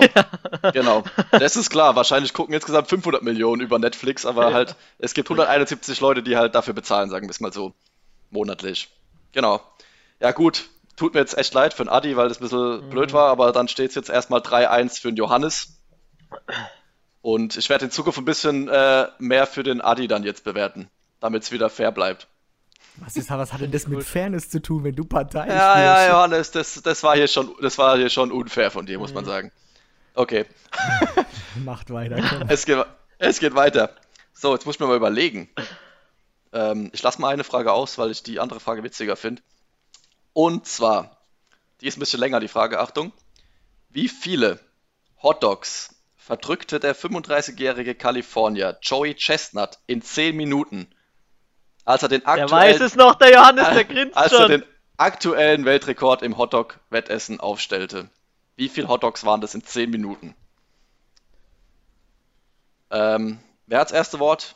genau. 0.71 1.03
Das 1.31 1.57
ist 1.57 1.69
klar. 1.69 1.95
Wahrscheinlich 1.95 2.33
gucken 2.33 2.53
insgesamt 2.53 2.87
500 2.87 3.21
Millionen 3.21 3.61
über 3.61 3.79
Netflix, 3.79 4.25
aber 4.25 4.53
halt, 4.53 4.75
es 4.97 5.13
gibt 5.13 5.29
171 5.29 5.99
Leute, 5.99 6.23
die 6.23 6.37
halt 6.37 6.55
dafür 6.55 6.73
bezahlen, 6.73 7.09
sagen 7.09 7.27
wir 7.27 7.31
es 7.31 7.39
mal 7.39 7.51
so. 7.51 7.73
Monatlich. 8.29 8.89
Genau. 9.33 9.61
Ja, 10.19 10.31
gut. 10.31 10.69
Tut 10.95 11.13
mir 11.13 11.19
jetzt 11.19 11.37
echt 11.37 11.53
leid 11.53 11.73
für 11.73 11.83
den 11.83 11.89
Adi, 11.89 12.15
weil 12.17 12.29
das 12.29 12.39
ein 12.39 12.43
bisschen 12.43 12.85
mhm. 12.85 12.89
blöd 12.89 13.13
war, 13.13 13.29
aber 13.29 13.51
dann 13.51 13.67
steht 13.67 13.89
es 13.89 13.95
jetzt 13.95 14.09
erstmal 14.09 14.39
3-1 14.39 15.01
für 15.01 15.09
den 15.09 15.17
Johannes. 15.17 15.77
Und 17.21 17.57
ich 17.57 17.69
werde 17.69 17.85
in 17.85 17.91
Zukunft 17.91 18.19
ein 18.19 18.25
bisschen 18.25 18.67
äh, 18.67 19.07
mehr 19.19 19.47
für 19.47 19.63
den 19.63 19.81
Adi 19.81 20.07
dann 20.07 20.23
jetzt 20.23 20.43
bewerten, 20.43 20.89
damit 21.19 21.43
es 21.43 21.51
wieder 21.51 21.69
fair 21.69 21.91
bleibt. 21.91 22.27
Was, 22.97 23.15
ist, 23.15 23.29
was 23.29 23.53
hat 23.53 23.61
denn 23.61 23.71
das 23.71 23.87
mit 23.87 24.03
Fairness 24.03 24.49
zu 24.49 24.61
tun, 24.61 24.83
wenn 24.83 24.95
du 24.95 25.05
Partei 25.05 25.47
Ja, 25.47 25.71
spielst? 25.71 25.85
ja, 25.85 26.07
Johannes, 26.09 26.51
das, 26.51 26.81
das, 26.81 27.03
war 27.03 27.15
hier 27.15 27.27
schon, 27.27 27.53
das 27.61 27.77
war 27.77 27.97
hier 27.97 28.09
schon 28.09 28.31
unfair 28.31 28.71
von 28.71 28.85
dir, 28.85 28.97
muss 28.97 29.13
man 29.13 29.23
mhm. 29.23 29.29
sagen. 29.29 29.51
Okay. 30.15 30.45
Macht 31.63 31.91
weiter. 31.91 32.45
Es 32.49 32.65
geht, 32.65 32.83
es 33.19 33.39
geht 33.39 33.53
weiter. 33.53 33.91
So, 34.33 34.53
jetzt 34.53 34.65
muss 34.65 34.75
ich 34.75 34.79
mir 34.79 34.87
mal 34.87 34.97
überlegen. 34.97 35.49
Ähm, 36.53 36.89
ich 36.91 37.03
lasse 37.03 37.21
mal 37.21 37.29
eine 37.29 37.43
Frage 37.43 37.71
aus, 37.71 37.97
weil 37.99 38.09
ich 38.09 38.23
die 38.23 38.39
andere 38.39 38.59
Frage 38.59 38.83
witziger 38.83 39.15
finde. 39.15 39.43
Und 40.33 40.65
zwar, 40.65 41.17
die 41.81 41.87
ist 41.87 41.97
ein 41.97 41.99
bisschen 41.99 42.19
länger, 42.19 42.39
die 42.39 42.47
Frage, 42.47 42.79
Achtung. 42.79 43.11
Wie 43.89 44.09
viele 44.09 44.59
Hotdogs 45.21 45.95
verdrückte 46.15 46.79
der 46.79 46.95
35-jährige 46.95 47.95
Kalifornier 47.95 48.77
Joey 48.81 49.15
Chestnut 49.15 49.79
in 49.87 50.01
10 50.01 50.35
Minuten, 50.35 50.87
als 51.87 52.03
er 52.03 52.09
den 52.09 52.25
aktuellen... 52.25 52.49
Der 52.49 52.57
weiß 52.57 52.81
es 52.81 52.95
noch, 52.95 53.15
der 53.15 53.31
Johannes, 53.31 53.69
der 53.69 53.83
grinst 53.85 54.17
Als 54.17 54.31
schon. 54.31 54.41
er 54.41 54.47
den 54.59 54.63
aktuellen 54.97 55.63
Weltrekord 55.63 56.21
im 56.21 56.37
Hotdog-Wettessen 56.37 57.39
aufstellte. 57.39 58.09
Wie 58.57 58.67
viele 58.67 58.89
Hotdogs 58.89 59.25
waren 59.25 59.39
das 59.39 59.55
in 59.55 59.63
10 59.63 59.89
Minuten? 59.89 60.35
Ähm, 62.91 63.39
wer 63.67 63.79
hat 63.79 63.89
das 63.89 63.95
erste 63.95 64.19
Wort? 64.19 64.55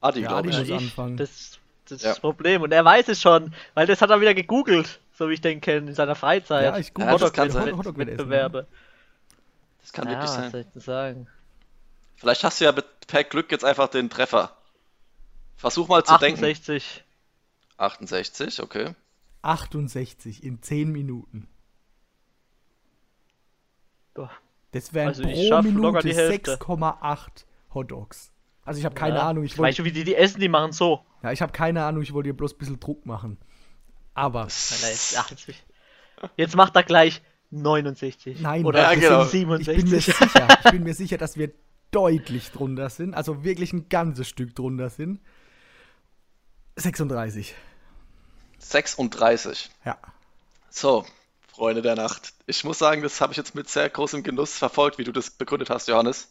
Adi, 0.00 0.22
ja, 0.22 0.28
glaube 0.28 0.50
ich. 0.50 0.58
Muss 0.58 0.70
anfangen. 0.70 1.16
Das, 1.16 1.58
das 1.84 1.98
ist 1.98 2.04
ja. 2.04 2.10
das 2.10 2.20
Problem. 2.20 2.62
Und 2.62 2.72
er 2.72 2.84
weiß 2.84 3.08
es 3.08 3.20
schon, 3.20 3.54
weil 3.74 3.86
das 3.86 4.02
hat 4.02 4.10
er 4.10 4.20
wieder 4.20 4.34
gegoogelt, 4.34 5.00
so 5.16 5.28
wie 5.28 5.34
ich 5.34 5.40
den 5.40 5.60
kenne, 5.60 5.88
in 5.88 5.94
seiner 5.94 6.16
Freizeit. 6.16 6.64
Ja, 6.64 6.78
ich 6.78 6.92
google 6.92 7.12
ja, 7.12 7.18
das 7.18 7.32
kann 7.32 7.50
sein. 7.50 7.78
Wettbewerbe. 7.78 8.66
Das 9.80 9.92
kann 9.92 10.06
ja, 10.06 10.12
wirklich 10.12 10.30
sein. 10.30 10.44
Was 10.44 10.52
soll 10.52 10.60
ich 10.62 10.72
denn 10.72 10.82
sagen? 10.82 11.26
Vielleicht 12.16 12.42
hast 12.42 12.60
du 12.60 12.64
ja 12.64 12.72
per 13.06 13.24
Glück 13.24 13.52
jetzt 13.52 13.64
einfach 13.64 13.88
den 13.88 14.10
Treffer. 14.10 14.56
Versuch 15.56 15.88
mal 15.88 16.04
zu 16.04 16.14
68. 16.14 16.66
denken. 16.66 17.04
68, 17.76 18.62
okay. 18.62 18.94
68 19.42 20.42
in 20.42 20.62
10 20.62 20.90
Minuten. 20.90 21.48
Doch. 24.14 24.30
Das 24.72 24.92
wären 24.92 25.08
also 25.08 25.22
pro 25.22 25.62
Minute 25.62 26.08
6,8 26.08 27.44
Hotdogs. 27.72 28.32
Also 28.64 28.78
ich 28.78 28.84
habe 28.84 28.94
keine 28.94 29.16
ja, 29.16 29.28
Ahnung. 29.28 29.44
Ich 29.44 29.58
wollt, 29.58 29.68
weißt 29.68 29.80
du, 29.80 29.84
wie 29.84 29.92
die 29.92 30.04
die 30.04 30.16
essen? 30.16 30.40
Die 30.40 30.48
machen 30.48 30.72
so. 30.72 31.04
Ja, 31.22 31.32
ich 31.32 31.42
habe 31.42 31.52
keine 31.52 31.84
Ahnung. 31.84 32.02
Ich 32.02 32.12
wollte 32.12 32.30
dir 32.30 32.36
bloß 32.36 32.54
ein 32.54 32.58
bisschen 32.58 32.80
Druck 32.80 33.04
machen. 33.06 33.38
Aber. 34.14 34.48
Jetzt 36.36 36.56
macht 36.56 36.74
er 36.76 36.82
gleich 36.82 37.22
69. 37.50 38.40
Nein, 38.40 38.64
oder 38.64 38.82
ja, 38.82 38.94
genau. 38.94 39.24
67. 39.24 39.76
Ich 39.76 39.82
bin 39.82 39.90
mir 39.90 40.00
sicher, 40.00 40.58
ich 40.64 40.70
bin 40.70 40.82
mir 40.82 40.94
sicher, 40.94 41.18
dass 41.18 41.36
wir 41.36 41.52
deutlich 41.90 42.50
drunter 42.50 42.90
sind. 42.90 43.14
Also 43.14 43.44
wirklich 43.44 43.72
ein 43.72 43.88
ganzes 43.88 44.28
Stück 44.28 44.54
drunter 44.54 44.90
sind. 44.90 45.20
36. 46.76 47.54
36. 48.58 49.70
Ja. 49.84 49.98
So, 50.70 51.06
Freunde 51.48 51.82
der 51.82 51.94
Nacht. 51.94 52.34
Ich 52.46 52.64
muss 52.64 52.78
sagen, 52.78 53.02
das 53.02 53.20
habe 53.20 53.32
ich 53.32 53.36
jetzt 53.36 53.54
mit 53.54 53.68
sehr 53.68 53.88
großem 53.88 54.22
Genuss 54.22 54.58
verfolgt, 54.58 54.98
wie 54.98 55.04
du 55.04 55.12
das 55.12 55.30
begründet 55.30 55.70
hast, 55.70 55.88
Johannes 55.88 56.28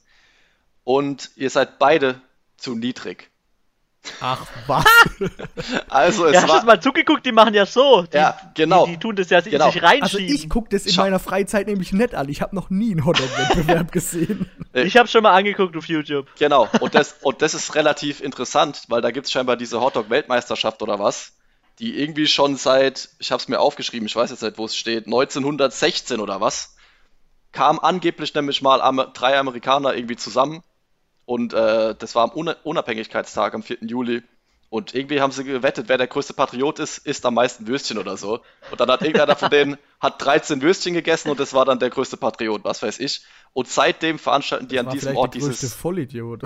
und 0.84 1.32
ihr 1.36 1.50
seid 1.50 1.80
beide 1.80 2.22
zu 2.58 2.76
niedrig. 2.76 3.30
Ach, 4.20 4.46
was? 4.68 4.86
also 5.88 6.26
es 6.26 6.34
ja, 6.34 6.42
war... 6.44 6.56
hast 6.56 6.62
du 6.64 6.68
mal 6.68 6.82
zugeguckt, 6.82 7.26
die 7.26 7.32
machen 7.32 7.54
ja 7.54 7.66
so. 7.66 8.04
Die, 8.04 8.18
ja, 8.18 8.38
genau. 8.54 8.86
Die, 8.86 8.94
die 8.94 8.98
tun 9.00 9.16
das 9.16 9.30
ja 9.30 9.42
genau. 9.42 9.72
sich 9.72 9.82
reinschieben. 9.82 10.02
Also 10.02 10.18
ich 10.20 10.50
gucke 10.50 10.70
das 10.70 10.86
in 10.86 10.94
Schau. 10.94 11.04
meiner 11.04 11.20
Freizeit 11.20 11.68
nämlich 11.68 11.94
nicht 11.94 12.14
an. 12.14 12.28
Ich 12.30 12.42
habe 12.42 12.56
noch 12.56 12.70
nie 12.70 12.92
einen 12.92 13.06
Hotdog-Wettbewerb 13.06 13.92
gesehen. 13.92 14.50
Ich 14.74 14.98
habe 14.98 15.08
schon 15.08 15.24
mal 15.24 15.34
angeguckt 15.34 15.76
auf 15.78 15.88
YouTube. 15.88 16.28
Genau, 16.38 16.68
und 16.82 16.96
das, 16.96 17.16
und 17.22 17.42
das 17.42 17.54
ist 17.54 17.76
relativ 17.76 18.22
interessant, 18.22 18.84
weil 18.90 19.02
da 19.02 19.12
gibt 19.12 19.28
es 19.28 19.32
scheinbar 19.32 19.56
diese 19.56 19.80
Hotdog-Weltmeisterschaft 19.80 20.82
oder 20.82 21.00
was, 21.00 21.34
die 21.80 22.00
irgendwie 22.00 22.28
schon 22.28 22.58
seit, 22.58 23.10
ich 23.20 23.32
habe 23.32 23.42
es 23.42 23.48
mir 23.48 23.60
aufgeschrieben, 23.60 24.06
ich 24.06 24.16
weiß 24.16 24.32
jetzt 24.32 24.44
nicht, 24.44 24.58
wo 24.58 24.66
es 24.66 24.76
steht, 24.76 25.06
1916 25.06 26.20
oder 26.20 26.42
was, 26.42 26.76
kam 27.52 27.80
angeblich 27.80 28.34
nämlich 28.34 28.62
mal 28.62 28.80
drei 29.14 29.38
Amerikaner 29.38 29.96
irgendwie 29.96 30.18
zusammen 30.18 30.64
und 31.26 31.54
äh, 31.54 31.96
das 31.96 32.16
war 32.16 32.24
am 32.24 32.56
Unabhängigkeitstag 32.64 33.54
am 33.54 33.64
4. 33.64 33.78
Juli. 33.82 34.24
Und 34.70 34.96
irgendwie 34.96 35.22
haben 35.22 35.32
sie 35.32 35.44
gewettet, 35.44 35.88
wer 35.88 36.00
der 36.00 36.08
größte 36.08 36.34
Patriot 36.34 36.80
ist, 36.80 36.98
isst 37.06 37.24
am 37.28 37.36
meisten 37.36 37.68
Würstchen 37.68 38.00
oder 38.00 38.18
so. 38.18 38.40
Und 38.72 38.80
dann 38.80 38.90
hat 38.90 39.04
irgendeiner 39.04 39.36
von 39.36 39.52
denen 39.52 39.78
hat 40.00 40.20
13 40.20 40.64
Würstchen 40.64 40.96
gegessen 40.96 41.30
und 41.30 41.40
das 41.40 41.54
war 41.54 41.64
dann 41.64 41.78
der 41.78 41.92
größte 41.92 42.18
Patriot, 42.18 42.64
was 42.64 42.82
weiß 42.82 43.00
ich. 43.00 43.24
Und 43.54 43.68
seitdem 43.68 44.18
veranstalten 44.18 44.68
die 44.68 44.78
das 44.78 44.88
an 44.88 44.92
diesem 44.92 45.16
Ort 45.16 45.36
der 45.36 45.42
dieses. 45.42 45.76
Vollidiot. 45.76 46.42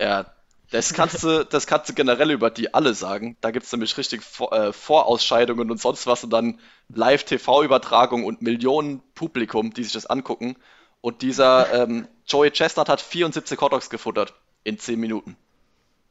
ja, 0.00 0.26
das 0.70 0.92
kannst 0.92 1.22
du, 1.22 1.44
das 1.44 1.68
kannst 1.68 1.88
du 1.88 1.94
generell 1.94 2.32
über 2.32 2.50
die 2.50 2.74
alle 2.74 2.94
sagen. 2.94 3.36
Da 3.40 3.52
gibt 3.52 3.64
es 3.66 3.72
nämlich 3.72 3.96
richtig 3.96 4.22
Vor 4.22 4.52
äh, 4.52 4.72
Vorausscheidungen 4.72 5.70
und 5.70 5.80
sonst 5.80 6.06
was 6.08 6.24
und 6.24 6.30
dann 6.30 6.58
Live-TV-Übertragung 6.88 8.24
und 8.24 8.42
Millionen 8.42 9.02
Publikum, 9.14 9.72
die 9.72 9.84
sich 9.84 9.92
das 9.92 10.06
angucken. 10.06 10.56
Und 11.00 11.22
dieser 11.22 11.82
ähm, 11.82 12.08
Joey 12.26 12.50
Chestnut 12.50 12.88
hat 12.88 13.00
74 13.00 13.60
Hotdogs 13.60 13.90
gefuttert 13.90 14.34
in 14.64 14.78
10 14.78 14.98
Minuten. 14.98 15.36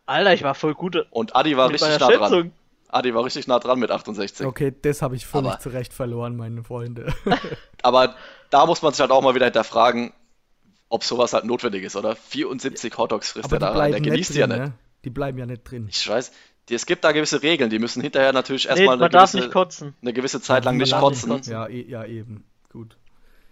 Alter, 0.06 0.34
ich 0.34 0.44
war 0.44 0.56
voll 0.56 0.74
gut. 0.74 1.06
Und 1.12 1.36
Adi 1.36 1.58
war 1.58 1.70
richtig 1.70 2.00
nah 2.00 2.08
Schätzung. 2.08 2.30
dran. 2.30 2.52
Adi 2.90 3.14
war 3.14 3.26
richtig 3.26 3.48
nah 3.48 3.60
dran 3.60 3.80
mit 3.80 3.92
68. 3.92 4.46
Okay, 4.46 4.74
das 4.82 5.02
habe 5.02 5.16
ich 5.16 5.26
völlig 5.26 5.52
aber, 5.52 5.60
zurecht 5.60 5.94
verloren, 5.94 6.38
meine 6.38 6.64
Freunde. 6.64 7.14
aber 7.84 8.16
da 8.50 8.66
muss 8.66 8.82
man 8.82 8.94
sich 8.94 9.02
halt 9.02 9.12
auch 9.12 9.22
mal 9.22 9.36
wieder 9.36 9.46
hinterfragen, 9.46 10.14
ob 10.88 11.04
sowas 11.04 11.34
halt 11.34 11.44
notwendig 11.44 11.84
ist, 11.84 11.98
oder? 11.98 12.16
74 12.16 12.98
Hotdogs 12.98 13.32
frisst 13.32 13.46
aber 13.46 13.58
er 13.58 13.60
da 13.60 13.78
rein, 13.78 13.92
der 13.92 14.02
genießt 14.02 14.32
drin, 14.32 14.40
ja 14.40 14.48
nicht. 14.48 14.58
Ne? 14.60 14.74
Die 15.04 15.10
bleiben 15.10 15.38
ja 15.38 15.46
nicht 15.46 15.70
drin. 15.70 15.88
Ich 15.90 16.08
weiß, 16.08 16.32
es 16.70 16.86
gibt 16.86 17.04
da 17.04 17.12
gewisse 17.12 17.44
Regeln, 17.44 17.70
die 17.70 17.80
müssen 17.80 18.02
hinterher 18.02 18.32
natürlich 18.32 18.68
erstmal 18.68 18.98
nee, 18.98 19.04
eine, 19.04 19.10
gewisse, 19.10 19.94
eine 20.02 20.14
gewisse 20.14 20.42
Zeit 20.42 20.66
lang 20.66 20.78
nicht 20.78 20.98
kotzen. 20.98 21.42
Ja, 21.44 21.68
e 21.68 21.82
ja, 21.82 22.06
eben. 22.06 22.46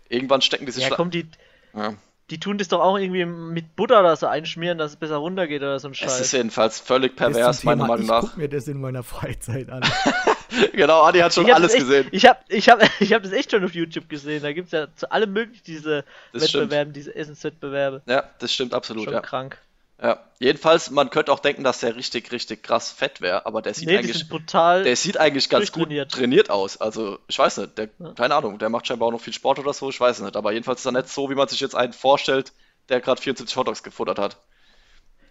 Irgendwann 0.09 0.41
stecken 0.41 0.65
die 0.65 0.71
sich. 0.71 0.83
Ja, 0.83 0.95
komm, 0.95 1.11
die, 1.11 1.27
ja. 1.73 1.93
die 2.29 2.39
tun 2.39 2.57
das 2.57 2.67
doch 2.67 2.81
auch 2.81 2.97
irgendwie 2.97 3.25
mit 3.25 3.75
Butter 3.75 3.99
oder 3.99 4.15
so 4.15 4.27
einschmieren, 4.27 4.77
dass 4.77 4.91
es 4.91 4.97
besser 4.97 5.17
runtergeht 5.17 5.61
oder 5.61 5.79
so 5.79 5.87
ein 5.87 5.93
Scheiß. 5.93 6.13
Es 6.13 6.27
ist 6.27 6.31
jedenfalls 6.33 6.79
völlig 6.79 7.15
pervers, 7.15 7.63
meiner 7.63 7.87
Meinung 7.87 8.05
nach. 8.05 8.23
Ich 8.23 8.29
guck 8.29 8.37
mir 8.37 8.49
das 8.49 8.67
in 8.67 8.79
meiner 8.79 9.03
Freizeit 9.03 9.69
an. 9.69 9.83
genau, 10.73 11.03
Adi 11.03 11.19
hat 11.19 11.33
schon 11.33 11.49
alles 11.51 11.73
echt, 11.73 11.83
gesehen. 11.83 12.07
Ich 12.11 12.25
habe 12.25 12.39
ich 12.47 12.69
hab, 12.69 12.81
ich 12.99 13.13
hab 13.13 13.23
das 13.23 13.31
echt 13.31 13.51
schon 13.51 13.63
auf 13.63 13.73
YouTube 13.73 14.09
gesehen. 14.09 14.43
Da 14.43 14.53
gibt 14.53 14.67
es 14.67 14.71
ja 14.71 14.87
zu 14.95 15.11
allem 15.11 15.33
möglichen 15.33 15.63
diese 15.65 16.05
das 16.33 16.43
Wettbewerbe, 16.43 16.91
stimmt. 16.91 16.95
diese 16.95 17.15
Essenswettbewerbe. 17.15 18.01
Ja, 18.05 18.23
das 18.39 18.53
stimmt 18.53 18.73
absolut. 18.73 19.05
Schon 19.05 19.13
ja. 19.13 19.21
krank. 19.21 19.59
Ja, 20.01 20.19
jedenfalls, 20.39 20.91
man 20.91 21.09
könnte 21.09 21.31
auch 21.31 21.39
denken, 21.39 21.63
dass 21.63 21.79
der 21.79 21.95
richtig, 21.95 22.31
richtig 22.33 22.63
krass 22.63 22.91
fett 22.91 23.21
wäre, 23.21 23.45
aber 23.45 23.61
der 23.61 23.73
sieht 23.73 23.87
nee, 23.87 23.97
eigentlich, 23.97 24.27
brutal 24.27 24.83
der 24.83 24.97
sieht 24.97 25.17
eigentlich 25.17 25.47
ganz 25.47 25.71
gut 25.71 25.89
trainiert 26.09 26.49
aus. 26.49 26.77
Also, 26.81 27.19
ich 27.27 27.39
weiß 27.39 27.57
nicht, 27.59 27.77
der, 27.77 27.89
ja. 27.99 28.11
keine 28.11 28.35
Ahnung, 28.35 28.59
der 28.59 28.69
macht 28.69 28.87
scheinbar 28.87 29.07
auch 29.07 29.13
noch 29.13 29.21
viel 29.21 29.31
Sport 29.31 29.57
oder 29.57 29.71
so, 29.71 29.89
ich 29.89 29.99
weiß 29.99 30.19
nicht, 30.19 30.35
aber 30.35 30.51
jedenfalls 30.51 30.81
ist 30.81 30.85
er 30.85 30.91
nicht 30.91 31.07
so, 31.07 31.29
wie 31.29 31.35
man 31.35 31.47
sich 31.47 31.61
jetzt 31.61 31.75
einen 31.75 31.93
vorstellt, 31.93 32.51
der 32.89 32.99
gerade 32.99 33.21
74 33.21 33.55
Hotdogs 33.55 33.83
gefuttert 33.83 34.19
hat. 34.19 34.37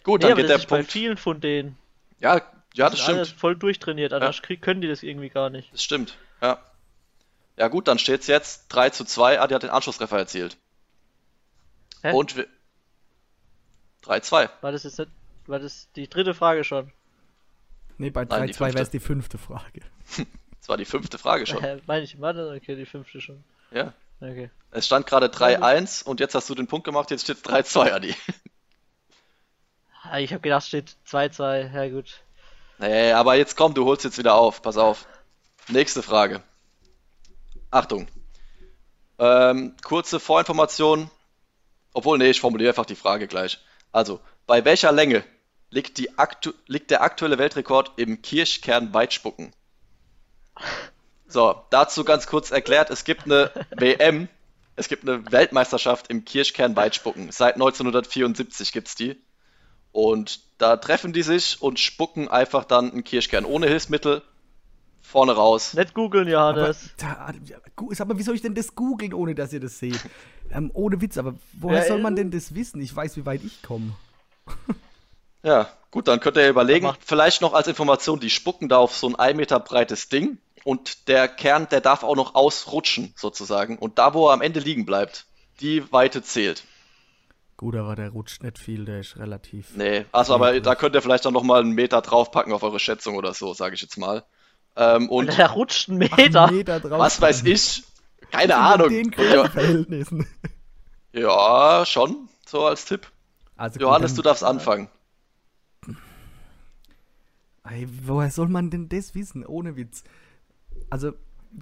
Gut, 0.03 0.22
nee, 0.22 0.29
dann 0.29 0.37
geht 0.38 0.48
der 0.48 0.55
Punkt. 0.57 0.68
bei 0.68 0.85
vielen 0.85 1.18
von 1.18 1.40
denen. 1.40 1.77
Ja, 2.18 2.40
ja, 2.72 2.88
das 2.88 3.00
stimmt. 3.00 3.27
voll 3.29 3.57
durchtrainiert, 3.57 4.14
anders 4.14 4.40
ja. 4.48 4.57
können 4.57 4.81
die 4.81 4.88
das 4.88 5.03
irgendwie 5.03 5.29
gar 5.29 5.50
nicht. 5.50 5.72
Das 5.74 5.85
stimmt, 5.85 6.16
ja. 6.40 6.59
Ja 7.57 7.68
gut, 7.68 7.87
dann 7.87 7.98
steht 7.98 8.22
es 8.22 8.27
jetzt 8.27 8.66
3 8.68 8.90
zu 8.90 9.05
2. 9.05 9.40
Adi 9.40 9.55
hat 9.55 9.62
den 9.62 9.70
Anschlusstreffer 9.70 10.18
erzielt. 10.18 10.57
Hä? 12.03 12.12
Und 12.12 12.37
wir, 12.37 12.46
3-2. 14.04 14.50
War 14.60 14.72
das 14.72 14.84
jetzt 14.84 14.98
nicht, 14.98 15.10
war 15.46 15.58
das 15.58 15.88
die 15.96 16.08
dritte 16.08 16.34
Frage 16.34 16.64
schon? 16.64 16.92
Nee, 17.98 18.10
bei 18.10 18.22
3-2 18.22 18.60
wäre 18.60 18.82
es 18.82 18.90
die 18.90 19.00
fünfte 19.00 19.38
Frage. 19.38 19.80
das 20.58 20.68
war 20.68 20.76
die 20.76 20.84
fünfte 20.84 21.18
Frage 21.18 21.46
schon. 21.46 21.62
Äh, 21.64 21.80
meine 21.86 22.04
ich, 22.04 22.20
warte, 22.20 22.54
okay, 22.56 22.76
die 22.76 22.86
fünfte 22.86 23.20
schon. 23.20 23.44
Ja. 23.70 23.92
Okay. 24.20 24.50
Es 24.70 24.86
stand 24.86 25.06
gerade 25.06 25.26
3-1 25.26 26.04
und 26.04 26.20
jetzt 26.20 26.34
hast 26.34 26.48
du 26.48 26.54
den 26.54 26.66
Punkt 26.66 26.84
gemacht, 26.84 27.10
jetzt 27.10 27.22
steht 27.22 27.36
es 27.36 27.44
3-2, 27.44 27.92
Adi. 27.92 28.14
Ah, 30.02 30.18
ich 30.18 30.32
habe 30.32 30.40
gedacht, 30.40 30.62
es 30.62 30.68
steht 30.68 30.96
2-2, 31.08 31.72
ja 31.72 31.88
gut. 31.88 32.20
Nee, 32.78 33.12
aber 33.12 33.36
jetzt 33.36 33.56
komm, 33.56 33.74
du 33.74 33.84
holst 33.86 34.04
jetzt 34.04 34.18
wieder 34.18 34.34
auf, 34.34 34.60
pass 34.60 34.76
auf. 34.76 35.06
Nächste 35.68 36.02
Frage. 36.02 36.42
Achtung. 37.70 38.06
Ähm, 39.18 39.74
kurze 39.82 40.20
Vorinformation. 40.20 41.10
Obwohl, 41.92 42.18
nee, 42.18 42.30
ich 42.30 42.40
formuliere 42.40 42.70
einfach 42.70 42.86
die 42.86 42.96
Frage 42.96 43.26
gleich. 43.26 43.60
Also, 43.94 44.20
bei 44.48 44.64
welcher 44.64 44.90
Länge 44.90 45.22
liegt, 45.70 46.02
liegt 46.66 46.90
der 46.90 47.02
aktuelle 47.02 47.38
Weltrekord 47.38 47.92
im 47.96 48.22
Kirschkern-Weitspucken? 48.22 49.52
So, 51.28 51.62
dazu 51.70 52.02
ganz 52.02 52.26
kurz 52.26 52.50
erklärt, 52.50 52.90
es 52.90 53.04
gibt 53.04 53.26
eine 53.26 53.52
WM, 53.70 54.28
es 54.74 54.88
gibt 54.88 55.09
eine 55.09 55.30
Weltmeisterschaft 55.30 56.11
im 56.11 56.24
Kirschkern-Weitspucken. 56.24 57.30
Seit 57.30 57.54
1974 57.54 58.72
gibt 58.72 58.88
es 58.88 58.96
die. 58.96 59.16
Und 59.92 60.40
da 60.59 60.76
treffen 60.76 61.12
die 61.12 61.22
sich 61.22 61.62
und 61.62 61.78
spucken 61.78 62.26
einfach 62.26 62.64
dann 62.64 62.90
einen 62.90 63.04
Kirschkern 63.04 63.44
ohne 63.44 63.68
Hilfsmittel 63.68 64.22
vorne 65.04 65.32
raus. 65.32 65.74
Nicht 65.74 65.94
googeln, 65.94 66.26
Johannes. 66.28 66.90
Aber, 67.00 67.34
da, 67.34 68.02
aber 68.02 68.18
wie 68.18 68.22
soll 68.22 68.34
ich 68.34 68.42
denn 68.42 68.54
das 68.54 68.74
googeln, 68.74 69.12
ohne 69.12 69.34
dass 69.34 69.52
ihr 69.52 69.60
das 69.60 69.78
seht? 69.78 70.00
Ähm, 70.50 70.70
ohne 70.74 71.00
Witz, 71.00 71.18
aber 71.18 71.34
woher 71.52 71.82
ja, 71.82 71.86
soll 71.86 72.00
man 72.00 72.16
denn 72.16 72.30
das 72.30 72.54
wissen? 72.54 72.80
Ich 72.80 72.94
weiß, 72.94 73.16
wie 73.16 73.26
weit 73.26 73.44
ich 73.44 73.62
komme. 73.62 73.94
ja, 75.42 75.68
gut, 75.90 76.08
dann 76.08 76.20
könnt 76.20 76.36
ihr 76.36 76.48
überlegen, 76.48 76.90
vielleicht 77.00 77.42
noch 77.42 77.52
als 77.54 77.68
Information, 77.68 78.18
die 78.18 78.30
spucken 78.30 78.68
da 78.68 78.78
auf 78.78 78.96
so 78.96 79.08
ein 79.08 79.16
1 79.16 79.36
Meter 79.36 79.60
breites 79.60 80.08
Ding 80.08 80.38
und 80.64 81.08
der 81.08 81.28
Kern, 81.28 81.68
der 81.70 81.80
darf 81.80 82.02
auch 82.02 82.16
noch 82.16 82.34
ausrutschen, 82.34 83.12
sozusagen. 83.16 83.78
Und 83.78 83.98
da, 83.98 84.14
wo 84.14 84.28
er 84.28 84.32
am 84.32 84.42
Ende 84.42 84.60
liegen 84.60 84.86
bleibt, 84.86 85.26
die 85.60 85.92
Weite 85.92 86.22
zählt. 86.22 86.64
Gut, 87.56 87.76
aber 87.76 87.94
der 87.94 88.10
rutscht 88.10 88.42
nicht 88.42 88.58
viel, 88.58 88.84
der 88.84 89.00
ist 89.00 89.16
relativ. 89.16 89.76
Nee, 89.76 90.06
also 90.10 90.34
aber 90.34 90.60
da 90.60 90.74
könnt 90.74 90.96
ihr 90.96 91.02
vielleicht 91.02 91.24
dann 91.24 91.34
nochmal 91.34 91.60
einen 91.60 91.72
Meter 91.72 92.00
draufpacken 92.00 92.52
auf 92.52 92.64
eure 92.64 92.80
Schätzung 92.80 93.16
oder 93.16 93.32
so, 93.32 93.54
sage 93.54 93.76
ich 93.76 93.82
jetzt 93.82 93.96
mal. 93.96 94.24
Ähm, 94.76 95.08
und 95.08 95.37
der 95.38 95.50
rutscht 95.50 95.88
einen 95.88 95.98
Meter. 95.98 96.50
Meter 96.50 96.80
drauf. 96.80 96.98
Was 96.98 97.20
weiß 97.20 97.44
ich? 97.44 97.84
Keine 98.30 98.56
Ahnung. 98.56 98.88
Den 98.88 99.12
Verhältnissen. 99.12 100.26
Ja, 101.16 101.84
schon, 101.87 102.28
so 102.44 102.66
als 102.66 102.87
Tipp. 102.87 103.06
Also 103.56 103.78
Johannes, 103.78 104.10
dann, 104.10 104.16
du 104.16 104.22
darfst 104.22 104.42
anfangen. 104.42 104.88
Ey, 107.62 107.87
woher 108.02 108.32
soll 108.32 108.48
man 108.48 108.70
denn 108.70 108.88
das 108.88 109.14
wissen? 109.14 109.46
Ohne 109.46 109.76
Witz. 109.76 110.02
Also 110.90 111.12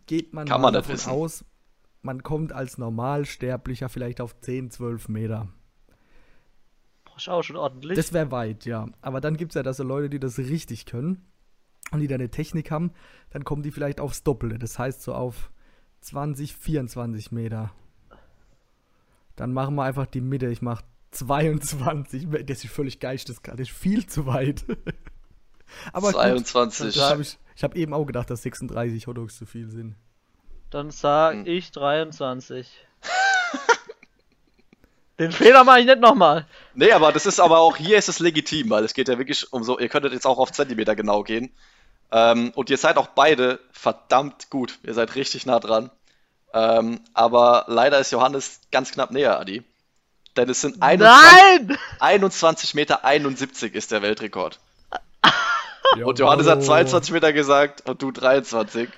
geht 0.07 0.33
man, 0.33 0.48
Kann 0.48 0.62
man 0.62 0.72
davon 0.72 0.94
wissen. 0.94 1.11
aus, 1.11 1.44
man 2.01 2.22
kommt 2.22 2.55
als 2.55 2.79
Normalsterblicher 2.79 3.90
vielleicht 3.90 4.22
auf 4.22 4.35
10, 4.40 4.70
12 4.70 5.11
Meter. 5.11 5.48
Boah, 7.05 7.18
schau, 7.18 7.42
schon 7.42 7.57
ordentlich. 7.57 7.96
Das 7.96 8.14
wäre 8.14 8.31
weit, 8.31 8.64
ja. 8.64 8.88
Aber 9.03 9.20
dann 9.20 9.37
gibt 9.37 9.53
es 9.53 9.57
ja 9.57 9.62
da 9.62 9.75
so 9.75 9.83
Leute, 9.83 10.09
die 10.09 10.18
das 10.18 10.38
richtig 10.38 10.87
können 10.87 11.22
und 11.92 12.00
die 12.00 12.09
da 12.09 12.16
eine 12.16 12.31
Technik 12.31 12.70
haben, 12.70 12.92
dann 13.31 13.44
kommen 13.44 13.62
die 13.62 13.70
vielleicht 13.70 14.00
aufs 14.00 14.22
Doppelte. 14.22 14.59
Das 14.59 14.78
heißt 14.78 15.02
so 15.02 15.14
auf 15.14 15.50
20, 16.00 16.57
24 16.57 17.33
Meter. 17.33 17.72
Dann 19.37 19.52
machen 19.52 19.74
wir 19.76 19.85
einfach 19.85 20.07
die 20.07 20.20
Mitte. 20.20 20.48
Ich 20.48 20.62
mache 20.62 20.85
22. 21.12 22.28
Das 22.46 22.64
ist 22.64 22.72
völlig 22.72 23.00
geisteskrank. 23.00 23.59
Das 23.59 23.68
ist 23.68 23.76
viel 23.76 24.07
zu 24.07 24.26
weit. 24.26 24.64
Aber 25.92 26.11
22. 26.11 26.94
Gut, 26.94 27.02
hab 27.02 27.20
ich 27.20 27.38
ich 27.55 27.64
habe 27.64 27.78
eben 27.78 27.94
auch 27.94 28.05
gedacht, 28.05 28.31
dass 28.31 28.42
36 28.42 29.07
Hotdogs 29.07 29.37
zu 29.37 29.46
viel 29.46 29.70
sind. 29.70 29.94
Dann 30.70 30.90
sag 30.90 31.35
hm. 31.35 31.46
ich 31.46 31.70
23. 31.70 32.68
Den 35.18 35.33
Fehler 35.33 35.64
mache 35.64 35.81
ich 35.81 35.87
nicht 35.87 36.00
nochmal. 36.00 36.46
Nee, 36.74 36.92
aber 36.92 37.12
das 37.12 37.26
ist 37.26 37.38
aber 37.38 37.61
auch 37.61 37.76
hier 37.76 37.98
ist 37.98 38.09
es 38.09 38.18
legitim, 38.18 38.70
weil 38.70 38.83
es 38.83 38.94
geht 38.94 39.09
ja 39.09 39.18
wirklich 39.18 39.52
um 39.52 39.62
so, 39.62 39.78
ihr 39.78 39.88
könntet 39.88 40.12
jetzt 40.12 40.26
auch 40.26 40.38
auf 40.38 40.50
Zentimeter 40.50 40.96
genau 40.96 41.22
gehen. 41.22 41.52
Ähm, 42.12 42.53
und 42.55 42.68
ihr 42.68 42.77
seid 42.77 42.98
auch 42.98 43.09
beide 43.09 43.59
verdammt 43.72 44.51
gut. 44.51 44.79
Ihr 44.83 44.92
seid 44.92 45.14
richtig 45.14 45.46
nah 45.46 45.59
dran. 45.59 45.90
Ähm, 46.53 47.01
aber 47.14 47.64
leider 47.68 47.98
ist 47.98 48.12
Johannes 48.12 48.61
ganz 48.70 48.92
knapp 48.92 49.11
näher, 49.11 49.40
Adi. 49.40 49.62
Denn 50.37 50.48
es 50.48 50.61
sind 50.61 50.83
21, 50.83 51.79
21 52.01 52.75
Meter 52.75 53.05
71 53.05 53.75
ist 53.75 53.90
der 53.92 54.03
Weltrekord. 54.03 54.61
und 56.05 56.18
Johannes 56.18 56.46
hat 56.46 56.62
22 56.62 57.12
Meter 57.12 57.33
gesagt 57.33 57.88
und 57.88 58.03
du 58.03 58.11
23. 58.11 58.90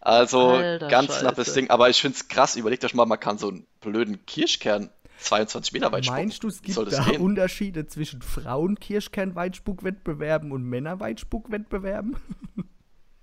Also 0.00 0.50
Alter, 0.50 0.88
ganz 0.88 1.08
Scheiße. 1.08 1.20
knappes 1.20 1.52
Ding. 1.52 1.70
Aber 1.70 1.88
ich 1.90 2.00
finde 2.00 2.16
es 2.16 2.28
krass. 2.28 2.56
Überlegt 2.56 2.84
euch 2.84 2.94
mal, 2.94 3.06
man 3.06 3.20
kann 3.20 3.38
so 3.38 3.48
einen 3.48 3.66
blöden 3.80 4.24
Kirschkern 4.26 4.90
22 5.18 5.72
Meter 5.72 5.92
weit 5.92 6.06
spucken. 6.06 6.20
Meinst 6.20 6.42
du, 6.42 6.48
es 6.48 6.62
gibt 6.62 6.78
da 6.78 7.04
gehen? 7.04 7.20
Unterschiede 7.20 7.86
zwischen 7.86 8.22
Frauen-Kirschkern-Weitspuck-Wettbewerben 8.22 10.50
und 10.52 10.64
Männer-Weitspuck-Wettbewerben? 10.64 12.16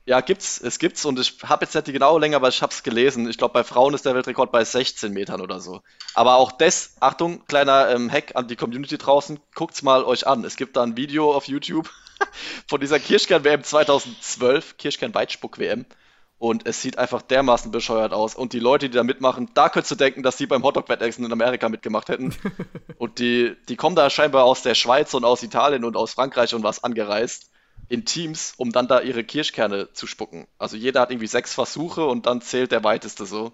Ja, 0.08 0.22
gibt's. 0.22 0.62
Es 0.62 0.78
gibt's 0.78 1.04
und 1.04 1.20
ich 1.20 1.38
habe 1.44 1.66
jetzt 1.66 1.74
nicht 1.74 1.88
die 1.88 1.92
genaue 1.92 2.20
Länge, 2.20 2.36
aber 2.36 2.50
ich 2.50 2.62
habe 2.62 2.72
es 2.72 2.84
gelesen. 2.84 3.28
Ich 3.28 3.40
glaube, 3.40 3.54
bei 3.54 3.64
Frauen 3.64 3.96
ist 3.96 4.06
der 4.06 4.14
Weltrekord 4.14 4.52
bei 4.52 4.64
16 4.64 5.12
Metern 5.12 5.42
oder 5.42 5.60
so. 5.60 5.82
Aber 6.14 6.36
auch 6.36 6.52
das, 6.52 6.96
Achtung, 7.00 7.44
kleiner 7.48 7.90
ähm, 7.90 8.12
Hack 8.12 8.36
an 8.36 8.48
die 8.48 8.56
Community 8.56 9.00
draußen, 9.00 9.40
guckt's 9.56 9.82
mal 9.82 10.04
euch 10.04 10.28
an. 10.28 10.44
Es 10.44 10.58
gibt 10.58 10.78
da 10.78 10.84
ein 10.84 10.96
Video 10.96 11.34
auf 11.34 11.48
YouTube 11.48 11.90
von 12.68 12.80
dieser 12.80 13.00
Kirschkern-WM 13.00 13.64
2012, 13.64 14.78
Kirschkern-Weitspuck-WM. 14.78 15.88
Und 16.38 16.68
es 16.68 16.82
sieht 16.82 16.98
einfach 16.98 17.22
dermaßen 17.22 17.72
bescheuert 17.72 18.12
aus. 18.12 18.36
Und 18.36 18.54
die 18.54 18.60
Leute, 18.60 18.90
die 18.90 18.96
da 18.96 19.04
mitmachen, 19.04 19.50
da 19.54 19.70
könntest 19.70 19.92
du 19.92 19.96
denken, 19.96 20.22
dass 20.22 20.36
die 20.36 20.48
beim 20.48 20.64
Hotdog-Wettessen 20.64 21.26
in 21.26 21.32
Amerika 21.32 21.70
mitgemacht 21.70 22.10
hätten. 22.10 22.36
und 22.98 23.20
die, 23.20 23.56
die 23.70 23.78
kommen 23.78 23.96
da 23.96 24.10
scheinbar 24.10 24.44
aus 24.44 24.62
der 24.62 24.76
Schweiz 24.76 25.14
und 25.14 25.24
aus 25.24 25.44
Italien 25.44 25.86
und 25.86 25.96
aus 25.96 26.14
Frankreich 26.14 26.54
und 26.54 26.64
was 26.64 26.84
angereist 26.84 27.50
in 27.88 28.04
Teams, 28.04 28.54
um 28.58 28.72
dann 28.72 28.88
da 28.88 29.00
ihre 29.02 29.24
Kirschkerne 29.24 29.94
zu 29.94 30.08
spucken. 30.08 30.48
Also 30.58 30.76
jeder 30.76 31.02
hat 31.02 31.12
irgendwie 31.12 31.28
sechs 31.28 31.54
Versuche 31.54 32.06
und 32.06 32.26
dann 32.26 32.42
zählt 32.42 32.72
der 32.72 32.84
weiteste 32.84 33.26
so. 33.26 33.54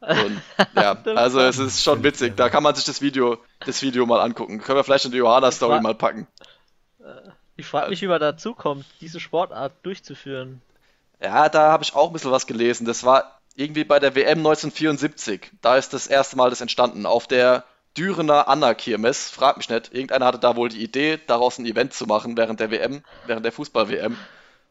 Und 0.00 0.42
ja, 0.76 0.96
also 1.14 1.40
es 1.40 1.58
ist 1.58 1.82
schon 1.82 2.02
witzig. 2.02 2.36
Da 2.36 2.48
kann 2.48 2.62
man 2.62 2.74
sich 2.74 2.84
das 2.84 3.02
Video, 3.02 3.38
das 3.66 3.82
Video 3.82 4.06
mal 4.06 4.20
angucken. 4.20 4.60
Können 4.60 4.78
wir 4.78 4.84
vielleicht 4.84 5.06
in 5.06 5.12
die 5.12 5.18
Johanna-Story 5.18 5.80
mal 5.80 5.94
packen. 5.94 6.26
Ich 7.56 7.66
frage 7.66 7.90
mich, 7.90 8.02
wie 8.02 8.06
man 8.06 8.20
dazu 8.20 8.54
kommt, 8.54 8.84
diese 9.00 9.20
Sportart 9.20 9.74
durchzuführen. 9.82 10.62
Ja, 11.24 11.48
da 11.48 11.72
habe 11.72 11.82
ich 11.82 11.94
auch 11.94 12.08
ein 12.08 12.12
bisschen 12.12 12.30
was 12.30 12.46
gelesen. 12.46 12.84
Das 12.84 13.02
war 13.02 13.40
irgendwie 13.56 13.84
bei 13.84 13.98
der 13.98 14.14
WM 14.14 14.38
1974. 14.38 15.52
Da 15.62 15.78
ist 15.78 15.94
das 15.94 16.06
erste 16.06 16.36
Mal 16.36 16.50
das 16.50 16.60
entstanden. 16.60 17.06
Auf 17.06 17.26
der 17.26 17.64
Dürener 17.96 18.46
Anna-Kirmes, 18.46 19.30
frag 19.30 19.56
mich 19.56 19.70
nicht, 19.70 19.94
irgendeiner 19.94 20.26
hatte 20.26 20.38
da 20.38 20.54
wohl 20.54 20.68
die 20.68 20.82
Idee, 20.82 21.18
daraus 21.26 21.58
ein 21.58 21.64
Event 21.64 21.94
zu 21.94 22.04
machen 22.06 22.36
während 22.36 22.60
der 22.60 22.70
WM, 22.70 23.02
während 23.26 23.44
der 23.44 23.52
Fußball-WM. 23.52 24.18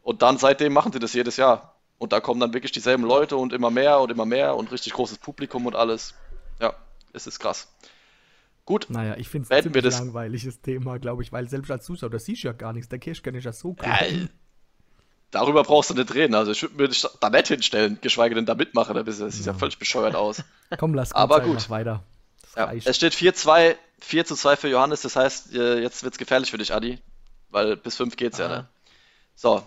Und 0.02 0.22
dann 0.22 0.38
seitdem 0.38 0.72
machen 0.72 0.92
sie 0.92 1.00
das 1.00 1.12
jedes 1.12 1.38
Jahr. 1.38 1.74
Und 1.98 2.12
da 2.12 2.20
kommen 2.20 2.38
dann 2.38 2.54
wirklich 2.54 2.70
dieselben 2.70 3.02
Leute 3.02 3.36
und 3.36 3.52
immer 3.52 3.70
mehr 3.70 3.98
und 3.98 4.12
immer 4.12 4.26
mehr 4.26 4.54
und 4.54 4.70
richtig 4.70 4.92
großes 4.92 5.18
Publikum 5.18 5.66
und 5.66 5.74
alles. 5.74 6.14
Ja, 6.60 6.74
es 7.12 7.26
ist 7.26 7.40
krass. 7.40 7.66
Gut. 8.64 8.86
Naja, 8.90 9.16
ich 9.16 9.28
finde 9.28 9.48
es 9.50 9.66
ein 9.66 10.06
langweiliges 10.06 10.60
Thema, 10.60 10.98
glaube 10.98 11.22
ich, 11.22 11.32
weil 11.32 11.48
selbst 11.48 11.70
als 11.70 11.84
Zuschauer, 11.84 12.10
das 12.10 12.26
siehst 12.26 12.44
du 12.44 12.48
ja 12.48 12.52
gar 12.52 12.72
nichts. 12.72 12.88
Der 12.90 12.98
Kirschkern 13.00 13.34
ist 13.34 13.44
ja 13.44 13.52
so 13.52 13.70
cool. 13.70 13.76
Ja, 13.82 14.28
Darüber 15.34 15.64
brauchst 15.64 15.90
du 15.90 15.94
nicht 15.94 16.14
reden. 16.14 16.36
Also 16.36 16.52
ich 16.52 16.62
würde 16.62 16.76
mir 16.76 16.90
da 17.18 17.28
nicht 17.28 17.48
hinstellen, 17.48 17.98
geschweige 18.00 18.36
denn 18.36 18.46
da 18.46 18.54
mitmachen. 18.54 18.94
Da 18.94 19.10
sieht 19.10 19.44
ja 19.44 19.52
völlig 19.52 19.78
bescheuert 19.80 20.14
aus. 20.14 20.44
Komm, 20.78 20.94
lass 20.94 21.10
Aber 21.10 21.40
gut. 21.40 21.68
weiter. 21.70 22.04
ja, 22.54 22.72
es 22.72 22.94
steht 22.94 23.14
4-2, 23.14 23.74
4 23.98 24.24
zu 24.26 24.36
2 24.36 24.54
für 24.54 24.68
Johannes, 24.68 25.02
das 25.02 25.16
heißt, 25.16 25.52
äh, 25.54 25.80
jetzt 25.80 26.04
wird 26.04 26.14
es 26.14 26.18
gefährlich 26.18 26.52
für 26.52 26.58
dich, 26.58 26.72
Adi. 26.72 27.00
Weil 27.50 27.76
bis 27.76 27.96
5 27.96 28.14
geht's 28.14 28.38
Aha. 28.38 28.48
ja, 28.48 28.56
ne? 28.58 28.68
So. 29.34 29.66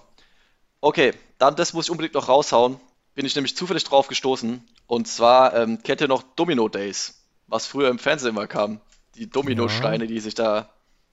Okay, 0.79 1.13
dann 1.37 1.57
das 1.57 1.73
muss 1.73 1.87
ich 1.87 1.91
unbedingt 1.91 2.13
noch 2.13 2.29
raushauen. 2.29 2.79
Bin 3.13 3.25
ich 3.25 3.35
nämlich 3.35 3.57
zufällig 3.57 3.83
drauf 3.83 4.07
gestoßen. 4.07 4.65
Und 4.85 5.07
zwar 5.09 5.53
ähm, 5.53 5.83
kennt 5.83 5.99
ihr 5.99 6.07
noch 6.07 6.23
Domino 6.37 6.69
Days, 6.69 7.25
was 7.47 7.65
früher 7.65 7.89
im 7.89 7.99
Fernsehen 7.99 8.29
immer 8.29 8.47
kam. 8.47 8.79
Die 9.15 9.29
Dominosteine, 9.29 10.05
ja. 10.05 10.09
die 10.09 10.21
sich 10.21 10.33
da. 10.33 10.69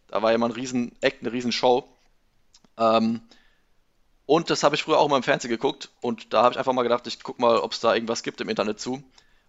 Da 0.07 0.23
war 0.23 0.31
ja 0.31 0.39
mal 0.39 0.47
ein 0.47 0.53
riesen 0.53 0.93
Act, 1.01 1.23
eine 1.23 1.33
riesen 1.33 1.51
Show. 1.51 1.89
Ähm, 2.79 3.21
und 4.27 4.51
das 4.51 4.63
habe 4.63 4.75
ich 4.75 4.83
früher 4.83 4.99
auch 4.99 5.09
mal 5.09 5.19
im 5.19 5.23
Fernsehen 5.23 5.51
geguckt. 5.51 5.91
Und 6.01 6.33
da 6.33 6.43
habe 6.43 6.53
ich 6.53 6.59
einfach 6.59 6.73
mal 6.73 6.83
gedacht, 6.83 7.07
ich 7.07 7.23
gucke 7.23 7.41
mal, 7.41 7.59
ob 7.59 7.73
es 7.73 7.81
da 7.81 7.95
irgendwas 7.95 8.23
gibt 8.23 8.41
im 8.41 8.49
Internet 8.49 8.81
zu. 8.81 9.03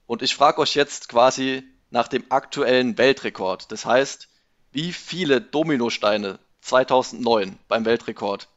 Und 0.05 0.21
ich 0.21 0.35
frage 0.35 0.59
euch 0.59 0.75
jetzt 0.75 1.09
quasi 1.09 1.63
nach 1.89 2.07
dem 2.07 2.25
aktuellen 2.29 2.97
Weltrekord. 2.97 3.71
Das 3.71 3.85
heißt, 3.85 4.27
wie 4.71 4.91
viele 4.91 5.39
Dominosteine 5.39 6.39
2009 6.61 7.57
beim 7.67 7.85
Weltrekord 7.85 8.49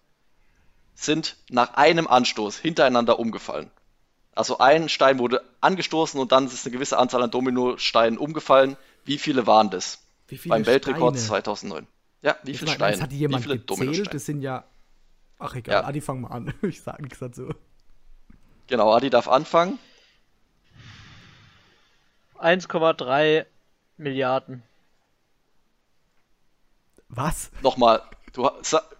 sind 0.95 1.37
nach 1.49 1.75
einem 1.75 2.09
Anstoß 2.09 2.59
hintereinander 2.59 3.19
umgefallen. 3.21 3.71
Also 4.35 4.59
ein 4.59 4.89
Stein 4.89 5.19
wurde 5.19 5.43
angestoßen 5.61 6.19
und 6.19 6.33
dann 6.33 6.47
ist 6.47 6.66
eine 6.66 6.73
gewisse 6.73 6.99
Anzahl 6.99 7.23
an 7.23 7.31
Dominosteinen 7.31 8.19
umgefallen. 8.19 8.77
Wie 9.05 9.19
viele 9.19 9.47
waren 9.47 9.71
das? 9.71 10.01
Viele 10.27 10.49
beim 10.49 10.66
Weltrekord 10.66 11.19
2009? 11.19 11.87
Ja, 12.23 12.37
wie 12.43 12.55
viele 12.55 12.73
Steine? 12.73 12.93
Das 12.93 13.03
hat 13.03 13.12
jemand 13.12 13.45
wie 13.45 13.49
viele 13.49 13.59
gezählt? 13.61 14.12
Das 14.12 14.27
sind 14.27 14.43
ja. 14.43 14.64
Ach 15.39 15.55
egal, 15.55 15.82
ja. 15.82 15.84
Adi, 15.84 16.01
fang 16.01 16.20
mal 16.20 16.28
an. 16.28 16.55
Ich 16.62 16.82
sage 16.82 17.03
nichts 17.03 17.18
dazu. 17.18 17.55
Genau, 18.66 18.93
Adi 18.93 19.11
darf 19.11 19.28
anfangen. 19.28 19.78
1,3 22.39 23.47
Milliarden. 23.97 24.62
Was? 27.09 27.51
Nochmal. 27.62 28.03
Du, 28.32 28.49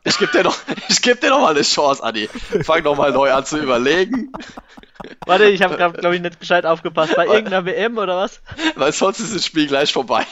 ich 0.05 0.19
gebe 0.19 0.33
dir, 0.33 0.43
noch, 0.43 0.57
geb 1.03 1.21
dir 1.21 1.31
noch 1.31 1.41
mal 1.41 1.51
eine 1.51 1.63
Chance, 1.63 2.03
Adi. 2.03 2.29
Fang 2.63 2.83
noch 2.83 2.97
mal 2.97 3.13
neu 3.13 3.33
an 3.33 3.45
zu 3.45 3.59
überlegen. 3.59 4.33
Warte, 5.27 5.45
ich 5.45 5.63
habe 5.63 5.77
gerade, 5.77 5.99
glaube 5.99 6.17
ich, 6.17 6.23
nicht 6.23 6.41
gescheit 6.41 6.65
aufgepasst. 6.65 7.15
Bei 7.15 7.27
irgendeiner 7.27 7.65
WM 7.65 7.99
oder 7.99 8.17
was? 8.17 8.41
Weil 8.75 8.93
sonst 8.93 9.21
ist 9.21 9.35
das 9.35 9.45
Spiel 9.45 9.67
gleich 9.67 9.93
vorbei. 9.93 10.27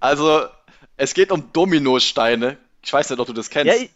also, 0.00 0.46
es 0.96 1.14
geht 1.14 1.30
um 1.30 1.52
Dominosteine. 1.52 2.56
Ich 2.82 2.92
weiß 2.92 3.10
nicht, 3.10 3.20
ob 3.20 3.26
du 3.26 3.34
das 3.34 3.50
kennst. 3.50 3.66
Ja, 3.66 3.74
ich, 3.74 3.90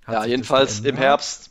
Hat 0.06 0.14
ja, 0.14 0.24
jedenfalls 0.24 0.80
im 0.80 0.96
Herbst. 0.96 1.50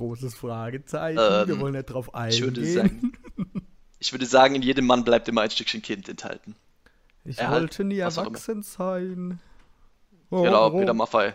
Großes 0.00 0.34
Fragezeichen. 0.34 1.18
Ähm, 1.20 1.46
Wir 1.46 1.60
wollen 1.60 1.74
nicht 1.74 1.90
drauf 1.90 2.14
eingehen. 2.14 2.38
Ich 2.38 2.42
würde 2.42 2.64
sagen, 2.64 3.12
ich 3.98 4.12
würde 4.14 4.24
sagen, 4.24 4.54
in 4.54 4.62
jedem 4.62 4.86
Mann 4.86 5.04
bleibt 5.04 5.28
immer 5.28 5.42
ein 5.42 5.50
Stückchen 5.50 5.82
Kind 5.82 6.08
enthalten. 6.08 6.56
Ich 7.26 7.38
er 7.38 7.50
wollte 7.50 7.84
nie 7.84 7.98
erwachsen 7.98 8.62
sein. 8.62 9.40
Oh, 10.30 10.40
genau, 10.40 10.68
oh. 10.68 10.78
Peter 10.78 10.94
Maffei. 10.94 11.34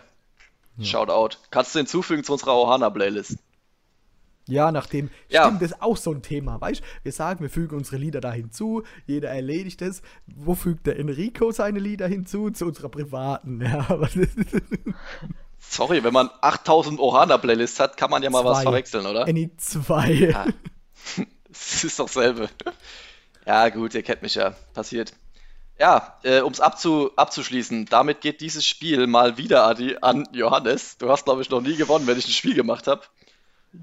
Ja. 0.78 0.84
Shoutout. 0.84 1.38
Kannst 1.52 1.76
du 1.76 1.78
hinzufügen 1.78 2.24
zu 2.24 2.32
unserer 2.32 2.56
Ohana-Playlist? 2.56 3.38
Ja, 4.48 4.72
nachdem. 4.72 5.10
Ja. 5.28 5.44
Stimmt, 5.44 5.62
das 5.62 5.70
ist 5.70 5.82
auch 5.82 5.96
so 5.96 6.10
ein 6.10 6.22
Thema, 6.22 6.60
weißt 6.60 6.82
Wir 7.04 7.12
sagen, 7.12 7.42
wir 7.42 7.50
fügen 7.50 7.76
unsere 7.76 7.98
Lieder 7.98 8.20
da 8.20 8.32
hinzu, 8.32 8.82
jeder 9.06 9.30
erledigt 9.30 9.80
es. 9.80 10.02
Wo 10.26 10.56
fügt 10.56 10.88
der 10.88 10.98
Enrico 10.98 11.52
seine 11.52 11.78
Lieder 11.78 12.08
hinzu? 12.08 12.50
Zu 12.50 12.66
unserer 12.66 12.88
privaten, 12.88 13.60
ja. 13.64 13.86
Sorry, 15.58 16.04
wenn 16.04 16.12
man 16.12 16.30
8000 16.40 17.00
Ohana-Playlists 17.00 17.80
hat, 17.80 17.96
kann 17.96 18.10
man 18.10 18.22
ja 18.22 18.30
mal 18.30 18.42
zwei. 18.42 18.50
was 18.50 18.62
verwechseln, 18.62 19.06
oder? 19.06 19.26
Any 19.26 19.50
2. 19.56 20.10
Ja. 20.12 20.46
Es 21.58 21.84
ist 21.84 21.98
doch 21.98 22.08
selbe. 22.08 22.50
Ja, 23.46 23.70
gut, 23.70 23.94
ihr 23.94 24.02
kennt 24.02 24.20
mich 24.20 24.34
ja. 24.34 24.54
Passiert. 24.74 25.14
Ja, 25.78 26.18
äh, 26.22 26.40
um 26.40 26.52
es 26.52 26.60
abzu, 26.60 27.10
abzuschließen, 27.16 27.86
damit 27.86 28.20
geht 28.20 28.40
dieses 28.40 28.66
Spiel 28.66 29.06
mal 29.06 29.36
wieder 29.36 29.64
Adi, 29.64 29.96
an 30.00 30.26
Johannes. 30.32 30.96
Du 30.98 31.10
hast, 31.10 31.24
glaube 31.24 31.42
ich, 31.42 31.50
noch 31.50 31.60
nie 31.60 31.76
gewonnen, 31.76 32.06
wenn 32.06 32.18
ich 32.18 32.26
ein 32.26 32.32
Spiel 32.32 32.54
gemacht 32.54 32.86
habe. 32.86 33.02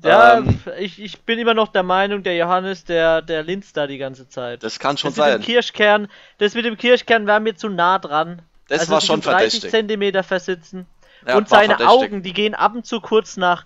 Ja, 0.02 0.38
ähm, 0.38 0.60
ich, 0.80 1.00
ich 1.00 1.22
bin 1.22 1.38
immer 1.38 1.54
noch 1.54 1.68
der 1.68 1.84
Meinung, 1.84 2.24
der 2.24 2.36
Johannes, 2.36 2.84
der, 2.86 3.22
der 3.22 3.44
linst 3.44 3.78
da 3.78 3.86
die 3.86 3.98
ganze 3.98 4.28
Zeit. 4.28 4.64
Das 4.64 4.80
kann 4.80 4.98
schon 4.98 5.12
das 5.12 5.18
sein. 5.18 5.34
Mit 5.34 5.44
dem 5.44 5.46
Kirschkern, 5.46 6.08
das 6.40 6.56
mit 6.56 6.66
dem 6.66 6.78
Kirschkern 6.78 7.28
war 7.28 7.40
mir 7.40 7.56
zu 7.56 7.70
nah 7.70 8.00
dran. 8.00 8.42
Das 8.70 8.82
also 8.82 8.94
war 8.94 9.02
schon 9.02 9.22
30 9.22 9.40
verdächtig. 9.40 9.72
Zentimeter 9.72 10.24
versitzen. 10.24 10.88
Ja, 11.28 11.38
und 11.38 11.50
seine. 11.50 11.80
Augen, 11.88 12.24
die 12.24 12.34
gehen 12.34 12.56
ab 12.56 12.76
und 12.76 12.86
zu 12.86 13.02
kurz 13.02 13.38
nach 13.38 13.66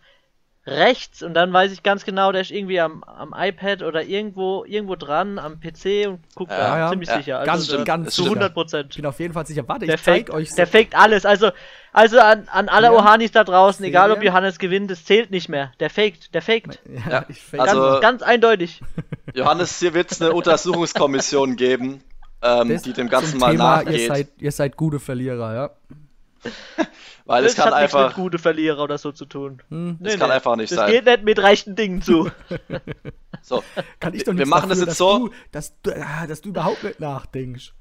rechts 0.65 1.23
und 1.23 1.33
dann 1.33 1.53
weiß 1.53 1.71
ich 1.71 1.81
ganz 1.81 2.03
genau, 2.03 2.33
der 2.33 2.41
ist 2.41 2.51
irgendwie 2.51 2.81
am, 2.81 3.03
am 3.03 3.33
iPad 3.35 3.83
oder 3.83 4.03
irgendwo 4.03 4.65
irgendwo 4.65 4.97
dran 4.97 5.39
am 5.39 5.61
PC 5.61 6.07
und 6.07 6.19
guckt 6.35 6.51
ja, 6.51 6.57
da 6.57 6.77
ja, 6.77 6.89
ziemlich 6.89 7.09
ja, 7.09 7.17
sicher. 7.17 7.39
Also 7.39 7.51
ganz, 7.51 7.71
also, 7.71 7.83
ganz 7.85 8.15
zu 8.15 8.23
100 8.25 8.53
Prozent. 8.53 8.87
Ich 8.89 8.97
bin 8.97 9.05
auf 9.05 9.19
jeden 9.19 9.33
Fall 9.33 9.45
sicher. 9.45 9.65
Warte, 9.65 9.85
der 9.85 9.95
ich 9.95 10.03
zeig 10.03 10.29
euch. 10.29 10.53
Der 10.55 10.67
faked 10.67 10.93
alles. 10.95 11.25
Also 11.25 11.51
also 11.97 12.19
an, 12.19 12.47
an 12.51 12.69
alle 12.69 12.93
Ohanis 12.93 13.31
da 13.31 13.43
draußen, 13.43 13.83
egal 13.83 14.11
ob 14.11 14.21
Johannes 14.21 14.59
gewinnt, 14.59 14.91
das 14.91 15.03
zählt 15.03 15.31
nicht 15.31 15.49
mehr. 15.49 15.71
Der 15.79 15.89
faked, 15.89 16.31
der 16.35 16.43
faked. 16.43 16.79
Ja, 17.09 17.25
ich 17.29 17.41
fake. 17.41 17.59
Also, 17.59 17.81
ganz, 17.81 18.01
ganz 18.01 18.21
eindeutig. 18.21 18.81
Johannes, 19.33 19.79
hier 19.79 19.95
wird 19.95 20.11
es 20.11 20.21
eine 20.21 20.31
Untersuchungskommission 20.31 21.55
geben, 21.55 22.01
ähm, 22.43 22.79
die 22.83 22.93
dem 22.93 23.09
Ganzen 23.09 23.39
mal 23.39 23.53
Thema, 23.53 23.77
nachgeht. 23.77 23.99
Ihr 24.01 24.07
seid, 24.07 24.27
ihr 24.37 24.51
seid 24.51 24.77
gute 24.77 24.99
Verlierer, 24.99 25.55
ja. 25.55 25.69
Weil 27.25 27.43
das 27.43 27.51
es 27.53 27.57
kann 27.57 27.67
hat 27.67 27.73
einfach. 27.73 28.07
mit 28.07 28.15
gute 28.15 28.39
Verlierer 28.39 28.81
oder 28.83 28.97
so 28.97 29.11
zu 29.11 29.25
tun. 29.25 29.61
Hm. 29.69 29.97
Nee, 29.99 30.15
kann 30.17 30.29
nee. 30.29 30.35
einfach 30.35 30.55
nicht 30.55 30.71
das 30.71 30.77
sein. 30.77 30.85
Das 30.87 30.95
geht 30.95 31.05
nicht 31.05 31.23
mit 31.23 31.39
rechten 31.39 31.75
Dingen 31.75 32.01
zu. 32.01 32.31
so, 33.41 33.63
kann 33.99 34.13
ich 34.13 34.23
doch 34.23 34.31
nicht 34.33 34.39
Wir 34.39 34.47
machen 34.47 34.69
dafür, 34.69 34.85
das 34.85 34.93
jetzt 34.93 34.97
so, 34.97 35.27
du, 35.27 35.33
dass, 35.51 35.73
du, 35.81 35.91
ah, 35.95 36.25
dass 36.27 36.41
du 36.41 36.49
überhaupt 36.49 36.83
nicht 36.83 36.99
nachdenkst. 36.99 37.73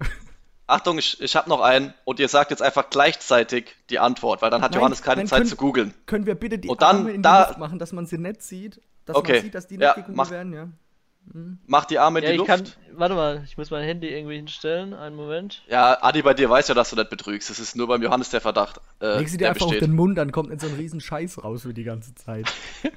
Achtung, 0.66 0.98
ich, 0.98 1.20
ich 1.20 1.36
habe 1.36 1.48
noch 1.48 1.60
einen 1.60 1.92
und 2.04 2.18
ihr 2.20 2.28
sagt 2.28 2.50
jetzt 2.50 2.62
einfach 2.62 2.88
gleichzeitig 2.90 3.76
die 3.90 3.98
Antwort, 3.98 4.40
weil 4.42 4.50
dann 4.50 4.62
hat 4.62 4.72
Nein, 4.72 4.80
Johannes 4.80 5.02
keine 5.02 5.20
nein, 5.20 5.26
Zeit 5.28 5.38
können- 5.40 5.50
zu 5.50 5.56
googeln. 5.56 5.94
Können 6.06 6.26
wir 6.26 6.34
bitte 6.34 6.58
die 6.58 6.68
Und 6.68 6.80
dann 6.82 6.96
Arme 6.98 7.12
in 7.12 7.22
da- 7.22 7.48
Luft 7.48 7.58
machen, 7.58 7.78
dass 7.78 7.92
man 7.92 8.06
sie 8.06 8.18
nicht 8.18 8.42
sieht? 8.42 8.80
Dass 9.04 9.14
Okay. 9.16 9.34
man 9.34 9.42
sieht, 9.42 9.54
dass 9.54 9.66
die 9.66 9.74
nicht 9.76 9.82
Ja, 9.86 9.92
gegoogelt 9.92 10.30
werden, 10.30 10.52
ja. 10.54 10.68
Mach 11.66 11.86
die 11.86 11.98
Arme 11.98 12.18
in 12.20 12.24
Ja, 12.24 12.30
die 12.30 12.34
ich 12.34 12.38
Luft. 12.38 12.48
kann. 12.50 12.64
Warte 12.96 13.14
mal, 13.14 13.42
ich 13.44 13.56
muss 13.56 13.70
mein 13.70 13.82
Handy 13.82 14.08
irgendwie 14.08 14.36
hinstellen. 14.36 14.94
Einen 14.94 15.16
Moment. 15.16 15.62
Ja, 15.68 15.98
Adi, 16.02 16.22
bei 16.22 16.34
dir 16.34 16.48
weiß 16.50 16.68
ja, 16.68 16.74
dass 16.74 16.90
du 16.90 16.96
nicht 16.96 17.10
betrügst. 17.10 17.50
Es 17.50 17.58
ist 17.58 17.74
nur 17.74 17.88
beim 17.88 18.02
Johannes 18.02 18.30
der 18.30 18.40
Verdacht. 18.40 18.80
Äh, 19.00 19.18
Leg 19.18 19.28
sie 19.28 19.38
dir 19.38 19.48
einfach 19.48 19.62
auf 19.62 19.70
besteht. 19.72 19.88
den 19.88 19.96
Mund, 19.96 20.16
dann 20.18 20.30
kommt 20.32 20.50
nicht 20.50 20.60
so 20.60 20.66
ein 20.68 20.74
riesen 20.74 21.00
Scheiß 21.00 21.42
raus 21.42 21.66
wie 21.66 21.74
die 21.74 21.84
ganze 21.84 22.14
Zeit. 22.14 22.46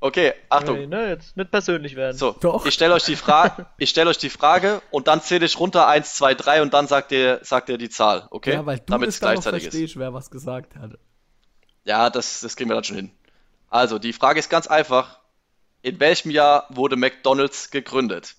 Okay, 0.00 0.32
Achtung. 0.48 0.76
Okay, 0.76 0.86
ne, 0.86 1.08
jetzt 1.08 1.36
nicht 1.36 1.50
persönlich 1.50 1.96
werden. 1.96 2.16
So, 2.16 2.30
Doch. 2.40 2.64
ich 2.66 2.72
stelle 2.74 2.94
euch 2.94 3.02
die 3.02 3.16
Frage, 3.16 3.66
ich 3.78 3.90
stelle 3.90 4.08
euch 4.10 4.18
die 4.18 4.30
Frage 4.30 4.80
und 4.92 5.08
dann 5.08 5.20
zähle 5.20 5.44
ich 5.44 5.58
runter 5.58 5.88
1, 5.88 6.14
2, 6.14 6.34
3 6.34 6.62
und 6.62 6.72
dann 6.72 6.86
sagt 6.86 7.10
ihr, 7.10 7.40
sagt 7.42 7.68
ihr 7.68 7.78
die 7.78 7.88
Zahl, 7.88 8.28
okay? 8.30 8.52
Ja, 8.52 8.64
weil 8.66 8.78
du 8.78 8.84
Damit 8.86 9.08
das 9.08 9.14
es 9.16 9.20
gleichzeitig 9.20 9.64
ist. 9.64 9.70
verstehst, 9.70 9.96
wer 9.98 10.14
was 10.14 10.30
gesagt 10.30 10.76
hat. 10.76 10.92
Ja, 11.84 12.10
das, 12.10 12.40
das 12.42 12.54
kriegen 12.54 12.70
wir 12.70 12.74
dann 12.76 12.84
schon 12.84 12.94
hin. 12.96 13.10
Also, 13.70 13.98
die 13.98 14.12
Frage 14.12 14.38
ist 14.38 14.48
ganz 14.50 14.68
einfach. 14.68 15.18
In 15.82 16.00
welchem 16.00 16.30
Jahr 16.30 16.66
wurde 16.70 16.96
McDonalds 16.96 17.70
gegründet? 17.70 18.34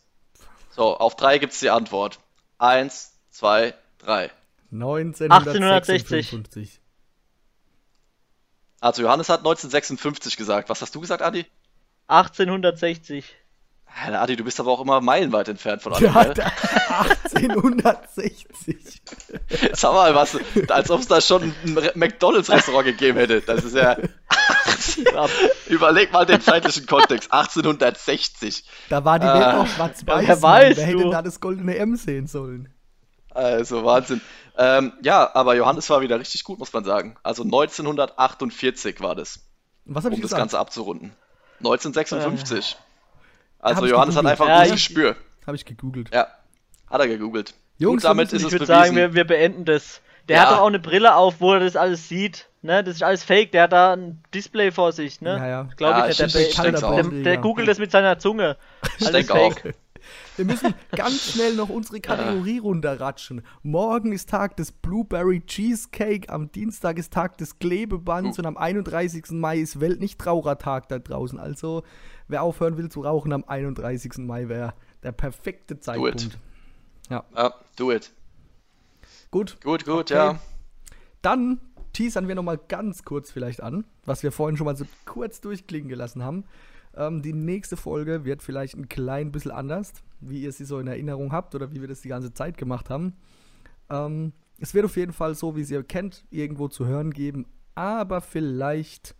So, 0.71 0.97
auf 0.97 1.15
drei 1.15 1.37
gibt 1.37 1.53
es 1.53 1.59
die 1.59 1.69
Antwort. 1.69 2.19
Eins, 2.57 3.13
zwei, 3.31 3.73
drei. 3.97 4.31
1956. 4.71 6.79
Also, 8.81 9.01
Johannes 9.01 9.29
hat 9.29 9.39
1956 9.39 10.37
gesagt. 10.37 10.69
Was 10.69 10.81
hast 10.81 10.95
du 10.95 11.01
gesagt, 11.01 11.21
Adi? 11.21 11.45
1860. 12.07 13.35
Ja, 14.07 14.21
Adi, 14.21 14.35
du 14.35 14.43
bist 14.43 14.59
aber 14.59 14.71
auch 14.71 14.81
immer 14.81 15.01
meilenweit 15.01 15.47
entfernt 15.49 15.81
von 15.81 15.93
allem. 15.93 16.05
Ja, 16.13 16.23
gell? 16.25 16.33
da- 16.35 16.45
1860. 16.99 19.01
Sag 19.73 19.93
mal, 19.93 20.13
was, 20.15 20.37
als 20.69 20.91
ob 20.91 20.99
es 21.01 21.07
da 21.07 21.19
schon 21.21 21.53
ein 21.65 21.77
Re- 21.77 21.91
McDonalds-Restaurant 21.95 22.85
gegeben 22.85 23.17
hätte. 23.17 23.41
Das 23.41 23.63
ist 23.63 23.75
ja. 23.75 23.97
Überleg 25.67 26.11
mal 26.11 26.25
den 26.25 26.41
zeitlichen 26.41 26.85
Kontext. 26.85 27.31
1860. 27.31 28.63
Da 28.89 29.03
war 29.05 29.19
die. 29.19 29.25
Welt 29.27 29.53
noch 29.55 29.67
schwarz-weiß. 29.67 30.27
wer 30.27 30.35
Mann. 30.35 30.41
weiß, 30.41 30.77
Wer 30.77 30.85
hätte 30.85 31.09
da 31.09 31.21
das 31.21 31.39
goldene 31.39 31.75
M 31.77 31.95
sehen 31.95 32.27
sollen? 32.27 32.73
Also 33.31 33.83
Wahnsinn. 33.85 34.21
Ähm, 34.57 34.93
ja, 35.01 35.33
aber 35.35 35.55
Johannes 35.55 35.89
war 35.89 36.01
wieder 36.01 36.19
richtig 36.19 36.43
gut, 36.43 36.59
muss 36.59 36.73
man 36.73 36.83
sagen. 36.83 37.15
Also 37.23 37.43
1948 37.43 38.99
war 39.01 39.15
das, 39.15 39.39
Was 39.85 40.03
habe 40.03 40.13
um 40.15 40.19
ich 40.19 40.21
das 40.21 40.31
gesagt? 40.31 40.41
Ganze 40.41 40.59
abzurunden. 40.59 41.13
1956. 41.59 42.75
Hab 43.59 43.65
Also 43.65 43.85
ich 43.85 43.91
Johannes 43.91 44.15
hat 44.15 44.25
einfach 44.25 44.47
Ja, 44.47 44.59
ein 44.59 44.67
gutes 44.69 44.81
ich- 44.81 44.87
Gespür. 44.87 45.15
Habe 45.45 45.55
ich 45.55 45.65
gegoogelt. 45.65 46.09
Ja, 46.13 46.27
hat 46.89 46.99
er 47.01 47.07
gegoogelt. 47.07 47.53
Jungs, 47.77 48.03
Und 48.03 48.09
damit 48.09 48.33
ist 48.33 48.41
es 48.41 48.47
Ich 48.47 48.51
würde 48.51 48.65
sagen, 48.65 48.95
wir, 48.95 49.13
wir 49.13 49.25
beenden 49.25 49.63
das. 49.65 50.01
Der 50.27 50.37
Ja. 50.37 50.43
hat 50.43 50.51
doch 50.51 50.59
auch 50.59 50.67
eine 50.67 50.79
Brille 50.79 51.15
auf, 51.15 51.35
wo 51.39 51.53
er 51.53 51.59
das 51.61 51.75
alles 51.75 52.09
sieht. 52.09 52.48
Ne? 52.61 52.83
Das 52.83 52.95
ist 52.95 53.03
alles 53.03 53.23
fake. 53.23 53.51
Der 53.51 53.63
hat 53.63 53.71
da 53.73 53.93
ein 53.93 54.21
Display 54.33 54.71
vor 54.71 54.91
sich. 54.91 55.21
Ne? 55.21 55.37
Ja, 55.37 55.47
ja. 55.47 55.63
Glaube 55.77 55.99
Ja, 55.99 56.07
ich 56.09 56.19
ich 56.19 56.35
nicht. 56.35 56.57
Der, 56.63 56.71
der, 56.71 56.83
auch. 56.89 56.95
der, 56.95 57.03
der 57.03 57.37
googelt 57.37 57.67
das 57.67 57.79
mit 57.79 57.91
seiner 57.91 58.19
Zunge. 58.19 58.57
Ich 58.97 59.07
Alles 59.07 59.27
denke 59.27 59.33
auch. 59.41 59.53
fake. 59.53 59.75
Wir 60.37 60.45
müssen 60.45 60.73
ganz 60.95 61.33
schnell 61.33 61.55
noch 61.55 61.69
unsere 61.69 61.99
Kategorie 61.99 62.57
runterratschen. 62.59 63.43
Morgen 63.63 64.13
ist 64.13 64.29
Tag 64.29 64.55
des 64.55 64.71
Blueberry 64.71 65.41
Cheesecake, 65.45 66.29
am 66.29 66.51
Dienstag 66.51 66.97
ist 66.97 67.11
Tag 67.13 67.37
des 67.37 67.59
Klebebands 67.59 68.37
Uh. 68.37 68.41
und 68.41 68.45
am 68.47 68.57
31. 68.57 69.25
Mai 69.31 69.57
ist 69.59 69.79
Weltnichtrauchertag 69.81 70.87
da 70.87 70.99
draußen. 70.99 71.37
Also, 71.37 71.83
wer 72.29 72.43
aufhören 72.43 72.77
will 72.77 72.89
zu 72.89 73.01
rauchen 73.01 73.33
am 73.33 73.43
31. 73.45 74.19
Mai 74.19 74.47
wäre 74.47 74.73
der 75.03 75.11
perfekte 75.11 75.79
Zeitpunkt. 75.79 76.37
Ja, 77.09 77.23
do 77.75 77.91
it. 77.91 78.11
Gut, 79.31 79.57
Gut, 79.63 79.85
gut, 79.85 80.11
Okay. 80.11 80.13
ja. 80.15 80.39
dann 81.21 81.59
teasern 81.93 82.27
wir 82.27 82.35
nochmal 82.35 82.59
ganz 82.67 83.03
kurz 83.03 83.31
vielleicht 83.31 83.61
an, 83.61 83.85
was 84.05 84.23
wir 84.23 84.31
vorhin 84.31 84.57
schon 84.57 84.65
mal 84.65 84.75
so 84.75 84.85
kurz 85.05 85.41
durchklingen 85.41 85.89
gelassen 85.89 86.23
haben. 86.23 86.45
Ähm, 86.95 87.21
die 87.21 87.33
nächste 87.33 87.77
Folge 87.77 88.25
wird 88.25 88.41
vielleicht 88.41 88.75
ein 88.75 88.89
klein 88.89 89.31
bisschen 89.31 89.51
anders, 89.51 89.93
wie 90.19 90.41
ihr 90.41 90.51
sie 90.51 90.65
so 90.65 90.79
in 90.79 90.87
Erinnerung 90.87 91.31
habt 91.31 91.55
oder 91.55 91.71
wie 91.71 91.81
wir 91.81 91.87
das 91.87 92.01
die 92.01 92.09
ganze 92.09 92.33
Zeit 92.33 92.57
gemacht 92.57 92.89
haben. 92.89 93.13
Ähm, 93.89 94.33
es 94.59 94.73
wird 94.73 94.85
auf 94.85 94.97
jeden 94.97 95.13
Fall 95.13 95.35
so, 95.35 95.55
wie 95.55 95.63
ihr 95.63 95.83
kennt, 95.83 96.25
irgendwo 96.29 96.67
zu 96.67 96.85
hören 96.85 97.11
geben, 97.11 97.45
aber 97.75 98.21
vielleicht 98.21 99.15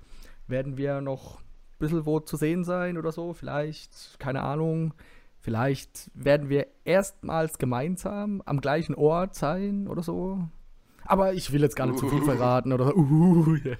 werden 0.48 0.78
wir 0.78 1.02
noch 1.02 1.40
ein 1.40 1.44
bisschen 1.80 2.06
wo 2.06 2.20
zu 2.20 2.36
sehen 2.36 2.64
sein 2.64 2.98
oder 2.98 3.12
so. 3.12 3.34
Vielleicht, 3.34 4.20
keine 4.20 4.42
Ahnung. 4.42 4.94
Vielleicht 5.40 6.12
werden 6.14 6.50
wir 6.50 6.68
erstmals 6.84 7.58
gemeinsam 7.58 8.42
am 8.46 8.60
gleichen 8.60 8.96
Ort 8.96 9.36
sein 9.36 9.88
oder 9.88 10.04
so. 10.04 10.50
Aber 11.10 11.34
ich 11.34 11.51
will 11.51 11.62
jetzt 11.62 11.76
gar 11.76 11.88
nicht 11.88 11.97
zu 11.97 12.07
viel 12.07 12.22
verraten 12.22 12.72
oder 12.72 12.86
so. 12.86 12.95
Uh, 12.95 13.55
yeah. 13.66 13.78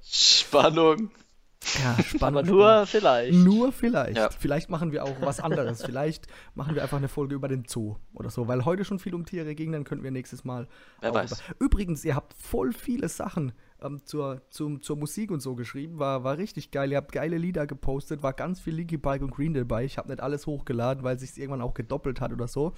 Spannung. 0.00 1.10
Ja, 1.78 2.02
spannend. 2.02 2.38
Aber 2.38 2.42
nur 2.42 2.86
vielleicht. 2.86 3.34
Nur 3.34 3.70
vielleicht. 3.70 4.16
Ja. 4.16 4.30
Vielleicht 4.30 4.70
machen 4.70 4.90
wir 4.90 5.04
auch 5.04 5.20
was 5.20 5.40
anderes. 5.40 5.82
Vielleicht 5.84 6.26
machen 6.54 6.74
wir 6.74 6.82
einfach 6.82 6.96
eine 6.96 7.08
Folge 7.08 7.34
über 7.34 7.48
den 7.48 7.64
Zoo 7.66 7.96
oder 8.14 8.30
so. 8.30 8.48
Weil 8.48 8.64
heute 8.64 8.86
schon 8.86 8.98
viel 8.98 9.14
um 9.14 9.26
Tiere 9.26 9.54
ging, 9.54 9.72
dann 9.72 9.84
könnten 9.84 10.02
wir 10.02 10.10
nächstes 10.10 10.42
Mal. 10.42 10.68
Wer 11.02 11.12
weiß. 11.12 11.42
Über 11.58 11.66
Übrigens, 11.66 12.02
ihr 12.06 12.16
habt 12.16 12.32
voll 12.32 12.72
viele 12.72 13.10
Sachen 13.10 13.52
ähm, 13.82 14.00
zur, 14.06 14.40
zum, 14.48 14.80
zur 14.80 14.96
Musik 14.96 15.30
und 15.30 15.40
so 15.40 15.54
geschrieben. 15.54 15.98
War, 15.98 16.24
war 16.24 16.38
richtig 16.38 16.70
geil. 16.70 16.92
Ihr 16.92 16.96
habt 16.96 17.12
geile 17.12 17.36
Lieder 17.36 17.66
gepostet. 17.66 18.22
War 18.22 18.32
ganz 18.32 18.58
viel 18.58 18.74
Linky 18.74 18.96
Park 18.96 19.20
und 19.20 19.32
Green 19.32 19.52
dabei. 19.52 19.84
Ich 19.84 19.98
habe 19.98 20.08
nicht 20.08 20.22
alles 20.22 20.46
hochgeladen, 20.46 21.04
weil 21.04 21.18
sich 21.18 21.36
irgendwann 21.36 21.60
auch 21.60 21.74
gedoppelt 21.74 22.22
hat 22.22 22.32
oder 22.32 22.48
so. 22.48 22.72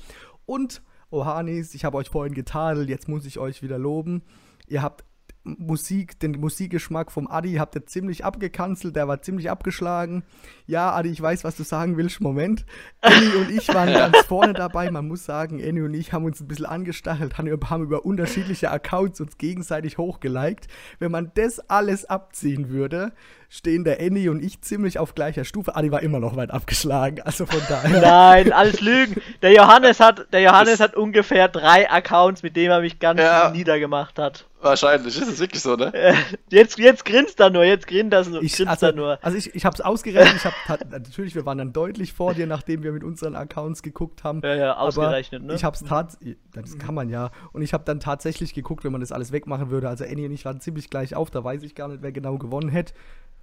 Und, 0.44 0.82
Ohanis, 1.12 1.74
ich 1.74 1.84
habe 1.84 1.98
euch 1.98 2.08
vorhin 2.08 2.34
getadelt. 2.34 2.88
Jetzt 2.88 3.08
muss 3.08 3.26
ich 3.26 3.38
euch 3.38 3.62
wieder 3.62 3.78
loben. 3.78 4.22
Ihr 4.66 4.82
habt 4.82 5.04
Musik, 5.44 6.20
den 6.20 6.32
Musikgeschmack 6.32 7.10
vom 7.10 7.26
Adi 7.26 7.54
habt 7.54 7.74
ihr 7.74 7.84
ziemlich 7.84 8.24
abgekanzelt, 8.24 8.94
der 8.94 9.08
war 9.08 9.22
ziemlich 9.22 9.50
abgeschlagen. 9.50 10.22
Ja, 10.66 10.92
Adi, 10.92 11.08
ich 11.08 11.20
weiß, 11.20 11.42
was 11.42 11.56
du 11.56 11.64
sagen 11.64 11.96
willst. 11.96 12.20
Moment. 12.20 12.64
Annie 13.00 13.36
und 13.38 13.50
ich 13.50 13.66
waren 13.68 13.92
ganz 13.92 14.18
vorne 14.18 14.52
dabei. 14.52 14.90
Man 14.90 15.08
muss 15.08 15.24
sagen, 15.24 15.60
Annie 15.60 15.84
und 15.84 15.94
ich 15.94 16.12
haben 16.12 16.24
uns 16.24 16.40
ein 16.40 16.46
bisschen 16.46 16.66
angestachelt, 16.66 17.38
haben 17.38 17.48
über, 17.48 17.70
haben 17.70 17.82
über 17.82 18.04
unterschiedliche 18.04 18.70
Accounts 18.70 19.20
uns 19.20 19.36
gegenseitig 19.36 19.98
hochgeliked. 19.98 20.68
Wenn 21.00 21.10
man 21.10 21.32
das 21.34 21.58
alles 21.58 22.04
abziehen 22.04 22.68
würde, 22.68 23.12
stehen 23.52 23.84
der 23.84 24.00
Annie 24.00 24.30
und 24.30 24.42
ich 24.42 24.62
ziemlich 24.62 24.98
auf 24.98 25.14
gleicher 25.14 25.44
Stufe. 25.44 25.76
Adi 25.76 25.92
war 25.92 26.02
immer 26.02 26.20
noch 26.20 26.36
weit 26.36 26.50
abgeschlagen, 26.50 27.20
also 27.20 27.44
von 27.44 27.60
daher. 27.68 28.00
Nein, 28.00 28.50
alles 28.50 28.80
Lügen. 28.80 29.20
Der 29.42 29.52
Johannes 29.52 30.00
hat, 30.00 30.26
der 30.32 30.40
Johannes 30.40 30.80
hat 30.80 30.96
ungefähr 30.96 31.48
drei 31.48 31.90
Accounts, 31.90 32.42
mit 32.42 32.56
denen 32.56 32.70
er 32.70 32.80
mich 32.80 32.98
ganz 32.98 33.20
Ja. 33.20 33.50
niedergemacht 33.50 34.18
hat. 34.18 34.46
Wahrscheinlich. 34.62 35.20
Ist 35.20 35.28
es 35.28 35.38
wirklich 35.40 35.60
so, 35.60 35.76
ne? 35.76 35.92
Äh, 35.92 36.14
Jetzt, 36.48 36.78
jetzt 36.78 37.04
grinst 37.04 37.40
er 37.40 37.50
nur, 37.50 37.64
jetzt 37.64 37.86
grinst 37.86 38.12
er 38.14 38.24
nur. 38.24 38.42
Ich, 38.42 38.54
grinst 38.56 38.70
also, 38.70 38.86
er 38.86 38.92
nur. 38.92 39.18
also 39.20 39.36
ich, 39.36 39.54
ich 39.54 39.66
habe 39.66 39.74
es 39.74 39.82
ausgerechnet. 39.82 40.36
Ich 40.36 40.44
hab, 40.46 40.90
natürlich, 40.90 41.34
wir 41.34 41.44
waren 41.44 41.58
dann 41.58 41.74
deutlich 41.74 42.14
vor 42.14 42.32
dir, 42.32 42.46
nachdem 42.46 42.82
wir 42.82 42.92
mit 42.92 43.04
unseren 43.04 43.36
Accounts 43.36 43.82
geguckt 43.82 44.24
haben. 44.24 44.40
Ja, 44.42 44.54
ja, 44.54 44.72
Aber 44.76 44.88
ausgerechnet, 44.88 45.42
ne? 45.42 45.54
Ich 45.54 45.64
habe 45.64 45.76
es 45.76 45.82
tat, 45.84 46.16
das 46.54 46.78
kann 46.78 46.94
man 46.94 47.10
ja. 47.10 47.30
Und 47.52 47.60
ich 47.60 47.74
habe 47.74 47.84
dann 47.84 48.00
tatsächlich 48.00 48.54
geguckt, 48.54 48.82
wenn 48.84 48.92
man 48.92 49.02
das 49.02 49.12
alles 49.12 49.30
wegmachen 49.30 49.68
würde. 49.68 49.90
Also 49.90 50.04
Annie 50.04 50.24
und 50.26 50.32
ich 50.32 50.46
waren 50.46 50.60
ziemlich 50.60 50.88
gleich 50.88 51.14
auf. 51.14 51.30
Da 51.30 51.44
weiß 51.44 51.62
ich 51.64 51.74
gar 51.74 51.88
nicht, 51.88 52.00
wer 52.02 52.12
genau 52.12 52.38
gewonnen 52.38 52.70
hätte. 52.70 52.94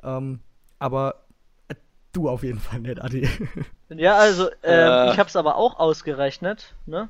Ähm, 0.03 0.39
aber 0.79 1.15
äh, 1.67 1.75
du 2.13 2.29
auf 2.29 2.43
jeden 2.43 2.59
Fall 2.59 2.79
nicht, 2.79 3.01
Adi. 3.01 3.27
Ja, 3.89 4.17
also, 4.17 4.49
ähm, 4.61 5.07
Äh. 5.07 5.11
ich 5.11 5.17
hab's 5.19 5.35
aber 5.35 5.55
auch 5.55 5.79
ausgerechnet, 5.79 6.75
ne? 6.85 7.09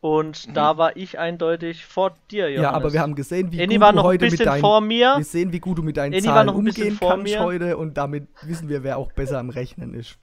Und 0.00 0.56
da 0.56 0.76
war 0.78 0.96
ich 0.96 1.18
eindeutig 1.18 1.84
vor 1.86 2.14
dir, 2.30 2.48
Johannes. 2.50 2.62
ja, 2.62 2.70
aber 2.72 2.92
wir 2.92 3.00
haben 3.00 3.14
gesehen, 3.14 3.50
wie 3.50 3.62
Annie 3.62 3.76
gut 3.76 3.80
war 3.82 3.92
du 3.92 3.96
noch 3.96 4.02
ein 4.04 4.06
heute 4.08 4.24
mit 4.26 4.32
bisschen 4.32 4.46
deinen, 4.46 4.60
vor 4.60 4.80
mir. 4.80 5.14
Wir 5.16 5.24
sehen, 5.24 5.52
wie 5.52 5.60
gut 5.60 5.78
du 5.78 5.82
mit 5.82 5.96
deinen 5.96 6.12
Annie 6.12 6.26
war 6.26 6.34
Zahlen 6.34 6.48
ein 6.50 6.54
umgehen 6.56 6.96
vor 6.96 7.10
kannst 7.10 7.24
mir. 7.24 7.40
heute 7.40 7.76
und 7.76 7.96
damit 7.96 8.28
wissen 8.42 8.68
wir, 8.68 8.82
wer 8.82 8.98
auch 8.98 9.10
besser 9.12 9.38
am 9.38 9.48
Rechnen 9.50 9.94
ist. 9.94 10.18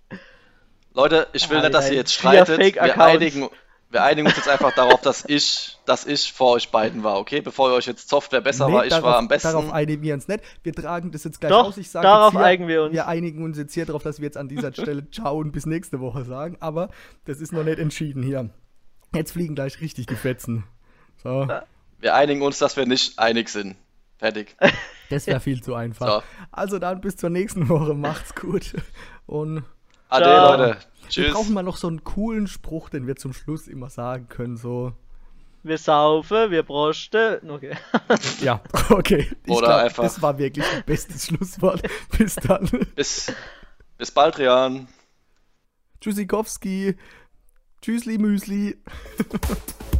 Leute, 0.93 1.27
ich 1.33 1.49
will 1.49 1.57
Ah, 1.57 1.61
nicht, 1.63 1.73
dass 1.73 1.89
ihr 1.89 1.95
jetzt 1.95 2.13
streitet. 2.13 2.59
Wir 2.59 3.01
einigen, 3.01 3.49
wir 3.93 4.03
einigen 4.03 4.27
uns 4.27 4.35
jetzt 4.35 4.49
einfach 4.49 4.73
darauf, 4.73 5.01
dass 5.01 5.23
ich, 5.27 5.77
dass 5.85 6.05
ich 6.05 6.33
vor 6.33 6.53
euch 6.53 6.71
beiden 6.71 7.03
war, 7.03 7.19
okay? 7.19 7.41
Bevor 7.41 7.69
ihr 7.69 7.75
euch 7.75 7.85
jetzt 7.85 8.09
zofft, 8.09 8.31
wer 8.31 8.41
besser 8.41 8.67
Nee, 8.67 8.73
war, 8.73 8.83
ich 8.85 8.89
darauf, 8.89 9.03
war 9.05 9.17
am 9.19 9.27
besten. 9.27 9.49
Darauf 9.49 9.71
einigen 9.71 10.01
wir 10.01 10.15
uns 10.15 10.27
nicht. 10.27 10.43
Wir 10.63 10.73
tragen 10.73 11.11
das 11.11 11.23
jetzt 11.23 11.39
gleich 11.39 11.51
Doch, 11.51 11.67
aus. 11.67 11.77
Ich 11.77 11.91
sag 11.91 12.01
darauf 12.01 12.33
jetzt 12.33 12.39
hier, 12.39 12.47
einigen 12.47 12.67
wir 12.67 12.83
uns. 12.83 12.93
Wir 12.93 13.07
einigen 13.07 13.43
uns 13.43 13.55
jetzt 13.55 13.73
hier 13.73 13.85
darauf, 13.85 14.01
dass 14.01 14.19
wir 14.19 14.25
jetzt 14.25 14.37
an 14.37 14.47
dieser 14.49 14.73
Stelle 14.73 15.09
Ciao 15.11 15.37
und 15.37 15.51
bis 15.51 15.67
nächste 15.67 15.99
Woche 15.99 16.25
sagen. 16.25 16.57
Aber 16.59 16.89
das 17.25 17.39
ist 17.39 17.53
noch 17.53 17.63
nicht 17.63 17.77
entschieden 17.77 18.23
hier. 18.23 18.49
Jetzt 19.13 19.33
fliegen 19.33 19.53
gleich 19.53 19.79
richtig 19.79 20.07
die 20.07 20.15
Fetzen. 20.15 20.63
So, 21.21 21.47
Wir 21.99 22.15
einigen 22.15 22.41
uns, 22.41 22.57
dass 22.57 22.75
wir 22.75 22.87
nicht 22.87 23.19
einig 23.19 23.49
sind. 23.49 23.75
Fertig. 24.17 24.55
das 25.11 25.27
wäre 25.27 25.39
viel 25.39 25.61
zu 25.61 25.75
einfach. 25.75 26.07
So. 26.07 26.23
Also 26.51 26.79
dann 26.79 26.99
bis 26.99 27.15
zur 27.15 27.29
nächsten 27.29 27.69
Woche. 27.69 27.93
Macht's 27.93 28.33
gut. 28.33 28.73
Und 29.27 29.63
Ade, 30.09 30.25
Ciao. 30.25 30.57
Leute. 30.57 30.77
Wir 31.03 31.09
Tschüss. 31.09 31.33
brauchen 31.33 31.53
mal 31.53 31.63
noch 31.63 31.77
so 31.77 31.87
einen 31.87 32.03
coolen 32.03 32.47
Spruch, 32.47 32.89
den 32.89 33.07
wir 33.07 33.15
zum 33.15 33.33
Schluss 33.33 33.67
immer 33.67 33.89
sagen 33.89 34.27
können. 34.29 34.57
So, 34.57 34.93
Wir 35.63 35.77
saufen, 35.77 36.51
wir 36.51 36.63
brosten. 36.63 37.49
Okay. 37.49 37.75
ja, 38.41 38.61
okay. 38.89 39.27
Ich 39.45 39.51
Oder 39.51 39.67
glaub, 39.67 39.79
einfach- 39.81 40.03
Das 40.03 40.21
war 40.21 40.37
wirklich 40.37 40.65
das 40.65 40.83
beste 40.83 41.19
Schlusswort. 41.19 41.81
Bis 42.17 42.35
dann. 42.35 42.69
Bis, 42.95 43.31
bis 43.97 44.11
bald, 44.11 44.37
Rian. 44.39 44.87
Tschüssikowski. 46.01 46.95
Tschüssli 47.81 48.17
Müsli. 48.17 48.77